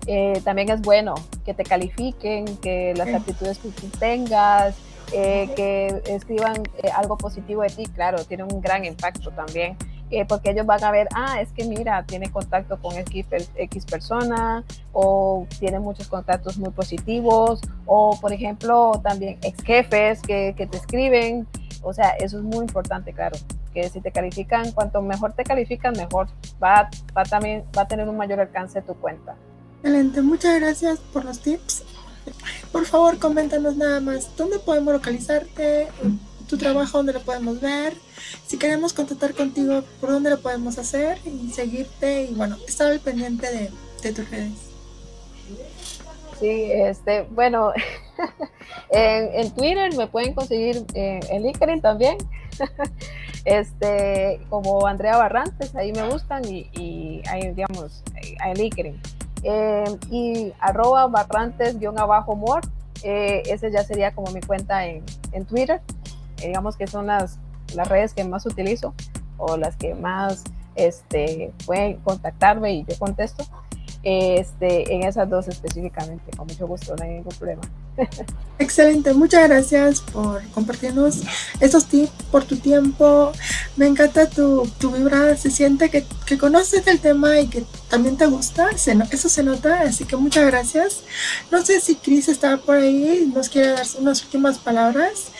eh, 0.06 0.40
también 0.44 0.70
es 0.70 0.82
bueno 0.82 1.16
que 1.46 1.56
te 1.56 1.64
califiquen, 1.64 2.58
que 2.58 2.94
las 2.96 3.12
actitudes 3.12 3.58
que 3.58 3.70
tú 3.70 3.88
tengas, 4.00 4.76
que 5.12 6.04
escriban 6.06 6.62
algo 6.96 7.18
positivo 7.18 7.64
de 7.64 7.70
ti, 7.70 7.88
claro, 7.88 8.24
tiene 8.26 8.44
un 8.44 8.62
gran 8.62 8.86
impacto 8.86 9.32
también. 9.32 9.76
Eh, 10.12 10.26
porque 10.26 10.52
ellos 10.52 10.66
van 10.66 10.84
a 10.84 10.92
ver, 10.92 11.08
ah, 11.14 11.40
es 11.40 11.52
que 11.52 11.66
mira, 11.66 12.04
tiene 12.04 12.32
contacto 12.32 12.80
con 12.82 12.96
X, 12.96 13.28
X 13.56 13.86
persona 13.86 14.64
o 14.92 15.46
tiene 15.60 15.80
muchos 15.80 16.08
contactos 16.08 16.58
muy 16.58 16.72
positivos 16.72 17.62
o, 17.86 18.18
por 18.20 18.34
ejemplo, 18.34 19.00
también 19.04 19.38
ex 19.44 19.64
jefes 19.64 20.22
que, 20.22 20.56
que 20.58 20.66
te 20.66 20.78
escriben. 20.78 21.48
O 21.84 21.94
sea, 21.94 22.10
eso 22.20 22.38
es 22.38 22.44
muy 22.44 22.60
importante, 22.60 23.14
claro, 23.14 23.38
que 23.74 23.88
si 23.90 24.02
te 24.02 24.12
califican, 24.12 24.72
cuanto 24.72 25.02
mejor 25.02 25.34
te 25.34 25.44
califican, 25.44 25.94
mejor 25.94 26.28
va, 26.62 26.90
va, 27.16 27.24
también, 27.24 27.64
va 27.78 27.84
a 27.84 27.88
tener 27.88 28.10
un 28.10 28.18
mayor 28.18 28.40
alcance 28.40 28.82
tu 28.82 28.96
cuenta. 28.96 29.36
Excelente, 29.78 30.22
muchas 30.22 30.60
gracias 30.60 31.00
por 31.14 31.24
los 31.24 31.40
tips. 31.40 31.84
Por 32.72 32.86
favor, 32.86 33.18
coméntanos 33.18 33.78
nada 33.78 34.00
más, 34.02 34.36
¿dónde 34.36 34.60
podemos 34.60 34.94
localizarte? 34.94 35.88
Tu 36.50 36.58
trabajo, 36.58 36.98
dónde 36.98 37.14
lo 37.14 37.22
podemos 37.22 37.62
ver. 37.62 37.94
Si 38.48 38.58
queremos 38.58 38.94
contactar 38.94 39.34
contigo, 39.36 39.84
por 40.02 40.10
dónde 40.10 40.32
lo 40.32 40.42
podemos 40.42 40.78
hacer 40.80 41.20
y 41.24 41.52
seguirte 41.52 42.24
y 42.24 42.34
bueno, 42.34 42.58
estar 42.68 42.92
al 42.92 43.00
pendiente 43.00 43.48
de, 43.52 43.72
de 44.02 44.14
tus 44.14 44.30
redes. 44.30 44.70
Sí, 46.40 46.72
este, 46.72 47.24
bueno, 47.32 47.74
en, 48.90 49.52
Twitter 49.52 49.94
me 49.96 50.08
pueden 50.08 50.34
conseguir 50.34 50.86
eh, 50.94 51.20
en 51.30 51.44
LinkedIn 51.44 51.82
también, 51.82 52.18
este, 53.46 54.40
como 54.50 54.88
Andrea 54.88 55.18
Barrantes, 55.18 55.76
ahí 55.76 55.92
me 55.92 56.08
gustan 56.10 56.44
y, 56.46 57.22
ahí, 57.30 57.52
digamos, 57.52 58.04
en 58.16 58.54
LinkedIn. 58.58 59.02
Eh, 59.44 59.98
y 60.10 60.54
arroba 60.60 61.08
barrantes-more, 61.08 62.68
eh, 63.04 63.44
ese 63.46 63.72
ya 63.72 63.84
sería 63.84 64.14
como 64.14 64.32
mi 64.32 64.42
cuenta 64.42 64.86
en, 64.86 65.04
en 65.34 65.46
Twitter 65.46 65.82
digamos 66.42 66.76
que 66.78 66.88
son 66.88 67.08
las, 67.08 67.40
las 67.76 67.88
redes 67.88 68.14
que 68.14 68.24
más 68.24 68.46
utilizo 68.46 68.94
o 69.38 69.58
las 69.58 69.76
que 69.76 69.94
más 69.96 70.44
este, 70.76 71.52
pueden 71.66 71.98
contactarme 71.98 72.74
y 72.74 72.86
yo 72.86 72.98
contesto. 72.98 73.46
este, 74.04 74.94
en 74.94 75.04
esas 75.04 75.30
dos 75.30 75.48
específicamente. 75.48 76.32
Con 76.36 76.48
mucho 76.48 76.68
gusto, 76.68 76.96
no 76.96 77.04
hay 77.04 77.12
ningún 77.12 77.34
problema. 77.34 77.62
Excelente, 78.60 79.14
muchas 79.14 79.48
gracias 79.50 80.02
por 80.02 80.42
compartirnos 80.52 81.22
estos 81.60 81.86
tips, 81.86 82.12
por 82.32 82.46
tu 82.46 82.58
tiempo. 82.58 83.32
Me 83.76 83.88
encanta 83.88 84.30
tu, 84.30 84.66
tu 84.80 84.92
vibra, 84.92 85.36
se 85.36 85.52
siente 85.52 85.90
que, 85.90 86.06
que, 86.26 86.38
conoces 86.38 86.88
el 86.88 87.00
tema 87.00 87.40
y 87.40 87.48
que 87.48 87.66
también 87.90 88.16
te 88.18 88.26
gusta, 88.28 88.78
se, 88.78 88.98
eso 89.12 89.30
se 89.30 89.44
nota, 89.44 89.82
así 89.82 90.06
que 90.06 90.16
muchas 90.16 90.46
gracias. 90.46 91.04
No 91.52 91.66
sé 91.66 91.82
si 91.82 91.96
Chris 91.96 92.30
está 92.30 92.58
por 92.58 92.78
ahí, 92.78 93.30
nos 93.34 93.50
quiere 93.50 93.70
dar 93.72 93.86
unas 94.00 94.24
últimas 94.24 94.60
palabras, 94.60 95.32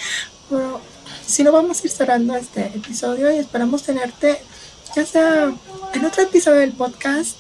pero 0.50 0.82
si 1.26 1.44
no 1.44 1.52
vamos 1.52 1.82
a 1.82 1.84
ir 1.86 1.92
cerrando 1.92 2.36
este 2.36 2.66
episodio 2.68 3.32
y 3.32 3.38
esperamos 3.38 3.84
tenerte 3.84 4.40
ya 4.96 5.06
sea 5.06 5.54
en 5.94 6.06
otro 6.06 6.24
episodio 6.24 6.60
del 6.60 6.74
podcast 6.74 7.38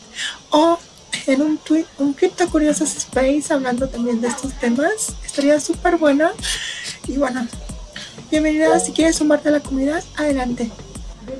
o 0.51 0.77
en 1.27 1.41
un 1.41 1.57
tweet, 1.57 1.85
un 1.97 2.13
Crypto 2.13 2.47
Curiosos 2.49 2.95
Space 2.95 3.51
hablando 3.51 3.87
también 3.89 4.21
de 4.21 4.27
estos 4.27 4.53
temas. 4.53 5.15
Estaría 5.25 5.59
súper 5.59 5.97
bueno. 5.97 6.29
Y 7.07 7.17
bueno, 7.17 7.47
bienvenida. 8.29 8.79
Si 8.79 8.91
quieres 8.91 9.17
sumarte 9.17 9.49
a 9.49 9.53
la 9.53 9.59
comunidad, 9.59 10.03
adelante. 10.15 10.71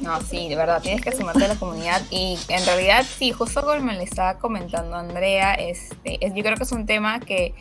No, 0.02 0.20
sí, 0.22 0.50
de 0.50 0.56
verdad, 0.56 0.82
tienes 0.82 1.02
que 1.02 1.12
sumarte 1.12 1.46
a 1.46 1.50
la 1.50 1.56
comunidad. 1.56 2.02
Y 2.10 2.38
en 2.48 2.66
realidad, 2.66 3.06
sí, 3.18 3.32
justo 3.32 3.62
como 3.64 3.80
me 3.82 3.96
le 3.96 4.04
estaba 4.04 4.38
comentando 4.38 4.96
Andrea, 4.96 5.54
este, 5.56 6.26
es, 6.26 6.34
yo 6.34 6.44
creo 6.44 6.56
que 6.56 6.64
es 6.64 6.72
un 6.72 6.86
tema 6.86 7.20
que 7.20 7.54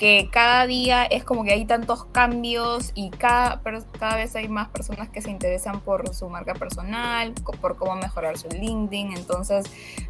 que 0.00 0.30
cada 0.32 0.66
día 0.66 1.04
es 1.04 1.24
como 1.24 1.44
que 1.44 1.52
hay 1.52 1.66
tantos 1.66 2.06
cambios 2.06 2.90
y 2.94 3.10
cada, 3.10 3.60
cada 3.98 4.16
vez 4.16 4.34
hay 4.34 4.48
más 4.48 4.70
personas 4.70 5.10
que 5.10 5.20
se 5.20 5.30
interesan 5.30 5.80
por 5.80 6.14
su 6.14 6.30
marca 6.30 6.54
personal, 6.54 7.34
por 7.60 7.76
cómo 7.76 7.96
mejorar 7.96 8.38
su 8.38 8.48
LinkedIn. 8.48 9.14
Entonces, 9.14 9.66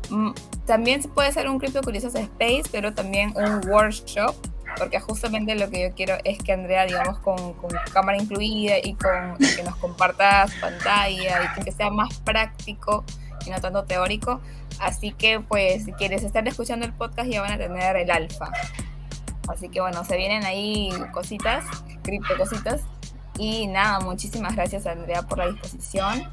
mm, 0.09 0.31
también 0.65 1.03
puede 1.13 1.33
ser 1.33 1.49
un 1.51 1.59
Crypto 1.59 1.83
Curiosas 1.83 2.15
Space, 2.15 2.63
pero 2.71 2.95
también 2.95 3.35
un 3.35 3.69
workshop, 3.69 4.37
porque 4.79 5.01
justamente 5.01 5.57
lo 5.57 5.69
que 5.71 5.89
yo 5.89 5.95
quiero 5.97 6.19
es 6.23 6.39
que 6.39 6.53
Andrea, 6.53 6.87
digamos, 6.87 7.19
con, 7.19 7.55
con 7.55 7.71
cámara 7.93 8.17
incluida 8.17 8.75
y 8.81 8.95
con 8.95 9.39
que 9.39 9.65
nos 9.65 9.75
comparta 9.75 10.47
su 10.47 10.61
pantalla 10.61 11.53
y 11.59 11.65
que 11.65 11.73
sea 11.73 11.91
más 11.91 12.17
práctico 12.21 13.03
y 13.45 13.51
no 13.51 13.61
tanto 13.61 13.83
teórico. 13.83 14.41
Así 14.79 15.11
que, 15.11 15.41
pues, 15.41 15.85
si 15.85 15.93
quieres 15.95 16.23
estar 16.23 16.47
escuchando 16.47 16.87
el 16.87 16.93
podcast, 16.93 17.29
ya 17.29 17.43
van 17.43 17.55
a 17.55 17.59
tener 17.59 17.97
el 17.97 18.11
alfa. 18.13 18.53
Así 19.51 19.69
que 19.69 19.81
bueno, 19.81 20.05
se 20.05 20.17
vienen 20.17 20.45
ahí 20.45 20.91
cositas, 21.13 21.65
cripto 22.03 22.37
cositas. 22.37 22.83
Y 23.39 23.67
nada, 23.67 24.01
muchísimas 24.01 24.55
gracias 24.55 24.87
Andrea 24.87 25.23
por 25.23 25.39
la 25.39 25.49
disposición. 25.49 26.31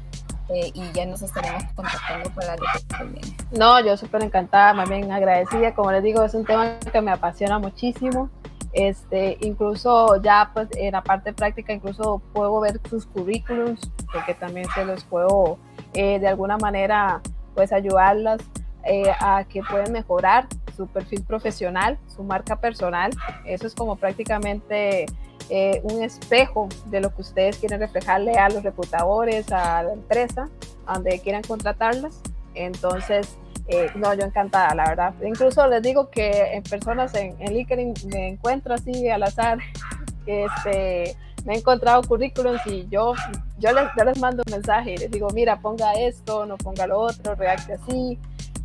Eh, 0.50 0.70
y 0.72 0.92
ya 0.92 1.04
nos 1.04 1.20
estaremos 1.20 1.62
contactando 1.74 2.30
para 2.30 2.56
lo 2.56 2.62
que. 2.62 3.58
No, 3.58 3.80
yo 3.84 3.96
súper 3.98 4.22
encantada, 4.22 4.72
más 4.72 4.88
bien 4.88 5.12
agradecida. 5.12 5.74
Como 5.74 5.92
les 5.92 6.02
digo, 6.02 6.24
es 6.24 6.32
un 6.32 6.46
tema 6.46 6.78
que 6.90 7.00
me 7.02 7.10
apasiona 7.10 7.58
muchísimo. 7.58 8.30
Este, 8.72 9.38
incluso 9.40 10.20
ya 10.22 10.50
pues 10.54 10.68
en 10.76 10.92
la 10.92 11.02
parte 11.02 11.32
práctica, 11.32 11.72
incluso 11.72 12.22
puedo 12.32 12.60
ver 12.60 12.80
sus 12.88 13.06
currículums, 13.06 13.90
porque 14.12 14.34
también 14.34 14.66
se 14.74 14.84
los 14.84 15.04
puedo 15.04 15.58
eh, 15.94 16.18
de 16.18 16.28
alguna 16.28 16.58
manera 16.58 17.20
pues 17.54 17.72
ayudarlas 17.72 18.40
eh, 18.88 19.12
a 19.20 19.44
que 19.44 19.62
pueden 19.62 19.92
mejorar 19.92 20.46
su 20.76 20.86
perfil 20.86 21.22
profesional, 21.22 21.98
su 22.14 22.22
marca 22.22 22.56
personal. 22.56 23.10
Eso 23.44 23.66
es 23.66 23.74
como 23.74 23.96
prácticamente 23.96 25.06
eh, 25.50 25.80
un 25.82 26.02
espejo 26.02 26.68
de 26.86 27.00
lo 27.00 27.14
que 27.14 27.22
ustedes 27.22 27.58
quieren 27.58 27.80
reflejarle 27.80 28.38
a 28.38 28.48
los 28.48 28.62
reclutadores, 28.62 29.52
a 29.52 29.82
la 29.82 29.92
empresa, 29.92 30.48
donde 30.86 31.20
quieran 31.20 31.42
contratarlas. 31.42 32.20
Entonces, 32.54 33.36
eh, 33.68 33.90
no, 33.94 34.14
yo 34.14 34.24
encantada, 34.24 34.74
la 34.74 34.88
verdad. 34.88 35.14
Incluso 35.22 35.66
les 35.66 35.82
digo 35.82 36.10
que 36.10 36.54
en 36.54 36.62
personas 36.62 37.14
en, 37.14 37.36
en 37.40 37.54
LinkedIn 37.54 37.94
me 38.12 38.28
encuentro 38.28 38.74
así 38.74 39.08
al 39.10 39.22
azar, 39.22 39.58
este, 40.26 41.14
me 41.44 41.54
he 41.54 41.58
encontrado 41.58 42.02
currículums 42.02 42.66
y 42.66 42.86
yo, 42.88 43.14
yo, 43.58 43.72
les, 43.72 43.84
yo 43.96 44.04
les 44.04 44.18
mando 44.18 44.42
un 44.46 44.52
mensaje 44.52 44.94
y 44.94 44.96
les 44.96 45.10
digo, 45.10 45.28
mira, 45.34 45.60
ponga 45.60 45.92
esto, 45.92 46.46
no 46.46 46.56
ponga 46.56 46.86
lo 46.86 46.98
otro, 47.00 47.34
reacte 47.34 47.74
así. 47.74 48.18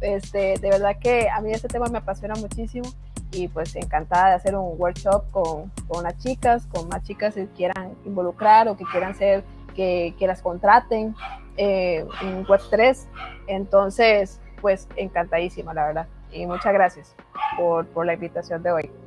Este, 0.04 0.60
de 0.60 0.70
verdad 0.70 0.98
que 1.00 1.30
a 1.30 1.40
mí 1.40 1.52
este 1.52 1.70
tema 1.70 1.88
me 1.88 2.00
apasiona 2.00 2.36
muchísimo 2.36 2.88
y 3.32 3.48
pues 3.48 3.76
encantada 3.76 4.30
de 4.30 4.36
hacer 4.36 4.56
un 4.56 4.76
workshop 4.78 5.32
con, 5.32 5.72
con 5.88 6.04
las 6.04 6.18
chicas, 6.20 6.68
con 6.68 6.90
más 6.90 7.04
chicas 7.04 7.34
que 7.34 7.48
quieran 7.48 7.96
involucrar 8.06 8.68
o 8.68 8.76
que 8.76 8.84
quieran 8.86 9.16
ser, 9.16 9.44
que, 9.74 10.14
que 10.20 10.28
las 10.28 10.42
contraten 10.42 11.16
eh, 11.58 12.06
en 12.22 12.46
Web3. 12.46 13.06
Entonces, 13.48 14.42
pues 14.62 14.88
encantadísima, 14.98 15.74
la 15.74 15.86
verdad. 15.86 16.08
Y 16.32 16.46
muchas 16.46 16.74
gracias 16.74 17.16
por, 17.58 17.88
por 17.88 18.06
la 18.06 18.14
invitación 18.14 18.62
de 18.62 18.72
hoy. 18.72 18.92